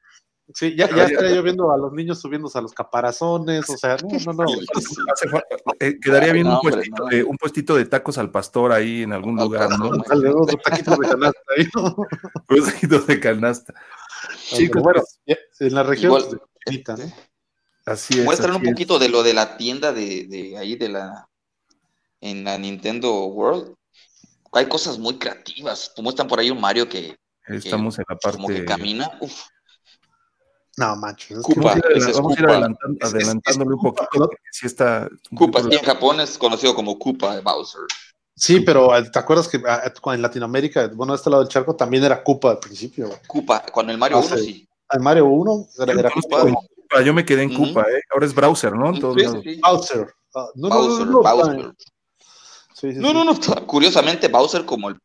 Sí, 0.55 0.75
ya, 0.75 0.89
ya 0.89 1.05
estaría 1.05 1.35
yo 1.35 1.43
viendo 1.43 1.71
a 1.71 1.77
los 1.77 1.93
niños 1.93 2.21
subiéndose 2.21 2.57
a 2.57 2.63
los 2.63 2.73
caparazones, 2.73 3.69
o 3.69 3.77
sea, 3.77 3.97
no, 3.97 4.33
no, 4.33 4.45
no. 4.45 5.43
Eh, 5.79 5.99
quedaría 6.01 6.33
bien 6.33 6.47
un, 6.47 6.59
puestito 6.61 7.05
de, 7.05 7.23
un 7.23 7.37
puestito 7.37 7.77
de 7.77 7.85
tacos 7.85 8.17
al 8.17 8.31
pastor 8.31 8.73
ahí 8.73 9.03
en 9.03 9.13
algún 9.13 9.37
lugar, 9.37 9.69
¿no? 9.79 9.91
Dos 9.91 10.57
taquitos 10.65 10.99
de 10.99 11.09
canasta 11.09 11.41
ahí, 11.55 11.69
¿no? 11.75 11.97
Dos 12.49 12.65
taquitos 12.65 13.07
de 13.07 13.21
canasta. 13.21 13.75
Chicos, 14.47 14.83
bueno, 14.83 15.03
en 15.27 15.75
la 15.75 15.83
región 15.83 16.13
Igual, 16.13 16.41
¿no? 16.99 17.13
Así 17.85 18.19
es. 18.19 18.25
Muestran 18.25 18.57
un 18.57 18.63
poquito 18.63 18.99
de 18.99 19.11
lo 19.11 19.23
de 19.23 19.35
la 19.35 19.59
tienda 19.59 19.93
de, 19.93 20.27
de 20.29 20.57
ahí 20.57 20.77
de 20.77 20.89
la 20.89 21.29
en 22.23 22.45
la 22.45 22.57
Nintendo 22.57 23.27
World. 23.27 23.75
Hay 24.53 24.67
cosas 24.67 24.99
muy 24.99 25.19
creativas. 25.19 25.93
Muestran 25.99 26.27
por 26.27 26.41
ahí 26.41 26.51
un 26.51 26.61
Mario 26.61 26.89
que, 26.89 27.19
Estamos 27.47 27.99
en 27.99 28.05
la 28.09 28.17
parte 28.17 28.39
como 28.39 28.49
que 28.49 28.65
camina. 28.65 29.11
Uf 29.21 29.43
no, 30.79 30.97
manches. 30.97 31.39
vamos 31.43 32.37
a 32.37 32.41
ir, 32.41 32.47
adelantándole 33.01 33.75
un 33.75 33.81
poquito. 33.83 34.31
Sí 34.53 34.67
está 34.67 35.09
Koopa, 35.35 35.61
en 35.61 35.79
Japón 35.81 36.21
es 36.21 36.39
conocido 36.39 36.75
como 36.75 36.99
Koopa 36.99 37.41
Bowser. 37.41 37.83
Sí, 38.37 38.61
pero 38.61 38.97
eh, 38.97 39.11
¿te 39.11 39.19
acuerdas 39.19 39.49
que 39.49 39.61
ah, 39.67 39.93
en 40.15 40.23
Latinoamérica, 40.23 40.89
bueno, 40.95 41.13
de 41.13 41.17
este 41.17 41.31
lado 41.31 41.43
del 41.43 41.53
charco 41.53 41.75
también 41.75 42.05
era 42.05 42.23
Koopa 42.23 42.53
al 42.53 42.59
principio? 42.59 43.11
Koopa, 43.27 43.65
cuando 43.73 43.93
el 43.93 43.99
Mario 43.99 44.19
1 44.19 44.37
sí. 44.37 44.69
El 44.91 45.01
Mario 45.01 45.27
1 45.27 45.67
era, 45.81 45.93
era 45.93 46.11
Koopa. 46.11 47.03
Yo 47.05 47.13
me 47.13 47.25
quedé 47.25 47.43
en 47.43 47.55
Koopa, 47.55 47.83
¿eh? 47.83 48.01
Ahora 48.13 48.27
es 48.27 48.35
Browser, 48.35 48.73
¿no? 48.73 48.95
Sí, 48.95 49.25
sí, 49.43 49.61
Bowser. 49.61 50.07
Ah, 50.35 50.47
no, 50.55 50.69
Bowser, 50.69 51.07
no, 51.07 51.13
no, 51.13 51.23
Bowser. 51.23 51.75
no, 52.97 53.13
no, 53.13 53.25
no, 53.25 53.35
Curiosamente, 53.67 54.29
Bowser 54.29 54.65
como 54.65 54.91
el 54.91 54.97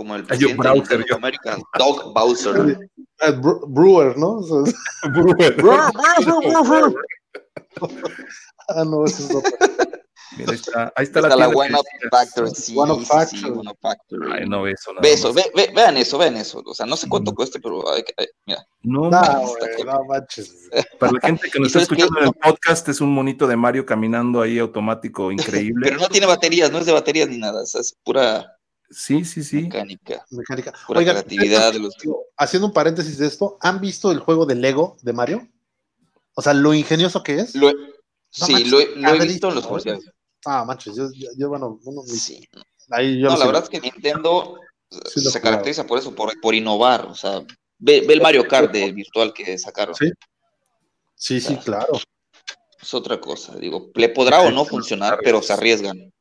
como 0.00 0.16
el 0.16 0.24
presidente 0.24 0.56
Browser, 0.56 1.04
de 1.04 1.14
América, 1.14 1.58
Doug 1.78 2.14
Bowser. 2.14 2.78
Brewer, 3.68 4.16
¿no? 4.16 4.40
Brewer. 5.12 6.94
ah, 8.68 8.84
no, 8.86 9.04
eso 9.04 9.24
es 9.24 9.34
otro. 9.34 9.50
Mira, 10.38 10.52
ahí 10.52 10.56
está, 10.56 10.92
ahí 10.96 11.04
está, 11.04 11.18
Está 11.20 11.28
la, 11.28 11.36
la 11.36 11.48
One 11.48 11.74
Up. 11.74 11.84
Factory, 12.10 12.50
sí, 12.54 12.74
One 12.78 12.92
Up 12.92 13.00
sí, 13.00 13.04
sí, 13.04 13.10
Factory. 13.12 13.50
One 13.58 13.70
Up 13.72 13.78
Factory. 13.82 14.32
Ay, 14.32 14.48
no 14.48 14.62
ve 14.62 14.72
eso. 14.72 14.90
nada 14.92 15.02
Ve 15.02 15.12
eso, 15.12 15.34
ve- 15.34 15.50
ve- 15.54 15.70
vean 15.74 15.96
eso, 15.98 16.16
vean 16.16 16.36
eso. 16.36 16.62
O 16.64 16.72
sea, 16.72 16.86
no 16.86 16.96
sé 16.96 17.08
cuánto 17.10 17.32
Mm. 17.32 17.34
cueste, 17.34 17.60
pero 17.60 17.92
hay 17.92 18.02
que- 18.04 18.14
hay- 18.16 18.28
mira. 18.46 18.64
No, 18.82 19.10
No, 19.10 19.20
güey, 19.40 19.84
no 19.84 20.04
manches. 20.04 20.70
para 20.98 21.12
la 21.12 21.20
gente 21.20 21.50
que 21.50 21.58
nos 21.58 21.66
¿Y 21.66 21.68
está 21.70 21.80
escuchando 21.80 22.20
en 22.20 22.26
el 22.28 22.32
podcast, 22.32 22.88
es 22.88 23.00
un 23.02 23.12
monito 23.12 23.46
de 23.46 23.56
Mario 23.56 23.84
caminando 23.84 24.40
ahí 24.40 24.58
automático, 24.58 25.30
increíble. 25.30 25.88
Pero 25.88 26.00
no 26.00 26.08
tiene 26.08 26.26
baterías, 26.26 26.70
no 26.72 26.78
es 26.78 26.86
de 26.86 26.92
baterías 26.92 27.28
ni 27.28 27.36
nada. 27.36 27.62
o 27.62 27.66
sea, 27.66 27.80
es 27.82 27.94
pura 28.04 28.56
Sí, 28.90 29.24
sí, 29.24 29.44
sí. 29.44 29.62
mecánica, 29.62 30.24
Mecánica. 30.30 30.72
pura 30.86 30.98
Oigan, 30.98 31.14
creatividad 31.16 31.72
de 31.72 31.78
los. 31.78 31.94
haciendo 32.36 32.66
un 32.66 32.72
paréntesis 32.72 33.18
de 33.18 33.26
esto, 33.26 33.56
¿han 33.60 33.80
visto 33.80 34.10
el 34.10 34.18
juego 34.18 34.46
de 34.46 34.56
Lego 34.56 34.96
de 35.02 35.12
Mario? 35.12 35.48
O 36.34 36.42
sea, 36.42 36.54
lo 36.54 36.74
ingenioso 36.74 37.22
que 37.22 37.36
es. 37.40 37.54
Lo 37.54 37.68
he- 37.70 37.74
sí, 38.30 38.52
manches, 38.52 38.70
lo, 38.70 38.80
he- 38.80 38.86
lo 38.86 38.98
he 38.98 39.02
padrísimo, 39.02 39.24
visto 39.32 39.48
en 39.50 39.54
los 39.54 39.66
comerciales. 39.66 40.04
Ah, 40.44 40.64
manches, 40.64 40.96
yo, 40.96 41.08
yo, 41.14 41.28
yo, 41.36 41.48
bueno, 41.48 41.78
uno, 41.84 42.02
mis- 42.02 42.22
Sí. 42.22 42.48
ahí 42.90 43.20
yo 43.20 43.26
No, 43.28 43.34
la 43.34 43.40
sé. 43.40 43.46
verdad 43.46 43.62
es 43.64 43.68
que 43.68 43.80
Nintendo 43.80 44.58
Sí 45.08 45.20
se 45.20 45.40
caracteriza 45.40 45.86
por 45.86 46.00
eso, 46.00 46.12
por, 46.12 46.32
por 46.40 46.52
innovar. 46.52 47.06
O 47.06 47.14
sea, 47.14 47.42
ve, 47.78 48.00
ve 48.00 48.14
el 48.14 48.20
Mario 48.20 48.48
Kart 48.48 48.72
de 48.72 48.90
virtual 48.90 49.32
que 49.32 49.56
sacaron. 49.56 49.94
Sí. 49.94 50.10
Sí, 51.14 51.40
sí, 51.40 51.56
claro. 51.58 52.00
Es 52.82 52.92
otra 52.94 53.20
cosa. 53.20 53.54
Digo, 53.56 53.90
le 53.94 54.08
podrá 54.08 54.40
o 54.40 54.50
no 54.50 54.64
funcionar, 54.64 55.20
pero 55.22 55.42
se 55.42 55.52
arriesgan. 55.52 56.12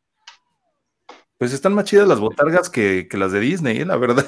Pues 1.40 1.54
están 1.54 1.74
más 1.74 1.86
chidas 1.86 2.08
las 2.08 2.20
botargas 2.20 2.70
que, 2.70 3.08
que 3.10 3.18
las 3.18 3.32
de 3.32 3.40
Disney, 3.40 3.78
¿eh? 3.80 3.86
la 3.86 3.96
verdad. 3.98 4.26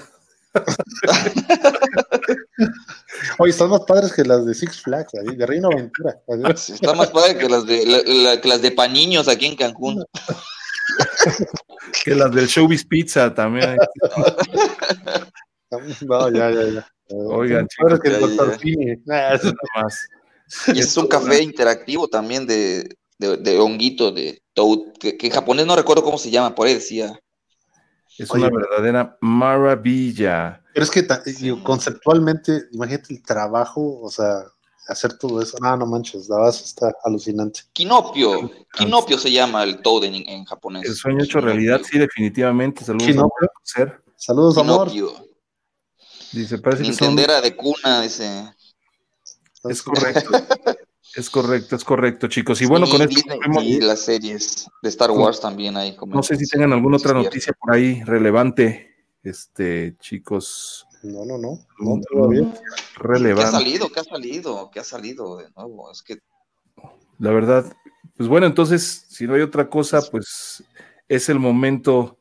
Oye, 3.38 3.52
están 3.52 3.70
más 3.70 3.82
padres 3.82 4.14
que 4.14 4.24
las 4.24 4.46
de 4.46 4.54
Six 4.54 4.82
Flags, 4.82 5.14
ahí, 5.16 5.36
de 5.36 5.46
Reino 5.46 5.68
Aventura. 5.72 6.16
Sí, 6.58 6.74
Está 6.74 6.94
más 6.94 7.10
padre 7.10 7.38
que 7.38 7.48
las 7.50 7.66
de 7.66 7.86
la- 7.86 8.02
la- 8.06 8.42
que 8.42 8.48
las 8.48 8.62
de 8.62 8.72
Pañiños 8.72 9.28
aquí 9.28 9.46
en 9.46 9.56
Cancún. 9.56 10.04
Que 12.04 12.16
las 12.16 12.32
del 12.34 12.48
Showbiz 12.48 12.86
Pizza 12.86 13.34
también. 13.34 13.78
No, 16.02 16.30
ya, 16.30 16.52
ya, 16.52 16.64
ya. 16.68 16.88
Oigan, 17.08 17.66
padres 17.78 18.00
chicos, 18.00 18.00
que 18.02 18.10
el 18.10 18.38
ya, 18.38 18.58
ya. 18.58 18.96
Nah, 19.06 19.36
eso- 19.36 19.46
nada 19.48 19.84
más. 19.84 20.08
Y 20.68 20.80
es 20.80 20.98
un 20.98 21.08
café 21.08 21.42
interactivo 21.42 22.10
también 22.10 22.46
de, 22.46 22.98
de, 23.22 23.38
de 23.38 23.60
honguito, 23.60 24.12
de 24.12 24.42
Toad, 24.54 24.94
que, 25.00 25.18
que 25.18 25.28
en 25.28 25.34
japonés 25.34 25.66
no 25.66 25.76
recuerdo 25.76 26.04
cómo 26.04 26.18
se 26.18 26.32
llama, 26.32 26.56
por 26.56 26.68
ahí 26.68 26.74
decía. 26.74 27.20
Es 28.18 28.30
Oye. 28.32 28.46
una 28.46 28.58
verdadera 28.58 29.18
maravilla. 29.22 30.62
Pero 30.74 30.84
es 30.84 30.92
que 30.92 31.08
digo, 31.40 31.64
conceptualmente, 31.64 32.64
imagínate 32.72 33.14
el 33.14 33.24
trabajo, 33.24 34.02
o 34.02 34.10
sea, 34.10 34.44
hacer 34.88 35.18
todo 35.18 35.42
eso. 35.42 35.58
No, 35.62 35.78
no 35.78 35.86
manches, 35.86 36.28
la 36.30 36.38
base 36.38 36.66
está 36.66 36.92
alucinante. 37.04 37.62
Kinopio, 37.74 38.52
Kinopio 38.74 39.18
se 39.18 39.32
llama 39.32 39.64
el 39.64 39.82
Toad 39.82 40.06
en, 40.06 40.28
en 40.28 40.46
japonés. 40.46 40.86
El 40.86 40.96
sueño 40.96 41.24
hecho 41.24 41.40
realidad, 41.40 41.82
sí, 41.84 42.00
definitivamente. 42.00 42.84
Saludos 42.84 43.08
a 43.08 43.12
Kinopio. 43.12 43.52
Ser. 43.64 44.04
Saludos, 44.16 44.58
amor. 44.58 44.92
Dice, 46.32 46.58
parece 46.58 46.84
que 46.84 46.94
son. 46.94 47.08
Nintendera 47.10 47.42
de 47.42 47.56
cuna, 47.56 48.02
dice. 48.02 48.52
Es 49.64 49.82
correcto. 49.84 50.32
Es 51.16 51.30
correcto, 51.30 51.76
es 51.76 51.84
correcto, 51.84 52.28
chicos. 52.28 52.62
Y 52.62 52.66
bueno, 52.66 52.86
Sí, 52.86 52.92
con 52.94 53.02
esto 53.02 53.16
Disney 53.16 53.40
vemos- 53.40 53.64
y 53.64 53.80
las 53.82 54.00
series 54.02 54.70
de 54.82 54.90
Star 54.90 55.12
Wars 55.12 55.40
también 55.42 55.76
hay. 55.78 55.96
como- 55.96 56.16
No 56.16 56.24
sé 56.24 56.36
si 56.38 56.48
tengan 56.48 56.72
alguna 56.74 56.98
otra 56.98 57.14
noticia 57.14 57.54
por 57.60 57.74
ahí 57.76 58.02
relevante, 58.04 58.96
este, 59.24 59.96
chicos. 60.00 60.86
No, 61.04 61.26
no, 61.26 61.38
no. 61.38 61.52
Mm, 61.80 61.96
No, 61.96 62.02
todavía. 62.12 62.42
¿Qué 62.54 62.60
ha 62.60 63.02
Relevante. 63.04 63.52
salido? 63.52 63.90
¿Qué 63.90 64.00
ha 64.00 64.04
salido? 64.04 64.72
¿Qué 64.72 64.80
ha 64.80 64.84
salido 64.84 65.38
de 65.38 65.50
nuevo? 65.56 65.92
Es 65.92 66.02
que 66.04 66.18
La 67.20 67.30
verdad, 67.32 67.72
pues 68.18 68.28
bueno, 68.28 68.48
entonces, 68.48 69.06
si 69.10 69.28
no 69.28 69.36
hay 69.36 69.42
otra 69.42 69.70
cosa, 69.70 70.02
pues 70.10 70.64
es 71.08 71.30
el 71.30 71.38
momento, 71.38 72.18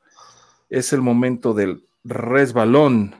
es 0.68 0.92
el 0.92 1.00
momento 1.00 1.54
del 1.54 1.86
resbalón. 2.04 3.14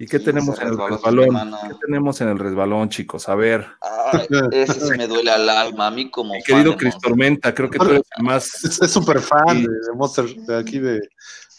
¿Y 0.00 0.06
qué 0.06 0.18
Sí, 0.18 0.24
tenemos 0.24 0.56
se 0.56 0.62
en 0.62 0.68
el 0.68 0.78
resbalón? 0.78 1.54
¿Qué 1.68 1.74
tenemos 1.78 2.20
en 2.22 2.28
el 2.28 2.38
resbalón, 2.38 2.88
chicos? 2.88 3.28
A 3.28 3.34
ver, 3.34 3.66
ay, 3.82 4.26
ese 4.50 4.80
sí 4.80 4.92
me 4.96 5.06
duele 5.06 5.30
al 5.30 5.46
alma. 5.46 5.88
A 5.88 5.90
mí 5.90 6.10
como 6.10 6.32
mi 6.32 6.42
querido 6.42 6.74
Cris. 6.74 6.96
Tormenta, 6.98 7.54
creo 7.54 7.68
que 7.68 7.78
tú 7.78 7.84
eres 7.84 8.02
el 8.16 8.24
más. 8.24 8.64
Es 8.64 8.80
es 8.80 8.90
súper 8.90 9.20
fan 9.20 9.58
Sí. 9.58 9.66
de, 9.66 9.92
Monster, 9.94 10.34
de 10.34 10.58
aquí 10.58 10.78
de 10.78 11.00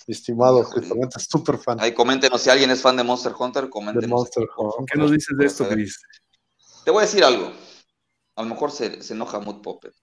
estimado. 0.07 0.67
Cristóbal, 0.67 1.07
es 1.15 1.27
súper 1.29 1.59
fan 1.59 1.79
Ahí 1.81 1.93
coméntenos 1.93 2.41
si 2.41 2.49
alguien 2.49 2.71
es 2.71 2.81
fan 2.81 2.97
de 2.97 3.03
Monster 3.03 3.33
Hunter, 3.37 3.65
de 3.65 3.69
coméntenos. 3.69 4.09
Monster. 4.09 4.47
Hunter. 4.57 4.85
¿Qué 4.91 4.97
nos 4.97 5.11
dices 5.11 5.37
de 5.37 5.45
esto. 5.45 5.69
Cris? 5.69 6.01
Te 6.83 6.89
voy 6.89 7.03
a 7.03 7.05
decir 7.05 7.23
algo. 7.23 7.53
A 8.37 8.41
lo 8.41 8.49
mejor 8.49 8.71
se, 8.71 9.03
se 9.03 9.13
enoja 9.13 9.39
Mood 9.39 9.61
Puppet. 9.61 9.93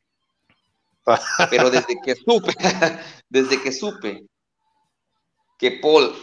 Pero 1.50 1.70
desde 1.70 2.00
que 2.04 2.14
supe, 2.14 2.54
desde 3.28 3.60
que 3.60 3.72
supe 3.72 4.28
que 5.58 5.72
Paul 5.72 6.14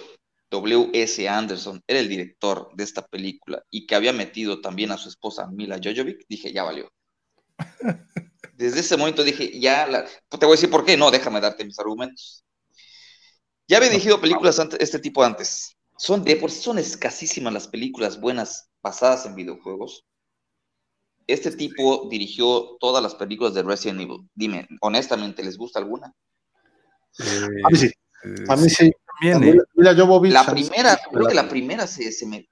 W.S. 0.56 1.28
Anderson 1.28 1.82
era 1.88 1.99
el 1.99 2.10
director 2.10 2.70
de 2.76 2.84
esta 2.84 3.06
película 3.08 3.64
y 3.70 3.86
que 3.88 3.95
había 3.95 4.14
metido 4.14 4.62
también 4.62 4.91
a 4.91 4.97
su 4.97 5.10
esposa 5.10 5.47
Mila 5.47 5.80
Jojovic, 5.84 6.26
dije, 6.30 6.53
ya 6.53 6.64
valió. 6.64 6.89
Desde 8.58 8.80
ese 8.80 8.97
momento 8.97 9.24
dije, 9.24 9.60
ya, 9.60 9.86
la... 9.88 10.06
te 10.06 10.45
voy 10.45 10.49
a 10.53 10.58
decir 10.58 10.70
por 10.70 10.86
qué, 10.86 10.97
no, 10.97 11.12
déjame 11.12 11.41
darte 11.41 11.66
mis 11.66 11.80
argumentos. 11.80 12.43
Ya 13.68 13.78
había 13.78 13.89
dirigido 13.89 14.22
películas 14.22 14.60
ante- 14.60 14.82
este 14.84 14.99
tipo 14.99 15.24
antes. 15.24 15.76
Son 15.97 16.24
de 16.24 16.36
por 16.36 16.51
son 16.51 16.78
escasísimas 16.80 17.53
las 17.53 17.68
películas 17.68 18.20
buenas 18.20 18.70
basadas 18.82 19.26
en 19.26 19.36
videojuegos. 19.36 20.03
Este 21.28 21.51
tipo 21.51 22.08
dirigió 22.10 22.78
todas 22.80 23.01
las 23.03 23.16
películas 23.16 23.53
de 23.53 23.64
Resident 23.64 24.01
Evil. 24.01 24.30
Dime, 24.34 24.68
honestamente, 24.82 25.43
¿les 25.43 25.58
gusta 25.58 25.80
alguna? 25.80 26.14
Eh, 27.20 27.64
A 27.64 27.70
mí 27.70 27.78
sí, 27.78 27.88
eh, 28.24 28.45
a 28.47 28.56
mí 28.56 28.70
sí. 28.70 28.91
También, 29.20 29.43
¿eh? 29.43 29.51
Mira, 29.53 29.63
mira 29.76 29.95
Jovovich, 29.95 30.34
La 30.34 30.45
primera, 30.45 30.99
creo 31.11 31.28
que 31.28 31.34
la 31.34 31.47
primera 31.47 31.88
se, 31.88 32.11
se 32.11 32.26
me. 32.26 32.47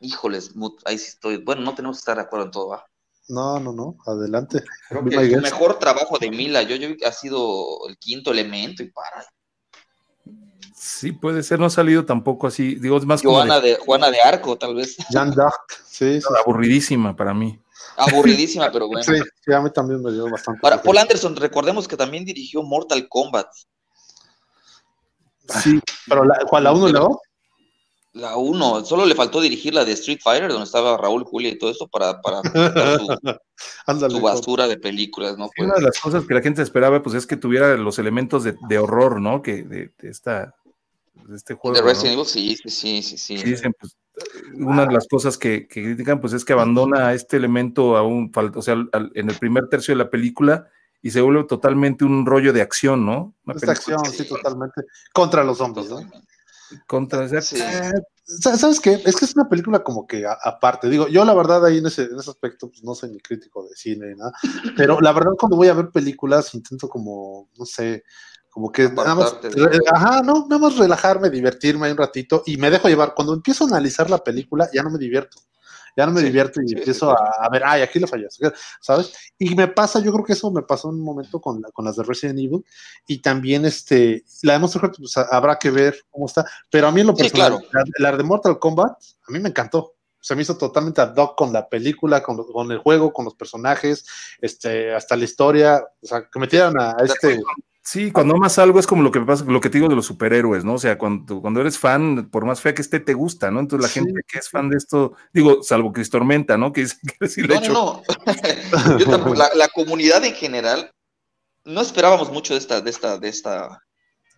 Híjoles, 0.00 0.52
ahí 0.84 0.98
sí 0.98 1.08
estoy. 1.08 1.38
Bueno, 1.38 1.62
no 1.62 1.74
tenemos 1.74 1.96
que 1.96 2.00
estar 2.00 2.16
de 2.16 2.22
acuerdo 2.22 2.46
en 2.46 2.50
todo, 2.52 2.68
¿va? 2.68 2.84
No, 3.28 3.58
no, 3.58 3.72
no, 3.72 3.96
adelante. 4.06 4.62
Creo 4.88 5.02
Be 5.02 5.10
que 5.10 5.16
el 5.16 5.40
mejor 5.40 5.78
trabajo 5.78 6.18
de 6.18 6.30
Mila 6.30 6.62
Jojovic 6.62 7.04
ha 7.06 7.12
sido 7.12 7.88
el 7.88 7.96
quinto 7.96 8.30
elemento 8.32 8.82
y 8.82 8.90
para. 8.90 9.24
Sí, 10.74 11.12
puede 11.12 11.42
ser, 11.42 11.58
no 11.58 11.66
ha 11.66 11.70
salido 11.70 12.04
tampoco 12.04 12.46
así. 12.46 12.74
Digo, 12.74 12.98
es 12.98 13.06
más 13.06 13.22
Joana 13.22 13.60
de- 13.60 13.70
de, 13.70 13.76
Juana 13.76 14.10
de 14.10 14.20
Arco, 14.20 14.58
tal 14.58 14.74
vez. 14.74 14.96
Jean 15.08 15.30
d'Arc, 15.30 15.82
sí, 15.86 16.20
sí, 16.20 16.26
aburridísima 16.44 17.16
para 17.16 17.32
mí. 17.32 17.58
Aburridísima, 17.96 18.70
pero 18.70 18.88
bueno. 18.88 19.02
sí, 19.04 19.14
sí, 19.44 19.52
a 19.52 19.60
mí 19.60 19.70
también 19.70 20.02
me 20.02 20.12
dio 20.12 20.28
bastante. 20.28 20.60
Ahora, 20.62 20.82
Paul 20.82 20.98
Anderson, 20.98 21.36
recordemos 21.36 21.88
que 21.88 21.96
también 21.96 22.24
dirigió 22.24 22.62
Mortal 22.62 23.08
Kombat. 23.08 23.46
Sí, 25.48 25.80
Pero 26.08 26.24
la, 26.24 26.38
¿cuál, 26.48 26.64
la 26.64 26.72
1 26.72 26.88
y 26.88 26.92
la 26.92 27.00
2? 27.00 27.16
La 28.14 28.36
1, 28.36 28.84
solo 28.84 29.04
le 29.06 29.14
faltó 29.16 29.40
dirigir 29.40 29.74
la 29.74 29.84
de 29.84 29.92
Street 29.92 30.20
Fighter, 30.22 30.48
donde 30.50 30.64
estaba 30.64 30.96
Raúl 30.96 31.24
Julia 31.24 31.50
y 31.50 31.58
todo 31.58 31.70
esto 31.70 31.88
para, 31.88 32.20
para 32.22 32.42
su, 32.42 32.48
Ándale. 33.86 34.14
su 34.14 34.20
basura 34.20 34.68
de 34.68 34.76
películas, 34.78 35.36
¿no? 35.36 35.48
Pues, 35.54 35.66
una 35.66 35.74
de 35.76 35.82
las 35.82 35.98
cosas 35.98 36.24
que 36.24 36.34
la 36.34 36.40
gente 36.40 36.62
esperaba, 36.62 37.02
pues 37.02 37.16
es 37.16 37.26
que 37.26 37.36
tuviera 37.36 37.76
los 37.76 37.98
elementos 37.98 38.44
de, 38.44 38.54
de 38.68 38.78
horror, 38.78 39.20
¿no? 39.20 39.42
Que 39.42 39.64
de, 39.64 39.90
de 39.98 40.08
esta, 40.10 40.54
de 41.26 41.34
este 41.36 41.54
juego. 41.54 41.74
de 41.76 41.82
¿no? 41.82 41.88
Resident 41.88 42.14
Evil, 42.14 42.26
sí, 42.26 42.56
sí, 42.56 42.70
sí, 42.70 43.02
sí. 43.02 43.18
sí. 43.18 43.38
Sí, 43.38 43.44
dicen, 43.50 43.74
pues, 43.78 43.96
una 44.54 44.86
de 44.86 44.92
las 44.94 45.08
cosas 45.08 45.36
que, 45.36 45.66
que 45.66 45.82
critican, 45.82 46.20
pues 46.20 46.34
es 46.34 46.44
que 46.44 46.52
abandona 46.52 47.12
este 47.14 47.36
elemento 47.36 47.96
a 47.96 48.02
un, 48.04 48.30
o 48.54 48.62
sea, 48.62 48.74
al- 48.74 48.90
al- 48.92 49.10
en 49.16 49.28
el 49.28 49.36
primer 49.38 49.68
tercio 49.68 49.92
de 49.92 49.98
la 50.04 50.08
película 50.10 50.68
y 51.04 51.10
se 51.10 51.20
vuelve 51.20 51.44
totalmente 51.44 52.02
un 52.06 52.24
rollo 52.24 52.50
de 52.54 52.62
acción, 52.62 53.04
¿no? 53.04 53.34
Una 53.44 53.54
Esta 53.54 53.66
película 53.74 53.96
acción, 53.96 54.14
sí, 54.14 54.26
totalmente. 54.26 54.80
Contra 55.12 55.44
los 55.44 55.58
zombies, 55.58 55.90
¿no? 55.90 56.00
contra, 56.86 57.28
Sí. 57.42 57.56
Eh, 57.60 57.92
sa- 58.24 58.56
¿Sabes 58.56 58.80
qué? 58.80 58.94
Es 59.04 59.14
que 59.14 59.26
es 59.26 59.36
una 59.36 59.46
película 59.46 59.80
como 59.84 60.06
que 60.06 60.24
a- 60.26 60.38
aparte. 60.42 60.88
Digo, 60.88 61.06
yo 61.08 61.26
la 61.26 61.34
verdad 61.34 61.62
ahí 61.66 61.76
en 61.76 61.86
ese, 61.86 62.04
en 62.04 62.18
ese 62.18 62.30
aspecto, 62.30 62.68
pues 62.70 62.82
no 62.82 62.94
soy 62.94 63.10
ni 63.10 63.20
crítico 63.20 63.68
de 63.68 63.76
cine 63.76 64.06
ni 64.08 64.14
nada. 64.14 64.32
Pero 64.78 64.98
la 65.02 65.12
verdad 65.12 65.32
cuando 65.38 65.58
voy 65.58 65.68
a 65.68 65.74
ver 65.74 65.90
películas 65.90 66.54
intento 66.54 66.88
como, 66.88 67.50
no 67.58 67.66
sé, 67.66 68.02
como 68.48 68.72
que 68.72 68.84
nada 68.88 69.14
más, 69.14 69.36
ajá, 69.94 70.22
no, 70.22 70.46
nada 70.48 70.58
más 70.58 70.76
relajarme, 70.78 71.28
divertirme 71.28 71.84
ahí 71.86 71.92
un 71.92 71.98
ratito 71.98 72.42
y 72.46 72.56
me 72.56 72.70
dejo 72.70 72.88
llevar. 72.88 73.12
Cuando 73.14 73.34
empiezo 73.34 73.64
a 73.64 73.68
analizar 73.68 74.08
la 74.08 74.24
película 74.24 74.70
ya 74.72 74.82
no 74.82 74.88
me 74.90 74.98
divierto. 74.98 75.36
Ya 75.96 76.06
no 76.06 76.12
me 76.12 76.20
Sí, 76.20 76.26
divierto 76.26 76.60
y 76.62 76.68
sí, 76.68 76.74
empiezo 76.76 77.10
sí, 77.10 77.16
a, 77.40 77.44
a 77.46 77.48
ver, 77.50 77.62
ay, 77.64 77.82
aquí 77.82 77.98
le 77.98 78.06
fallas, 78.06 78.38
¿sabes? 78.80 79.12
Y 79.38 79.54
me 79.54 79.68
pasa, 79.68 80.00
yo 80.00 80.12
creo 80.12 80.24
que 80.24 80.32
eso 80.32 80.50
me 80.50 80.62
pasó 80.62 80.88
en 80.88 80.96
un 80.96 81.02
momento 81.04 81.40
con, 81.40 81.60
la- 81.62 81.70
con 81.70 81.84
las 81.84 81.96
de 81.96 82.02
Resident 82.02 82.38
Evil 82.38 82.64
y 83.06 83.18
también 83.22 83.64
este, 83.64 84.24
la 84.42 84.54
de 84.54 84.58
Monster 84.58 84.84
Hunter, 84.84 84.98
pues 85.00 85.16
habrá 85.16 85.58
que 85.58 85.70
ver 85.70 85.96
cómo 86.10 86.26
está, 86.26 86.44
pero 86.70 86.88
a 86.88 86.92
mí 86.92 87.00
en 87.02 87.06
lo 87.08 87.14
personal, 87.14 87.58
claro. 87.70 87.84
la, 87.98 88.10
la 88.10 88.16
de 88.16 88.22
Mortal 88.24 88.58
Kombat, 88.58 88.90
a 89.28 89.32
mí 89.32 89.38
me 89.38 89.48
encantó. 89.50 89.92
Se 90.20 90.34
me 90.34 90.40
hizo 90.40 90.56
totalmente 90.56 91.02
ad 91.02 91.14
hoc 91.16 91.36
con 91.36 91.52
la 91.52 91.68
película, 91.68 92.22
con, 92.22 92.38
con 92.44 92.72
el 92.72 92.78
juego, 92.78 93.12
con 93.12 93.26
los 93.26 93.34
personajes, 93.34 94.06
este, 94.40 94.94
hasta 94.94 95.16
la 95.16 95.24
historia, 95.24 95.84
o 96.02 96.06
sea, 96.06 96.28
que 96.32 96.38
metieran 96.38 96.74
a 96.80 96.96
este... 97.04 97.40
Sí, 97.86 98.10
cuando 98.10 98.34
amas 98.34 98.58
algo 98.58 98.80
es 98.80 98.86
como 98.86 99.02
lo 99.02 99.10
que 99.12 99.20
pasa, 99.20 99.44
lo 99.44 99.60
que 99.60 99.68
te 99.68 99.76
digo 99.76 99.90
de 99.90 99.94
los 99.94 100.06
superhéroes, 100.06 100.64
¿no? 100.64 100.74
O 100.74 100.78
sea, 100.78 100.96
cuando, 100.96 101.42
cuando 101.42 101.60
eres 101.60 101.78
fan, 101.78 102.30
por 102.30 102.46
más 102.46 102.60
fea 102.62 102.74
que 102.74 102.80
esté, 102.80 102.98
te 102.98 103.12
gusta, 103.12 103.50
¿no? 103.50 103.60
Entonces 103.60 103.82
la 103.82 103.92
Sí. 103.92 104.00
gente 104.00 104.22
que 104.26 104.38
es 104.38 104.48
fan 104.48 104.70
de 104.70 104.78
esto, 104.78 105.12
digo, 105.34 105.62
salvo 105.62 105.92
Cris 105.92 106.08
Tormenta, 106.08 106.56
¿no? 106.56 106.72
Que 106.72 106.80
dice 106.82 106.96
que 107.20 107.28
sí 107.28 107.42
lo 107.42 107.52
he 107.54 107.58
No, 107.58 107.62
hecho. 107.62 107.72
no, 107.74 108.02
no. 108.02 108.02
Yo 108.98 109.06
tampoco- 109.10 109.34
la, 109.34 109.50
la 109.54 109.68
comunidad 109.68 110.24
en 110.24 110.32
general 110.34 110.90
no 111.66 111.82
esperábamos 111.82 112.32
mucho 112.32 112.54
de 112.54 112.60
esta, 112.60 112.80
de 112.80 112.88
esta, 112.90 113.18
de 113.18 113.28
esta, 113.28 113.82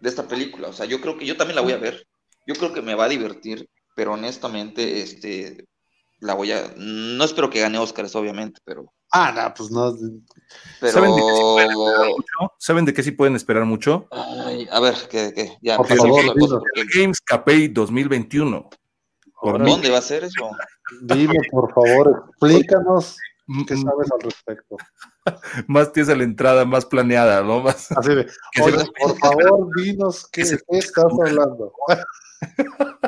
de 0.01 0.09
esta 0.09 0.27
película. 0.27 0.67
O 0.69 0.73
sea, 0.73 0.87
yo 0.87 1.01
creo 1.01 1.17
que 1.17 1.25
yo 1.27 1.37
también 1.37 1.55
la 1.57 1.63
voy 1.63 1.73
a 1.73 1.79
ver. 1.79 2.05
Yo 2.47 2.55
creo 2.57 2.73
que 2.73 2.83
me 2.83 2.95
va 2.97 3.05
a 3.05 3.09
divertir, 3.09 3.69
pero 3.95 4.13
honestamente, 4.15 5.03
este, 5.03 5.65
la 6.21 6.35
voy 6.35 6.51
a. 6.53 6.73
No 6.77 7.25
espero 7.25 7.49
que 7.51 7.61
gane 7.61 7.79
Oscars, 7.79 8.15
obviamente, 8.17 8.61
pero. 8.65 8.93
Ah, 9.13 9.33
no, 9.33 9.55
pues 9.55 9.71
no. 9.71 9.95
pero... 10.81 10.93
¿Saben, 10.93 11.15
de 11.17 11.23
qué 11.23 11.33
sí 11.33 11.43
pueden 11.43 11.65
esperar 11.67 12.07
mucho? 12.07 12.55
¿Saben 12.59 12.85
de 12.85 12.95
qué 12.95 13.03
sí 13.03 13.11
pueden 13.13 13.37
esperar 13.37 13.65
mucho? 13.65 14.09
Ay, 14.11 14.69
a 14.71 14.81
ver, 14.81 14.95
¿qué? 15.11 15.33
qué? 15.35 15.57
Ya, 15.63 15.77
Por 15.77 15.87
favor, 15.87 16.25
la 16.25 16.33
cosa, 16.35 16.47
dinos. 16.47 16.51
porque- 16.61 16.81
El 16.81 16.89
Games 17.03 17.21
Capay 17.21 17.69
2021. 17.69 18.69
Por 19.41 19.61
mí. 19.61 19.71
¿Dónde 19.71 19.91
va 19.91 19.99
a 19.99 20.03
ser 20.03 20.25
eso? 20.25 20.51
Dime, 21.03 21.35
por 21.51 21.73
favor, 21.73 22.25
explícanos 22.31 23.17
Mm, 23.49 23.65
qué 23.65 23.77
mm, 23.77 23.83
sabes 23.85 24.11
al 24.11 24.21
respecto. 24.23 24.77
Más 25.69 25.93
tiesa 25.93 26.17
la 26.17 26.25
entrada, 26.25 26.65
más 26.65 26.85
planeada, 26.85 27.43
¿no? 27.43 27.61
Más, 27.61 27.93
Así 27.93 28.13
de, 28.13 28.25
Que 28.27 28.63
se 28.63 28.63
oye, 28.63 28.85
por 29.01 29.17
favor, 29.19 29.69
dinos 29.77 30.27
qué, 30.33 30.43
Que 30.43 30.49
qué 30.69 30.79
estás 30.79 31.05
hablando. 31.25 31.73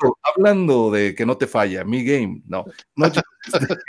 hablando, 0.00 0.18
hablando 0.36 0.90
de 0.90 1.14
que 1.14 1.26
no 1.26 1.36
te 1.36 1.46
falla, 1.46 1.84
mi 1.84 2.04
game, 2.04 2.42
no. 2.46 2.64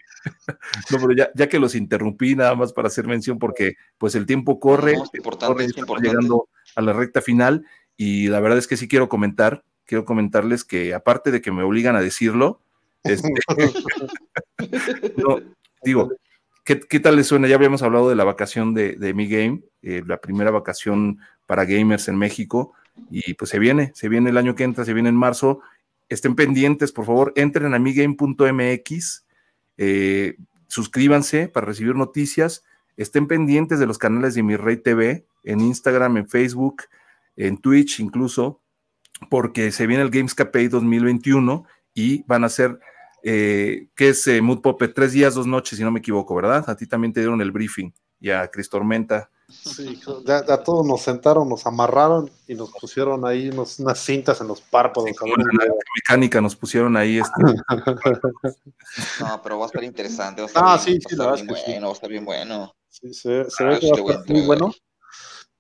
No, 0.91 0.97
pero 0.99 1.13
ya, 1.15 1.29
ya 1.33 1.47
que 1.47 1.59
los 1.59 1.75
interrumpí, 1.75 2.35
nada 2.35 2.53
más 2.55 2.73
para 2.73 2.87
hacer 2.87 3.07
mención, 3.07 3.39
porque 3.39 3.75
pues 3.97 4.15
el 4.15 4.25
tiempo 4.25 4.59
corre, 4.59 4.97
No, 4.97 5.03
es 5.03 5.09
importante, 5.13 5.53
corre, 5.53 5.63
es 5.63 5.69
estamos 5.69 5.89
importante. 5.89 6.09
llegando 6.09 6.49
a 6.75 6.81
la 6.81 6.93
recta 6.93 7.21
final, 7.21 7.65
y 7.95 8.27
la 8.27 8.39
verdad 8.39 8.57
es 8.57 8.67
que 8.67 8.77
sí 8.77 8.87
quiero 8.87 9.09
comentar, 9.09 9.63
quiero 9.85 10.05
comentarles 10.05 10.65
que 10.65 10.93
aparte 10.93 11.31
de 11.31 11.41
que 11.41 11.51
me 11.51 11.63
obligan 11.63 11.95
a 11.95 12.01
decirlo, 12.01 12.61
este, 13.03 13.29
no, 15.17 15.39
digo, 15.83 16.11
¿qué, 16.65 16.79
qué 16.79 16.99
tal 16.99 17.15
les 17.15 17.27
suena? 17.27 17.47
Ya 17.47 17.55
habíamos 17.55 17.81
hablado 17.81 18.09
de 18.09 18.15
la 18.15 18.25
vacación 18.25 18.73
de, 18.73 18.95
de 18.97 19.13
Mi 19.13 19.27
Game, 19.27 19.61
eh, 19.81 20.03
la 20.05 20.19
primera 20.19 20.51
vacación 20.51 21.19
para 21.47 21.65
gamers 21.65 22.07
en 22.09 22.17
México, 22.17 22.73
y 23.09 23.33
pues 23.35 23.49
se 23.49 23.59
viene, 23.59 23.91
se 23.95 24.09
viene 24.09 24.29
el 24.29 24.37
año 24.37 24.55
que 24.55 24.65
entra, 24.65 24.83
se 24.83 24.93
viene 24.93 25.09
en 25.09 25.15
marzo. 25.15 25.61
Estén 26.09 26.35
pendientes, 26.35 26.91
por 26.91 27.05
favor, 27.05 27.33
entren 27.35 27.73
a 27.73 27.79
migame.mx, 27.79 29.25
eh, 29.77 30.37
suscríbanse 30.67 31.47
para 31.47 31.67
recibir 31.67 31.95
noticias, 31.95 32.63
estén 32.97 33.27
pendientes 33.27 33.79
de 33.79 33.85
los 33.85 33.97
canales 33.97 34.33
de 34.33 34.43
Mi 34.43 34.55
Rey 34.55 34.77
TV, 34.77 35.25
en 35.43 35.61
Instagram, 35.61 36.17
en 36.17 36.27
Facebook, 36.27 36.83
en 37.35 37.57
Twitch 37.57 37.99
incluso, 37.99 38.61
porque 39.29 39.71
se 39.71 39.87
viene 39.87 40.03
el 40.03 40.09
Gamescapade 40.09 40.69
2021 40.69 41.65
y 41.93 42.23
van 42.23 42.43
a 42.43 42.49
ser, 42.49 42.79
eh, 43.23 43.87
¿qué 43.95 44.09
es 44.09 44.25
eh, 44.27 44.41
Mood 44.41 44.61
Puppet? 44.61 44.93
Tres 44.93 45.13
días, 45.13 45.35
dos 45.35 45.47
noches, 45.47 45.77
si 45.77 45.83
no 45.83 45.91
me 45.91 45.99
equivoco, 45.99 46.35
¿verdad? 46.35 46.69
A 46.69 46.75
ti 46.75 46.87
también 46.87 47.13
te 47.13 47.19
dieron 47.19 47.41
el 47.41 47.51
briefing 47.51 47.91
y 48.19 48.31
a 48.31 48.47
Cris 48.49 48.69
Tormenta. 48.69 49.29
Sí, 49.51 49.99
ya, 50.25 50.45
ya 50.45 50.57
todos 50.63 50.85
nos 50.85 51.01
sentaron, 51.01 51.49
nos 51.49 51.65
amarraron 51.65 52.29
y 52.47 52.53
nos 52.53 52.69
pusieron 52.71 53.25
ahí 53.25 53.49
unos- 53.49 53.79
unas 53.79 53.99
cintas 53.99 54.39
en 54.41 54.47
los 54.47 54.61
párpados. 54.61 55.09
Como 55.17 55.33
cabrón. 55.35 55.47
la 55.57 55.73
mecánica 55.95 56.39
nos 56.39 56.55
pusieron 56.55 56.95
ahí 56.95 57.17
este, 57.19 57.41
No, 59.19 59.41
pero 59.41 59.57
va 59.59 59.65
a 59.65 59.67
estar 59.67 59.83
interesante. 59.83 60.41
Va 60.41 60.45
a 60.45 60.47
estar 60.47 60.63
Ah, 60.65 60.79
bien, 60.85 61.01
sí, 61.01 61.05
a 61.05 61.09
sí, 61.09 61.15
la 61.15 61.23
estar 61.23 61.31
verdad 61.31 61.35
bien 61.35 61.49
es 61.49 61.55
que 61.55 61.59
sí. 61.65 61.71
bueno, 61.71 61.87
va 61.87 61.91
a 61.91 61.93
estar 61.93 62.09
bien 62.09 62.25
bueno. 62.25 62.75
Sí, 62.89 63.13
se, 63.13 63.49
se 63.49 63.63
Ah, 63.63 63.67
ve 63.69 63.79
que 63.79 63.85
sí 63.87 63.91
va 63.91 63.97
a 63.97 63.99
a 63.99 64.19
estar 64.19 64.29
muy 64.35 64.41
bueno. 64.45 64.73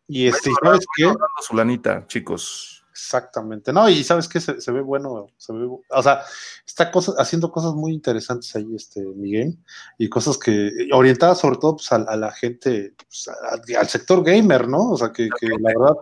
Y 0.07 0.27
este, 0.27 0.51
¿sabes 0.63 0.85
qué? 0.95 1.03
ahorrando 1.03 1.27
su 1.41 1.55
lanita, 1.55 2.05
chicos. 2.07 2.78
Exactamente. 3.01 3.71
No, 3.71 3.89
y 3.89 4.03
sabes 4.03 4.27
qué, 4.27 4.41
se, 4.41 4.59
se 4.59 4.71
ve 4.71 4.81
bueno, 4.81 5.27
se 5.37 5.53
ve, 5.53 5.65
o 5.67 6.03
sea, 6.03 6.21
está 6.65 6.91
cosas, 6.91 7.15
haciendo 7.17 7.49
cosas 7.51 7.73
muy 7.73 7.93
interesantes 7.93 8.53
ahí, 8.55 8.67
este, 8.75 9.01
Miguel, 9.01 9.57
y 9.97 10.09
cosas 10.09 10.37
que, 10.37 10.69
orientadas 10.91 11.39
sobre 11.39 11.57
todo 11.57 11.77
pues, 11.77 11.91
a, 11.91 11.95
a 11.95 12.17
la 12.17 12.31
gente, 12.31 12.93
pues, 12.97 13.29
a- 13.29 13.79
al 13.79 13.87
sector 13.87 14.23
gamer, 14.23 14.67
¿no? 14.67 14.91
O 14.91 14.97
sea, 14.97 15.11
que, 15.13 15.29
que 15.39 15.47
la 15.47 15.69
verdad 15.69 15.95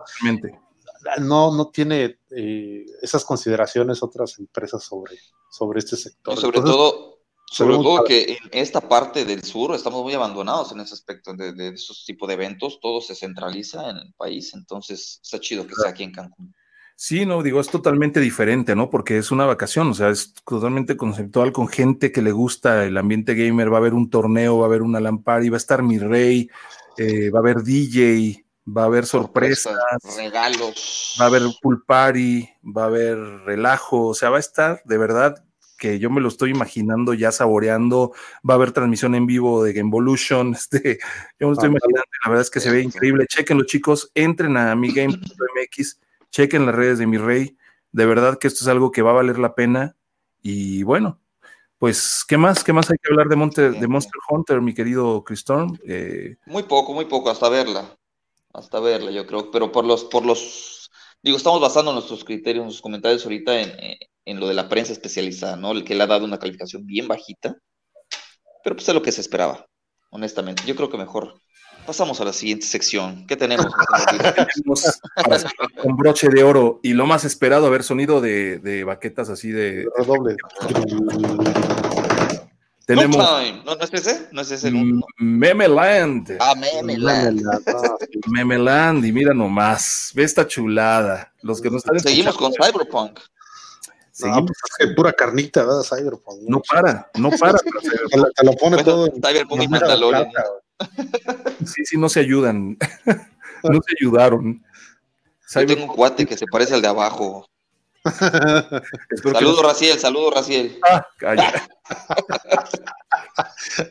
no, 1.20 1.54
no 1.54 1.68
tiene 1.70 2.18
eh, 2.30 2.84
esas 3.00 3.24
consideraciones 3.24 4.02
otras 4.02 4.38
empresas 4.38 4.82
sobre, 4.82 5.16
sobre 5.50 5.78
este 5.78 5.96
sector. 5.96 6.34
Y 6.34 6.40
sobre 6.40 6.58
Entonces, 6.58 6.76
todo, 6.76 7.18
sobre 7.50 7.76
todo 7.76 8.04
que 8.04 8.32
en 8.32 8.58
esta 8.58 8.80
parte 8.80 9.24
del 9.24 9.42
sur 9.44 9.74
estamos 9.74 10.02
muy 10.02 10.12
abandonados 10.14 10.72
en 10.72 10.80
ese 10.80 10.94
aspecto 10.94 11.32
de, 11.32 11.52
de 11.52 11.68
esos 11.68 12.04
tipos 12.04 12.28
de 12.28 12.34
eventos, 12.34 12.78
todo 12.80 13.00
se 13.00 13.14
centraliza 13.14 13.88
en 13.88 13.96
el 13.98 14.12
país, 14.14 14.52
entonces 14.54 15.20
está 15.22 15.38
chido 15.40 15.66
que 15.66 15.74
sea 15.74 15.90
aquí 15.90 16.02
en 16.02 16.12
Cancún. 16.12 16.54
Sí, 17.00 17.24
no, 17.24 17.44
digo, 17.44 17.60
es 17.60 17.68
totalmente 17.68 18.18
diferente, 18.18 18.74
¿no? 18.74 18.90
Porque 18.90 19.18
es 19.18 19.30
una 19.30 19.46
vacación, 19.46 19.90
o 19.90 19.94
sea, 19.94 20.08
es 20.08 20.34
totalmente 20.44 20.96
conceptual 20.96 21.52
con 21.52 21.68
gente 21.68 22.10
que 22.10 22.22
le 22.22 22.32
gusta 22.32 22.86
el 22.86 22.96
ambiente 22.96 23.36
gamer. 23.36 23.72
Va 23.72 23.76
a 23.76 23.78
haber 23.78 23.94
un 23.94 24.10
torneo, 24.10 24.58
va 24.58 24.64
a 24.64 24.66
haber 24.66 24.82
una 24.82 24.98
lampari, 24.98 25.48
va 25.48 25.54
a 25.54 25.58
estar 25.58 25.80
mi 25.84 26.00
rey, 26.00 26.50
eh, 26.96 27.30
va 27.30 27.38
a 27.38 27.42
haber 27.42 27.62
DJ, 27.62 28.44
va 28.66 28.82
a 28.82 28.86
haber 28.86 29.06
sorpresas, 29.06 29.78
regalos. 30.16 31.16
va 31.20 31.26
a 31.26 31.28
haber 31.28 31.42
pool 31.62 31.84
party, 31.86 32.48
va 32.64 32.82
a 32.82 32.86
haber 32.86 33.16
relajo, 33.44 34.08
o 34.08 34.14
sea, 34.14 34.30
va 34.30 34.38
a 34.38 34.40
estar 34.40 34.82
de 34.84 34.98
verdad 34.98 35.44
que 35.78 36.00
yo 36.00 36.10
me 36.10 36.20
lo 36.20 36.26
estoy 36.26 36.50
imaginando 36.50 37.14
ya 37.14 37.30
saboreando, 37.30 38.12
va 38.38 38.54
a 38.54 38.56
haber 38.56 38.72
transmisión 38.72 39.14
en 39.14 39.26
vivo 39.26 39.62
de 39.62 39.72
Gamevolution, 39.72 40.52
este, 40.54 40.98
yo 41.38 41.46
me 41.46 41.46
lo 41.46 41.52
estoy 41.52 41.68
imaginando, 41.68 42.10
la 42.24 42.30
verdad 42.30 42.42
es 42.42 42.50
que 42.50 42.58
se 42.58 42.72
ve 42.72 42.82
increíble, 42.82 43.24
chequenlo 43.28 43.62
chicos, 43.66 44.10
entren 44.16 44.56
a 44.56 44.74
migame.mx, 44.74 46.00
chequen 46.30 46.66
las 46.66 46.74
redes 46.74 46.98
de 46.98 47.06
mi 47.06 47.18
rey, 47.18 47.56
de 47.92 48.06
verdad 48.06 48.38
que 48.38 48.48
esto 48.48 48.64
es 48.64 48.68
algo 48.68 48.90
que 48.90 49.02
va 49.02 49.10
a 49.10 49.14
valer 49.14 49.38
la 49.38 49.54
pena, 49.54 49.96
y 50.42 50.82
bueno, 50.82 51.20
pues, 51.78 52.24
¿qué 52.28 52.36
más? 52.38 52.64
¿Qué 52.64 52.72
más 52.72 52.90
hay 52.90 52.96
que 53.02 53.10
hablar 53.12 53.28
de, 53.28 53.36
Monte, 53.36 53.70
de 53.70 53.88
Monster 53.88 54.20
Hunter, 54.30 54.60
mi 54.60 54.74
querido 54.74 55.22
Cristorm? 55.24 55.78
Eh, 55.86 56.36
Muy 56.46 56.64
poco, 56.64 56.92
muy 56.92 57.04
poco, 57.06 57.30
hasta 57.30 57.48
verla. 57.48 57.94
Hasta 58.52 58.80
verla, 58.80 59.10
yo 59.12 59.26
creo. 59.26 59.50
Pero 59.50 59.70
por 59.72 59.84
los, 59.84 60.04
por 60.04 60.26
los, 60.26 60.90
digo, 61.22 61.36
estamos 61.36 61.60
basando 61.60 61.92
nuestros 61.92 62.24
criterios, 62.24 62.64
nuestros 62.64 62.82
comentarios 62.82 63.24
ahorita 63.24 63.60
en, 63.60 63.70
en- 63.78 63.98
en 64.24 64.40
lo 64.40 64.48
de 64.48 64.54
la 64.54 64.68
prensa 64.68 64.92
especializada, 64.92 65.56
¿no? 65.56 65.72
El 65.72 65.84
que 65.84 65.94
le 65.94 66.02
ha 66.02 66.06
dado 66.06 66.24
una 66.24 66.38
calificación 66.38 66.84
bien 66.86 67.08
bajita. 67.08 67.56
Pero 68.62 68.76
pues 68.76 68.88
es 68.88 68.94
lo 68.94 69.02
que 69.02 69.12
se 69.12 69.20
esperaba, 69.20 69.66
honestamente. 70.10 70.62
Yo 70.66 70.76
creo 70.76 70.90
que 70.90 70.98
mejor 70.98 71.40
pasamos 71.88 72.20
a 72.20 72.24
la 72.26 72.34
siguiente 72.34 72.66
sección. 72.66 73.26
¿Qué 73.26 73.34
tenemos? 73.34 73.64
con 75.82 75.96
broche 75.96 76.28
de 76.28 76.42
oro 76.42 76.80
y 76.82 76.92
lo 76.92 77.06
más 77.06 77.24
esperado, 77.24 77.66
a 77.66 77.70
ver, 77.70 77.82
sonido 77.82 78.20
de, 78.20 78.58
de 78.58 78.84
baquetas 78.84 79.30
así 79.30 79.52
de... 79.52 79.88
redoble. 79.96 80.36
Tenemos 82.84 83.16
No 83.16 83.38
time. 83.38 83.62
¿No, 83.64 83.74
¿No 83.74 83.82
es 83.82 83.94
ese? 83.94 84.28
¿No 84.32 84.42
es 84.42 84.50
ese 84.50 84.68
el? 84.68 85.00
Memeland. 85.16 86.36
Ah, 86.40 86.54
Memeland. 86.54 87.42
Ah, 87.66 87.96
Memeland, 88.26 89.06
y 89.06 89.10
mira 89.10 89.32
nomás, 89.32 90.12
ve 90.14 90.24
esta 90.24 90.46
chulada. 90.46 91.32
Los 91.40 91.62
que 91.62 91.70
nos 91.70 91.86
están 91.86 91.98
Seguimos 92.00 92.36
con 92.36 92.52
Cyberpunk. 92.52 93.18
No, 94.20 94.44
pues 94.44 94.58
es 94.78 94.86
que 94.86 94.94
pura 94.94 95.14
carnita, 95.14 95.62
¿verdad? 95.62 95.84
Cyberpunk. 95.84 96.42
no 96.48 96.60
para, 96.60 97.10
no 97.18 97.30
para. 97.30 97.58
Te 98.10 98.18
lo, 98.18 98.30
te 98.30 98.44
lo 98.44 98.52
pone 98.52 98.76
Bueno, 98.76 98.84
todo 98.84 99.06
en 99.06 99.22
Cyberpunk 99.22 99.62
y 99.62 99.68
Mandalorian. 99.68 100.30
plata, 100.30 100.50
Sí, 101.64 101.84
sí, 101.84 101.96
no 101.96 102.08
se 102.08 102.20
ayudan. 102.20 102.76
no 103.64 103.80
se 103.82 103.96
ayudaron. 104.00 104.64
Yo 105.54 105.66
tengo 105.66 105.84
un 105.84 105.88
cuate 105.88 106.26
que 106.26 106.36
se 106.36 106.46
parece 106.46 106.74
al 106.74 106.82
de 106.82 106.88
abajo. 106.88 107.46
Espero 108.04 108.82
que 109.10 109.32
Saludos, 109.32 109.62
Raciel, 109.62 109.98
saludos, 109.98 110.34
Raciel. 110.34 110.78
Ah, 110.88 111.06
calla. 111.16 111.68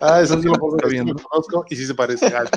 Ah, 0.02 0.22
eso 0.22 0.40
sí 0.42 0.48
lo 0.48 0.54
puedo 0.56 0.78
conozco 0.78 1.66
y 1.70 1.76
sí 1.78 1.86
se 1.86 1.96
parece. 1.96 2.26
Ay, 2.28 2.48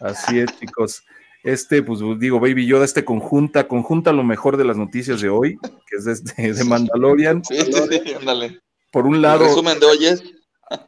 Así 0.00 0.38
es, 0.38 0.58
chicos. 0.58 1.04
Este, 1.42 1.82
pues 1.82 2.00
digo, 2.18 2.40
Baby 2.40 2.66
Yoda, 2.66 2.84
este 2.84 3.04
conjunta, 3.04 3.68
conjunta 3.68 4.12
lo 4.12 4.22
mejor 4.24 4.56
de 4.56 4.64
las 4.64 4.76
noticias 4.76 5.20
de 5.20 5.28
hoy, 5.28 5.58
que 5.86 5.96
es 5.96 6.04
de, 6.04 6.12
este- 6.12 6.52
de 6.54 6.64
Mandalorian. 6.64 7.44
Sí, 7.44 7.56
sí, 7.60 7.72
sí, 8.04 8.14
ándale. 8.14 8.60
Por 8.90 9.06
un 9.06 9.16
El 9.16 9.22
lado, 9.22 9.44
resumen 9.44 9.78
de 9.78 9.86
hoy 9.86 10.06
es 10.06 10.22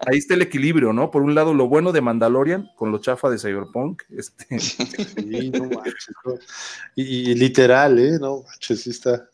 ahí 0.06 0.18
está 0.18 0.34
el 0.34 0.42
equilibrio, 0.42 0.92
¿no? 0.92 1.10
Por 1.10 1.22
un 1.22 1.34
lado, 1.34 1.54
lo 1.54 1.68
bueno 1.68 1.92
de 1.92 2.00
Mandalorian 2.00 2.70
con 2.76 2.92
lo 2.92 2.98
chafa 2.98 3.30
de 3.30 3.38
Cyberpunk. 3.38 4.02
Este, 4.10 4.58
sí, 4.60 5.50
no 5.50 5.64
manches, 5.64 6.14
no. 6.24 6.34
Y, 6.94 7.30
y 7.30 7.34
literal, 7.34 7.98
¿eh? 7.98 8.18
No 8.20 8.42
manches, 8.42 8.82
sí 8.82 8.90
está. 8.90 9.28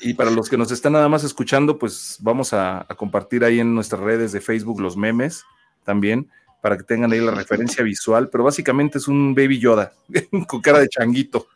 y 0.00 0.14
para 0.14 0.30
los 0.30 0.48
que 0.48 0.56
nos 0.56 0.70
están 0.70 0.92
nada 0.92 1.08
más 1.08 1.24
escuchando, 1.24 1.78
pues 1.78 2.18
vamos 2.20 2.52
a, 2.52 2.80
a 2.80 2.94
compartir 2.94 3.44
ahí 3.44 3.60
en 3.60 3.74
nuestras 3.74 4.00
redes 4.00 4.32
de 4.32 4.40
Facebook 4.40 4.80
los 4.80 4.96
memes 4.96 5.44
también, 5.84 6.30
para 6.60 6.76
que 6.76 6.84
tengan 6.84 7.12
ahí 7.12 7.20
la 7.20 7.32
referencia 7.32 7.82
visual. 7.82 8.28
Pero 8.30 8.44
básicamente 8.44 8.98
es 8.98 9.08
un 9.08 9.34
Baby 9.34 9.58
Yoda 9.58 9.92
con 10.46 10.60
cara 10.60 10.78
de 10.78 10.88
changuito. 10.88 11.48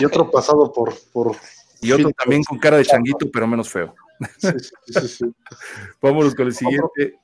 Y 0.00 0.04
otro 0.04 0.30
pasado 0.30 0.72
por. 0.72 0.94
por 1.12 1.36
Y 1.80 1.92
otro 1.92 2.10
también 2.10 2.42
con 2.44 2.58
cara 2.58 2.76
de 2.76 2.84
changuito, 2.84 3.30
pero 3.30 3.46
menos 3.46 3.68
feo. 3.68 3.94
Sí, 4.38 4.48
sí, 4.58 4.92
sí, 5.00 5.08
sí. 5.08 5.24
Vámonos 6.00 6.34
con 6.34 6.46
el 6.46 6.54
siguiente. 6.54 7.18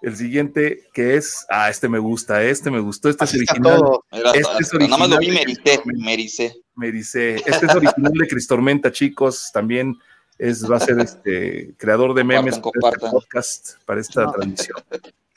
El 0.00 0.16
siguiente 0.16 0.84
que 0.94 1.16
es, 1.16 1.44
ah, 1.50 1.68
este 1.70 1.88
me 1.88 1.98
gusta, 1.98 2.40
este 2.44 2.70
me 2.70 2.78
gustó, 2.78 3.08
este 3.08 3.24
es 3.24 3.30
Así 3.30 3.38
original. 3.38 3.78
todo. 3.78 4.04
Era- 4.12 4.30
Este 4.30 4.62
es 4.62 4.72
nada 4.74 4.96
más 4.96 5.08
lo 5.10 5.18
vi, 5.18 5.30
original. 5.30 5.44
me 5.44 5.52
ericé, 5.52 5.82
me 5.96 6.12
ericé. 6.12 6.56
me 6.76 6.92
dice, 6.92 7.34
este 7.44 7.66
es 7.66 7.74
original 7.74 8.12
de 8.12 8.28
Cristormenta, 8.28 8.92
chicos, 8.92 9.50
también 9.52 9.96
es, 10.38 10.70
va 10.70 10.76
a 10.76 10.80
ser 10.80 11.00
este 11.00 11.74
creador 11.76 12.14
de 12.14 12.22
memes 12.22 12.60
Compartan, 12.60 12.80
para 12.80 12.94
este 12.94 13.10
podcast, 13.10 13.68
para 13.86 14.00
esta 14.00 14.22
No. 14.22 14.32
transmisión. 14.32 14.78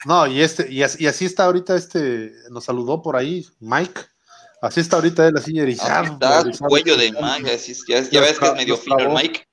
No, 0.04 0.26
y 0.28 0.40
este, 0.40 0.70
y 0.72 0.84
así, 0.84 1.02
y 1.02 1.06
así 1.08 1.24
está 1.24 1.46
ahorita 1.46 1.74
este, 1.74 2.32
nos 2.50 2.62
saludó 2.62 3.02
por 3.02 3.16
ahí, 3.16 3.44
Mike. 3.58 4.00
Así 4.60 4.78
está 4.78 4.94
ahorita 4.94 5.26
él, 5.26 5.36
así 5.36 5.58
erizado. 5.58 6.12
Está 6.12 6.40
erizado. 6.42 6.68
cuello 6.68 6.96
de 6.96 7.10
manga, 7.12 7.52
así 7.52 7.74
ya, 7.88 8.00
ya 8.00 8.20
ves 8.20 8.38
que 8.38 8.46
es 8.46 8.54
medio 8.54 8.76
fino 8.76 8.98
el 9.00 9.08
Mike. 9.08 9.44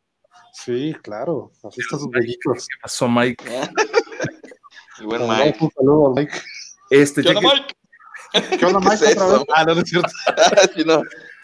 Sí, 0.54 0.96
claro, 1.02 1.52
así 1.64 1.82
están 1.82 2.00
sus 2.00 2.10
vellitos. 2.10 2.68
¿Qué 2.68 2.80
pasó, 2.82 3.08
Mike? 3.08 3.44
El 5.00 5.06
buen 5.06 5.28
Mike. 5.28 5.58
Un 5.62 5.72
saludo 5.72 6.08
a 6.08 6.14
Mike. 6.16 6.42
Este, 6.90 7.22
¿Qué 7.22 7.30
onda, 7.30 7.42
Mike? 7.42 7.76
¿Qué 8.60 8.66
onda, 8.66 8.80
Mike? 8.80 8.98
¿Qué 9.00 9.06
es 9.06 9.18
otra 9.18 9.26
vez? 9.28 9.36
eso? 9.36 9.46
Ah, 9.56 9.64
no, 9.66 9.76
no 9.76 9.82
es 9.82 9.90
cierto. 9.90 10.10
Sí, 10.76 10.84
no. 10.86 11.02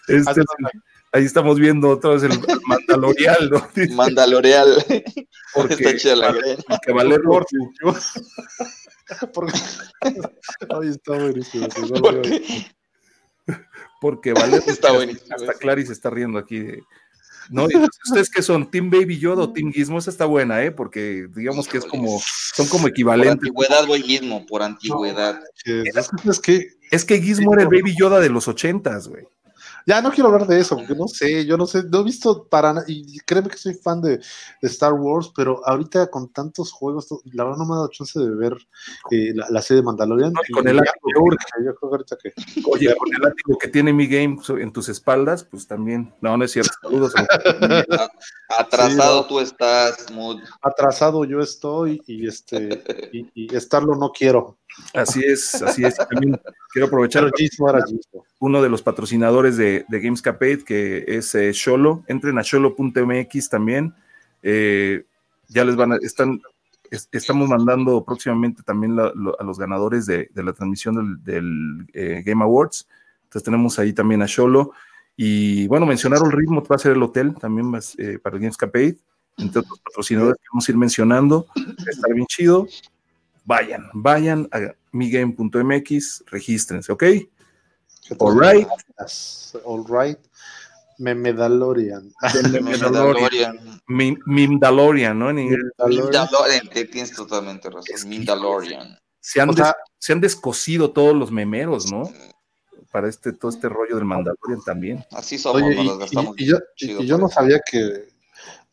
este, 0.07 0.41
Mike. 0.59 0.79
ahí 1.13 1.23
estamos 1.23 1.59
viendo 1.59 1.89
otra 1.89 2.11
vez 2.11 2.23
el 2.23 2.31
Mandalorial, 2.67 3.49
¿no? 3.49 3.69
Mandaloreal. 3.95 4.85
Porque 5.53 5.73
Está 5.75 5.95
chida 5.95 6.15
la 6.15 6.35
que 6.85 6.91
Valerro, 6.91 7.41
Porque... 9.33 9.57
Ay, 10.01 10.89
está 10.89 11.13
buenísimo. 11.13 11.67
¿Por 12.01 12.21
qué? 12.21 12.67
porque 14.01 14.33
Valerro 14.33 14.65
Está 14.67 14.91
buenísimo. 14.91 15.35
Hasta 15.35 15.53
Clary 15.53 15.85
se 15.85 15.93
está 15.93 16.09
riendo 16.09 16.37
aquí 16.37 16.59
de. 16.59 16.83
No, 17.49 17.69
y 17.69 17.75
ustedes 18.05 18.29
que 18.29 18.41
son 18.41 18.69
Team 18.71 18.89
Baby 18.89 19.17
Yoda 19.19 19.43
o 19.43 19.53
Team 19.53 19.71
Gizmo, 19.71 19.97
esa 19.99 20.09
está 20.09 20.25
buena, 20.25 20.63
¿eh? 20.63 20.71
Porque 20.71 21.27
digamos 21.35 21.67
que 21.67 21.77
es 21.77 21.85
como, 21.85 22.19
son 22.53 22.67
como 22.67 22.83
Por 22.83 22.91
equivalentes. 22.91 23.31
antigüedad 23.33 23.85
voy 23.87 24.03
mismo, 24.03 24.45
por 24.45 24.63
antigüedad. 24.63 25.39
Que- 25.63 25.83
Es 25.83 26.09
que, 26.09 26.29
es 26.29 26.39
que 26.39 26.67
Es 26.91 27.05
que 27.05 27.21
Gizmo 27.21 27.53
era 27.53 27.63
el 27.63 27.69
Baby 27.69 27.95
Yoda 27.97 28.19
de 28.19 28.29
los 28.29 28.47
ochentas, 28.47 29.07
güey. 29.07 29.23
Ya 29.85 30.01
no 30.01 30.11
quiero 30.11 30.29
hablar 30.29 30.47
de 30.47 30.59
eso, 30.59 30.75
porque 30.77 30.95
no 30.95 31.07
sé, 31.07 31.45
yo 31.45 31.57
no 31.57 31.67
sé, 31.67 31.83
no 31.83 31.99
he 31.99 32.03
visto 32.03 32.47
para 32.47 32.73
nada, 32.73 32.85
y 32.87 33.19
créeme 33.19 33.49
que 33.49 33.57
soy 33.57 33.73
fan 33.75 34.01
de, 34.01 34.17
de 34.17 34.67
Star 34.67 34.93
Wars, 34.93 35.31
pero 35.35 35.61
ahorita 35.67 36.07
con 36.07 36.29
tantos 36.33 36.71
juegos, 36.71 37.07
to- 37.07 37.21
la 37.33 37.43
verdad 37.43 37.59
no 37.59 37.65
me 37.65 37.73
ha 37.73 37.75
dado 37.77 37.89
chance 37.89 38.19
de 38.19 38.29
ver 38.35 38.53
eh, 39.11 39.31
la, 39.35 39.47
la 39.49 39.61
serie 39.61 39.81
de 39.81 39.85
Mandalorian. 39.85 40.33
No, 40.33 40.41
y 40.47 40.51
con 40.51 40.67
el 40.67 40.77
látigo. 40.77 40.95
yo 41.63 41.75
creo 41.75 41.75
que 41.75 41.85
ahorita 41.95 42.17
que 42.21 42.33
Oye, 42.71 42.95
con 42.95 43.13
el 43.13 43.21
látigo 43.21 43.57
que 43.59 43.67
tiene 43.67 43.93
mi 43.93 44.07
game 44.07 44.37
en 44.59 44.71
tus 44.73 44.89
espaldas, 44.89 45.43
pues 45.43 45.67
también. 45.67 46.13
No, 46.21 46.35
no 46.35 46.43
es 46.45 46.51
cierto. 46.51 46.73
Saludos. 46.81 47.13
A- 47.15 48.09
Atrasado 48.59 49.25
tú 49.25 49.39
estás, 49.39 50.11
Mood. 50.11 50.39
atrasado 50.61 51.25
yo 51.25 51.39
estoy 51.39 52.01
y 52.05 52.27
este 52.27 52.83
y, 53.13 53.27
y 53.33 53.55
estarlo 53.55 53.95
no 53.95 54.11
quiero. 54.11 54.57
Así 54.93 55.21
es, 55.23 55.61
así 55.61 55.83
es. 55.83 55.95
También 55.95 56.39
quiero 56.71 56.87
aprovechar 56.87 57.23
uno 58.39 58.61
de 58.61 58.69
los 58.69 58.81
patrocinadores 58.81 59.57
de, 59.57 59.85
de 59.87 59.99
Gamescapade, 59.99 60.63
que 60.63 61.03
es 61.07 61.33
eh, 61.35 61.51
Sholo. 61.53 62.03
Entren 62.07 62.37
a 62.37 62.41
sholo.mx 62.41 63.49
también. 63.49 63.93
Eh, 64.43 65.05
ya 65.49 65.63
les 65.65 65.75
van 65.75 65.93
a, 65.93 65.95
están, 65.97 66.41
es- 66.91 67.09
estamos 67.11 67.49
mandando 67.49 68.03
próximamente 68.03 68.63
también 68.63 68.95
la- 68.95 69.11
lo- 69.15 69.39
a 69.39 69.43
los 69.43 69.57
ganadores 69.59 70.05
de, 70.05 70.29
de 70.33 70.43
la 70.43 70.53
transmisión 70.53 70.95
del, 70.95 71.23
del, 71.23 71.87
eh, 71.93 72.23
Game 72.25 72.43
Awards. 72.43 72.87
Entonces 73.23 73.43
tenemos 73.43 73.77
ahí 73.79 73.93
también 73.93 74.21
a 74.21 74.25
Sholo. 74.27 74.71
Y 75.17 75.67
bueno, 75.67 75.85
mencionaron 75.85 76.27
el 76.27 76.37
ritmo, 76.37 76.61
va 76.63 76.75
a 76.75 76.79
ser 76.79 76.91
el 76.93 77.03
hotel 77.03 77.35
también 77.35 77.71
eh, 77.97 78.19
para 78.19 78.35
el 78.35 78.41
Gamescapade. 78.41 78.97
Entre 79.37 79.59
otros 79.59 79.79
patrocinadores 79.81 80.37
que 80.37 80.47
vamos 80.51 80.67
a 80.67 80.71
ir 80.71 80.77
mencionando. 80.77 81.47
Estar 81.89 82.13
bien 82.13 82.25
chido. 82.27 82.67
Vayan, 83.45 83.89
vayan 83.93 84.49
a 84.51 84.73
migame.mx, 84.91 86.23
regístrense, 86.27 86.91
¿ok? 86.91 87.03
All 88.19 88.39
right. 88.39 88.67
All 89.63 89.83
right. 89.87 90.17
Memedalorian. 90.97 92.11
Mandalorian. 92.61 93.81
Mi- 93.87 94.17
Mimdalorian, 94.25 95.17
¿no? 95.19 95.29
En 95.29 95.39
inglés. 95.39 95.61
Tienes 96.91 97.11
totalmente 97.13 97.69
razón. 97.69 98.09
Mandalorian. 98.09 98.97
Se 99.19 99.41
han, 99.41 99.49
O 99.49 99.53
sea- 99.53 99.65
des- 99.65 99.73
se 99.99 100.13
han 100.13 100.21
descosido 100.21 100.91
todos 100.91 101.15
los 101.15 101.31
memeros, 101.31 101.91
¿no? 101.91 102.09
Para 102.91 103.09
este, 103.09 103.33
todo 103.33 103.49
este 103.51 103.67
rollo 103.67 103.95
del 103.95 104.05
Mandalorian 104.05 104.61
también. 104.63 105.03
Así 105.11 105.37
somos, 105.37 105.61
Oye, 105.61 105.75
nos 105.83 105.95
y, 105.97 105.99
gastamos. 105.99 106.35
y- 106.37 106.43
y 106.43 106.47
yo, 106.47 106.57
y 106.77 107.05
yo 107.05 107.17
no 107.17 107.27
eso. 107.27 107.35
sabía 107.35 107.59
que 107.69 108.07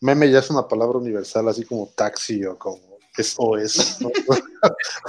meme 0.01 0.31
ya 0.31 0.39
es 0.39 0.51
una 0.51 0.69
palabra 0.69 0.99
universal, 0.99 1.49
así 1.49 1.65
como 1.65 1.89
taxi 1.97 2.45
o 2.45 2.57
como 2.59 2.92
SOS. 3.17 4.01
¿no? 4.01 4.11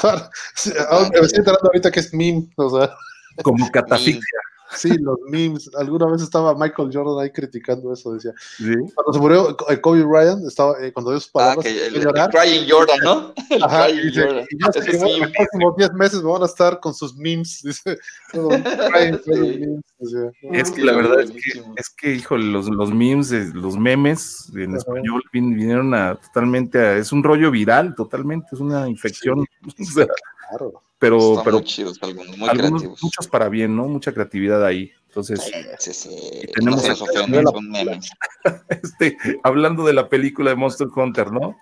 Sí, 0.56 0.72
ahora 0.90 1.10
me 1.10 1.20
estoy 1.20 1.40
enterando 1.40 1.68
ahorita 1.68 1.92
que 1.92 2.00
es 2.00 2.14
meme, 2.14 2.48
o 2.56 2.80
sea, 2.80 2.96
Como 3.44 3.70
catafixia. 3.72 4.40
Sí, 4.76 4.98
los 5.00 5.18
memes. 5.30 5.70
Alguna 5.78 6.08
vez 6.08 6.22
estaba 6.22 6.54
Michael 6.56 6.90
Jordan 6.94 7.24
ahí 7.24 7.32
criticando 7.32 7.92
eso, 7.94 8.14
decía. 8.14 8.32
¿sí? 8.58 8.74
Cuando 8.96 9.14
se 9.14 9.20
murió 9.20 9.58
eh, 9.70 9.82
Kobe 9.82 10.04
Bryant, 10.04 10.46
estaba, 10.46 10.76
eh, 10.82 10.92
cuando 10.94 11.12
dio 11.12 11.20
sus 11.20 11.30
Ah, 11.30 11.34
palabras, 11.34 11.66
que 11.66 11.88
el, 11.88 11.96
el 11.96 12.02
llorar. 12.04 12.30
Crying 12.32 12.66
Jordan, 12.70 13.00
¿no? 13.04 13.34
El 13.50 13.64
Ajá, 13.64 13.90
y 13.90 13.94
Crying 13.94 14.08
dice, 14.08 14.22
Jordan. 14.22 14.46
y 14.50 14.56
bueno, 14.98 15.18
los 15.26 15.32
próximos 15.32 15.76
10 15.78 15.94
meses 15.94 16.24
me 16.24 16.32
van 16.32 16.42
a 16.44 16.46
estar 16.46 16.80
con 16.80 16.94
sus 16.94 17.16
memes, 17.16 17.62
dice. 17.64 17.98
todo, 18.32 18.50
crying, 18.50 19.18
crying 19.26 19.60
memes, 19.60 19.82
decía. 20.00 20.32
Es 20.52 20.72
que 20.72 20.84
la 20.84 20.94
verdad 20.94 21.22
es 21.22 21.32
que, 21.32 21.64
es 21.78 21.90
que 21.90 22.14
híjole, 22.16 22.46
los, 22.46 22.68
los 22.70 22.94
memes, 22.94 23.54
los 23.54 23.78
memes 23.78 24.50
en 24.56 24.70
Ajá. 24.70 24.78
español 24.78 25.24
vin- 25.34 25.56
vinieron 25.56 25.94
a 25.94 26.16
totalmente 26.16 26.80
a, 26.80 26.98
es 26.98 27.12
un 27.12 27.24
rollo 27.24 27.52
viral, 27.52 27.96
totalmente, 27.96 28.48
es 28.52 28.60
una 28.60 28.88
infección. 28.90 29.46
O 29.80 29.84
sea, 29.86 30.08
Claro. 30.50 30.84
pero, 31.00 31.42
pero 31.44 31.58
muy 31.58 31.66
chidos 31.66 31.98
algunos, 32.02 32.38
muy 32.38 32.50
algunos, 32.50 32.72
creativos. 32.82 33.04
muchos 33.04 33.28
para 33.28 33.50
bien, 33.50 33.76
¿no? 33.76 33.88
Mucha 33.88 34.14
creatividad 34.14 34.64
ahí. 34.66 34.92
Entonces, 35.08 35.42
Sí, 35.80 35.94
sí. 35.94 36.42
tenemos 36.56 36.88
no 36.88 36.96
se 36.96 37.04
este, 38.70 39.18
hablando 39.44 39.86
de 39.86 39.94
la 39.94 40.10
película 40.10 40.50
de 40.50 40.56
Monster 40.56 40.88
Hunter, 40.96 41.32
¿no? 41.32 41.56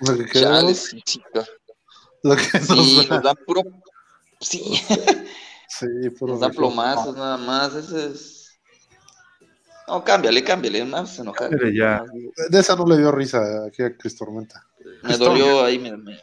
Lo 0.00 0.16
que 0.18 0.38
sí, 0.74 1.02
lo 2.22 2.36
que 2.36 2.42
Sí, 2.42 3.06
nos 3.08 3.08
da. 3.08 3.20
nos 3.22 3.36
puro. 3.46 3.62
Sí, 4.40 4.62
Sí, 5.68 5.86
puro 6.18 6.34
nos 6.34 6.42
reflejo. 6.42 6.68
plomazos 6.74 7.16
nada 7.16 7.36
más. 7.38 7.74
Ese 7.74 8.06
es. 8.06 8.58
No, 9.88 10.04
cámbiale, 10.04 10.42
cámbiale, 10.44 10.84
más 10.84 11.18
enojar. 11.18 11.50
Pero 11.50 11.68
ya. 11.70 12.04
De 12.50 12.58
esa 12.60 12.76
no 12.76 12.86
le 12.86 12.96
dio 12.98 13.10
risa 13.12 13.64
aquí 13.66 13.82
a 13.82 13.96
Cris 13.96 14.16
Tormenta, 14.16 14.66
Me 15.02 15.16
dolió 15.16 15.64
ahí, 15.64 15.78
me, 15.78 15.96
me- 15.96 16.20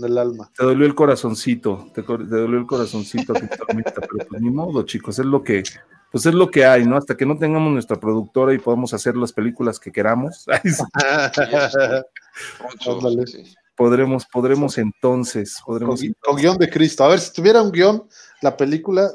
del 0.00 0.18
alma. 0.18 0.50
Te 0.56 0.64
dolió 0.64 0.86
el 0.86 0.94
corazoncito, 0.94 1.90
te, 1.94 2.02
dolió 2.02 2.58
el 2.58 2.66
corazoncito, 2.66 3.32
tormenta, 3.66 3.94
pero 3.94 4.26
pues 4.28 4.40
ni 4.40 4.50
modo, 4.50 4.82
chicos, 4.82 5.18
es 5.18 5.26
lo 5.26 5.42
que, 5.42 5.62
pues 6.10 6.26
es 6.26 6.34
lo 6.34 6.50
que 6.50 6.64
hay, 6.64 6.84
¿no? 6.84 6.96
Hasta 6.96 7.16
que 7.16 7.26
no 7.26 7.36
tengamos 7.36 7.72
nuestra 7.72 7.98
productora 7.98 8.54
y 8.54 8.58
podamos 8.58 8.94
hacer 8.94 9.16
las 9.16 9.32
películas 9.32 9.78
que 9.78 9.92
queramos, 9.92 10.46
podremos, 13.76 14.26
podremos 14.26 14.78
entonces, 14.78 15.60
con, 15.64 15.74
podremos. 15.74 16.00
con 16.20 16.36
guion 16.36 16.58
de 16.58 16.70
Cristo. 16.70 17.04
A 17.04 17.08
ver, 17.08 17.20
si 17.20 17.32
tuviera 17.32 17.62
un 17.62 17.72
guion, 17.72 18.08
la 18.42 18.56
película, 18.56 19.10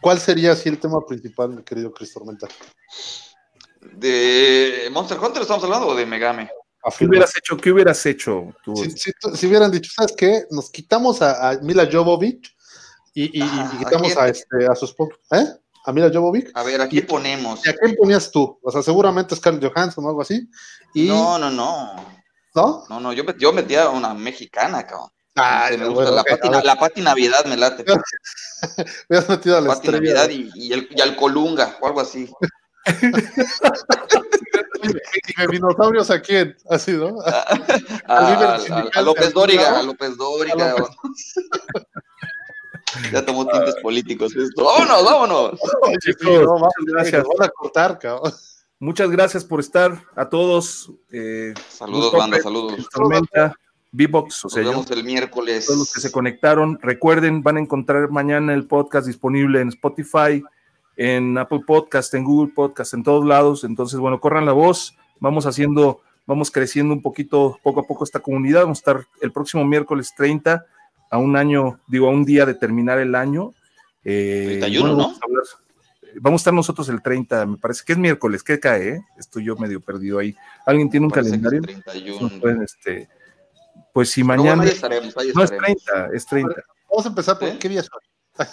¿cuál 0.00 0.18
sería 0.18 0.52
así 0.52 0.68
el 0.68 0.78
tema 0.78 1.04
principal, 1.06 1.50
mi 1.50 1.62
querido 1.62 1.92
Cris 1.92 2.12
Tormenta? 2.12 2.48
¿De 3.92 4.88
Monster 4.92 5.18
Hunter 5.18 5.42
estamos 5.42 5.64
hablando 5.64 5.88
o 5.88 5.94
de 5.94 6.06
Megame? 6.06 6.48
¿Qué 6.98 7.06
hubieras 7.06 7.36
hecho? 7.36 7.56
¿Qué 7.56 7.72
hubieras 7.72 8.06
hecho 8.06 8.54
tú? 8.64 8.76
Si, 8.76 8.90
si- 8.90 9.12
si 9.34 9.46
hubieran 9.46 9.70
dicho, 9.70 9.90
¿sabes 9.94 10.14
qué? 10.16 10.44
Nos 10.50 10.70
quitamos 10.70 11.22
a, 11.22 11.50
a 11.50 11.58
Mila 11.60 11.88
Jovovich 11.90 12.54
y, 13.14 13.24
y- 13.24 13.38
y 13.38 13.42
Ajá, 13.42 13.70
¿a 13.74 13.78
quitamos 13.78 14.06
quién? 14.12 14.18
a, 14.18 14.28
este, 14.28 14.66
a 14.70 14.74
su 14.74 14.84
esposo. 14.86 15.12
¿Eh? 15.32 15.46
¿A 15.86 15.92
Mila 15.92 16.10
Jovovich? 16.12 16.50
A 16.54 16.62
ver, 16.62 16.80
aquí 16.80 17.00
ponemos. 17.02 17.64
¿Y 17.66 17.68
a 17.70 17.74
quién 17.74 17.94
ponías 17.96 18.30
tú? 18.30 18.58
O 18.62 18.70
sea, 18.70 18.82
seguramente 18.82 19.36
Scarlett 19.36 19.72
Johansson 19.72 20.04
o 20.04 20.08
algo 20.08 20.22
así. 20.22 20.48
Y, 20.94 21.08
No, 21.08 21.38
no, 21.38 21.50
no. 21.50 21.94
¿No? 22.54 22.84
No, 22.88 23.00
no, 23.00 23.12
yo, 23.12 23.24
met- 23.24 23.36
yo 23.38 23.52
metía 23.52 23.84
a 23.84 23.88
una 23.90 24.14
mexicana, 24.14 24.86
cabrón. 24.86 25.10
Ah, 25.36 25.66
me 25.70 25.78
gusta. 25.88 25.92
bueno, 25.94 26.10
la, 26.12 26.20
ok, 26.20 26.28
Pati, 26.30 26.46
a 26.46 26.50
ver, 26.52 26.64
la 26.64 26.76
Pati 26.76 27.00
Navidad 27.02 27.44
me 27.46 27.56
late. 27.56 27.84
me 29.08 29.16
has 29.18 29.28
metido 29.28 29.56
a 29.58 29.60
la 29.60 29.68
Pati 29.74 29.88
estrella. 29.88 30.14
Navidad 30.14 30.30
y, 30.30 30.50
y, 30.54 30.72
el, 30.72 30.88
y 30.90 31.00
al 31.00 31.16
Colunga 31.16 31.76
o 31.80 31.86
algo 31.88 32.00
así. 32.00 32.30
¿Y 34.90 35.40
de 35.40 35.46
dinosaurios 35.52 36.10
a 36.10 36.20
quién? 36.20 36.56
Así, 36.68 36.92
¿no? 36.92 37.20
A, 37.22 37.44
a- 38.06 38.56
a- 38.56 38.90
a 38.94 39.02
López 39.02 39.32
Dóriga, 39.32 39.78
a 39.78 39.82
López 39.82 40.16
Dóriga. 40.16 40.74
A 42.96 43.10
ya 43.12 43.24
tomó 43.24 43.46
tintes 43.46 43.74
políticos 43.82 44.34
esto. 44.36 44.64
¡Vámonos, 44.64 45.04
vámonos! 45.04 45.60
Oye, 45.82 45.96
Chicos, 45.98 46.42
no, 46.42 46.58
muchas 46.58 46.84
gracias. 46.86 47.24
nos 47.24 47.36
van 47.36 47.48
a 47.48 47.50
cortar, 47.52 47.98
cabrón. 47.98 48.32
Muchas 48.78 49.10
gracias 49.10 49.44
por 49.44 49.58
estar 49.60 50.00
a 50.14 50.28
todos. 50.28 50.92
Eh, 51.10 51.54
Saludos, 51.68 52.02
Gusto, 52.04 52.18
banda, 52.18 52.40
saludos. 52.40 52.88
Tormenta, 52.92 53.56
V-Box, 53.92 54.44
o 54.44 54.46
Nos 54.46 54.52
sea, 54.52 54.62
yo. 54.62 54.70
vemos 54.70 54.90
el 54.90 55.02
miércoles. 55.04 55.66
todos 55.66 55.78
los 55.80 55.92
que 55.92 56.00
se 56.00 56.12
conectaron. 56.12 56.78
Recuerden, 56.82 57.42
van 57.42 57.56
a 57.56 57.60
encontrar 57.60 58.10
mañana 58.10 58.54
el 58.54 58.66
podcast 58.66 59.06
disponible 59.08 59.60
en 59.60 59.68
Spotify, 59.70 60.42
en 60.96 61.36
Apple 61.38 61.60
Podcast, 61.66 62.12
en 62.14 62.24
Google 62.24 62.52
Podcast, 62.54 62.94
en 62.94 63.02
todos 63.02 63.24
lados. 63.26 63.64
Entonces, 63.64 63.98
bueno, 63.98 64.20
corran 64.20 64.46
la 64.46 64.52
voz. 64.52 64.96
Vamos 65.20 65.46
haciendo, 65.46 66.00
vamos 66.26 66.50
creciendo 66.50 66.94
un 66.94 67.02
poquito, 67.02 67.58
poco 67.62 67.80
a 67.80 67.84
poco 67.84 68.04
esta 68.04 68.20
comunidad. 68.20 68.62
Vamos 68.62 68.78
a 68.78 68.80
estar 68.80 69.06
el 69.20 69.32
próximo 69.32 69.64
miércoles 69.64 70.12
30, 70.16 70.64
a 71.10 71.18
un 71.18 71.36
año, 71.36 71.80
digo, 71.86 72.08
a 72.08 72.10
un 72.10 72.24
día 72.24 72.44
de 72.46 72.54
terminar 72.54 72.98
el 72.98 73.14
año. 73.14 73.52
Eh, 74.04 74.58
31, 74.60 74.88
¿no? 74.90 74.96
vamos, 74.96 75.18
a 75.22 75.24
hablar- 75.26 75.44
vamos 76.20 76.40
a 76.40 76.42
estar 76.42 76.54
nosotros 76.54 76.88
el 76.88 77.00
30, 77.02 77.46
me 77.46 77.56
parece 77.56 77.82
que 77.86 77.92
es 77.92 77.98
miércoles. 77.98 78.42
¿Qué 78.42 78.58
cae? 78.60 78.88
eh? 78.88 79.00
Estoy 79.18 79.44
yo 79.44 79.56
medio 79.56 79.80
perdido 79.80 80.18
ahí. 80.18 80.34
¿Alguien 80.66 80.90
tiene 80.90 81.06
un 81.06 81.12
que 81.12 81.20
es 81.20 81.26
calendario? 81.26 81.62
31. 81.62 82.20
Nos 82.20 82.32
pueden, 82.34 82.62
este, 82.62 83.08
Pues 83.92 84.10
si 84.10 84.22
mañana. 84.24 84.56
bueno, 84.56 84.62
ahí 84.62 84.68
estaremos, 84.70 85.16
ahí 85.16 85.30
no 85.34 85.42
es 85.44 85.50
estaremos. 85.52 85.84
30, 85.84 86.16
es 86.16 86.26
30. 86.26 86.54
Vamos 86.90 87.06
a 87.06 87.08
empezar 87.08 87.38
por 87.38 87.48
¿Eh? 87.48 87.58
qué 87.58 87.68
día 87.68 87.80
es 87.80 87.88
hoy. 87.92 88.46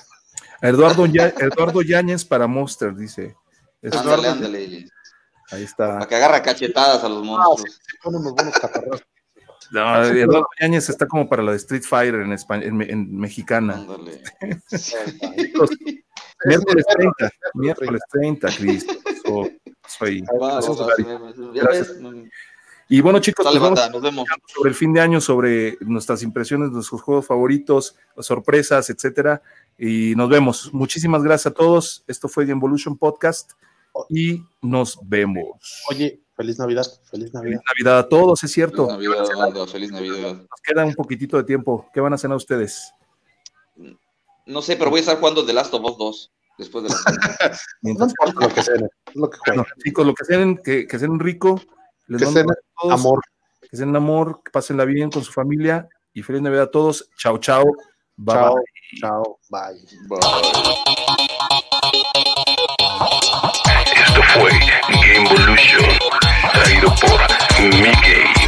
Eduardo, 0.61 1.05
Eduardo 1.05 1.81
Yáñez 1.81 2.23
para 2.25 2.47
Monster, 2.47 2.95
dice. 2.95 3.35
Ándale, 3.91 4.27
ándale. 4.27 4.89
ahí 5.51 5.63
está. 5.63 5.93
Para 5.93 6.07
que 6.07 6.15
agarra 6.15 6.41
cachetadas 6.43 7.03
a 7.03 7.09
los 7.09 7.23
monstruos. 7.23 7.79
Buenos 8.03 8.53
catarrazos. 8.59 9.03
No, 9.71 10.03
Eduardo 10.05 10.47
Yáñez 10.59 10.89
está 10.89 11.07
como 11.07 11.27
para 11.29 11.41
la 11.43 11.51
de 11.51 11.57
Street 11.57 11.83
Fighter 11.83 12.21
en, 12.21 12.33
España, 12.33 12.65
en, 12.65 12.75
me- 12.77 12.91
en 12.91 13.17
mexicana. 13.17 13.75
Ándale. 13.75 14.21
Miércoles 16.45 16.85
30, 16.95 17.31
miércoles 17.53 18.01
30, 18.11 18.47
Cristo. 18.57 18.93
Eso, 19.05 19.49
eso 19.87 20.05
ahí. 20.05 20.21
Va, 20.41 20.59
Eso 20.59 20.73
Y 22.93 22.99
bueno, 22.99 23.19
chicos, 23.19 23.45
pues 23.45 23.57
vamos 23.57 23.79
banda, 23.79 23.89
nos 23.89 24.01
vemos. 24.01 24.27
sobre 24.53 24.69
el 24.69 24.75
fin 24.75 24.91
de 24.91 24.99
año, 24.99 25.21
sobre 25.21 25.77
nuestras 25.79 26.23
impresiones, 26.23 26.71
nuestros 26.71 27.01
juegos 27.01 27.25
favoritos, 27.25 27.95
sorpresas, 28.19 28.89
etcétera. 28.89 29.41
Y 29.77 30.13
nos 30.17 30.27
vemos. 30.27 30.73
Muchísimas 30.73 31.23
gracias 31.23 31.53
a 31.53 31.55
todos. 31.55 32.03
Esto 32.05 32.27
fue 32.27 32.45
The 32.45 32.51
Evolution 32.51 32.97
Podcast 32.97 33.53
y 34.09 34.43
nos 34.61 34.99
vemos. 35.03 35.85
Oye, 35.89 36.19
feliz 36.35 36.59
Navidad, 36.59 36.85
feliz 37.09 37.33
Navidad. 37.33 37.61
Feliz 37.61 37.61
Navidad 37.65 37.99
a 37.99 38.09
todos, 38.09 38.43
es 38.43 38.51
cierto. 38.51 38.89
Feliz 38.89 39.09
Navidad, 39.09 39.37
banda, 39.37 39.67
feliz 39.67 39.91
Navidad. 39.93 40.33
Nos 40.33 40.61
queda 40.61 40.83
un 40.83 40.93
poquitito 40.93 41.37
de 41.37 41.45
tiempo. 41.45 41.89
¿Qué 41.93 42.01
van 42.01 42.11
a 42.11 42.17
cenar 42.17 42.35
ustedes? 42.35 42.93
No 44.45 44.61
sé, 44.61 44.75
pero 44.75 44.89
voy 44.89 44.97
a 44.97 45.01
estar 45.03 45.17
jugando 45.17 45.45
The 45.45 45.53
Last 45.53 45.73
of 45.73 45.85
Us 45.85 45.97
2 45.97 46.31
después 46.57 46.83
de 46.83 46.89
la 46.89 46.95
Mientras, 47.83 48.13
lo 48.35 48.49
que 48.49 48.63
sea, 48.63 48.75
es 48.75 48.81
lo 49.15 49.29
que 49.29 49.37
bueno, 49.47 49.63
jueguen. 49.63 49.81
chicos, 49.81 50.05
lo 50.05 50.13
que 50.13 50.25
sean, 50.25 50.57
que, 50.57 50.85
que 50.85 50.99
sean 50.99 51.17
rico. 51.19 51.61
Les 52.07 52.19
que 52.19 52.25
mando 52.25 52.51
a 52.51 52.55
todos, 52.81 52.99
amor. 52.99 53.21
Que 53.69 53.77
sean 53.77 53.95
amor, 53.95 54.41
que 54.43 54.51
pásenla 54.51 54.85
bien 54.85 55.09
con 55.09 55.23
su 55.23 55.31
familia 55.31 55.87
y 56.13 56.23
feliz 56.23 56.41
Navidad 56.41 56.65
a 56.65 56.71
todos. 56.71 57.09
Chao, 57.17 57.37
chao. 57.37 57.63
Bye, 58.17 58.35
chao, 58.35 58.55
bye. 58.55 58.99
chao. 58.99 59.39
Bye. 59.49 59.81
Bye. 60.07 60.19
Esto 63.95 64.21
fue 64.33 64.51
Game 64.89 65.29
Evolution, 65.29 65.89
traído 66.53 66.93
por 66.95 67.19
Mickey. 67.63 68.40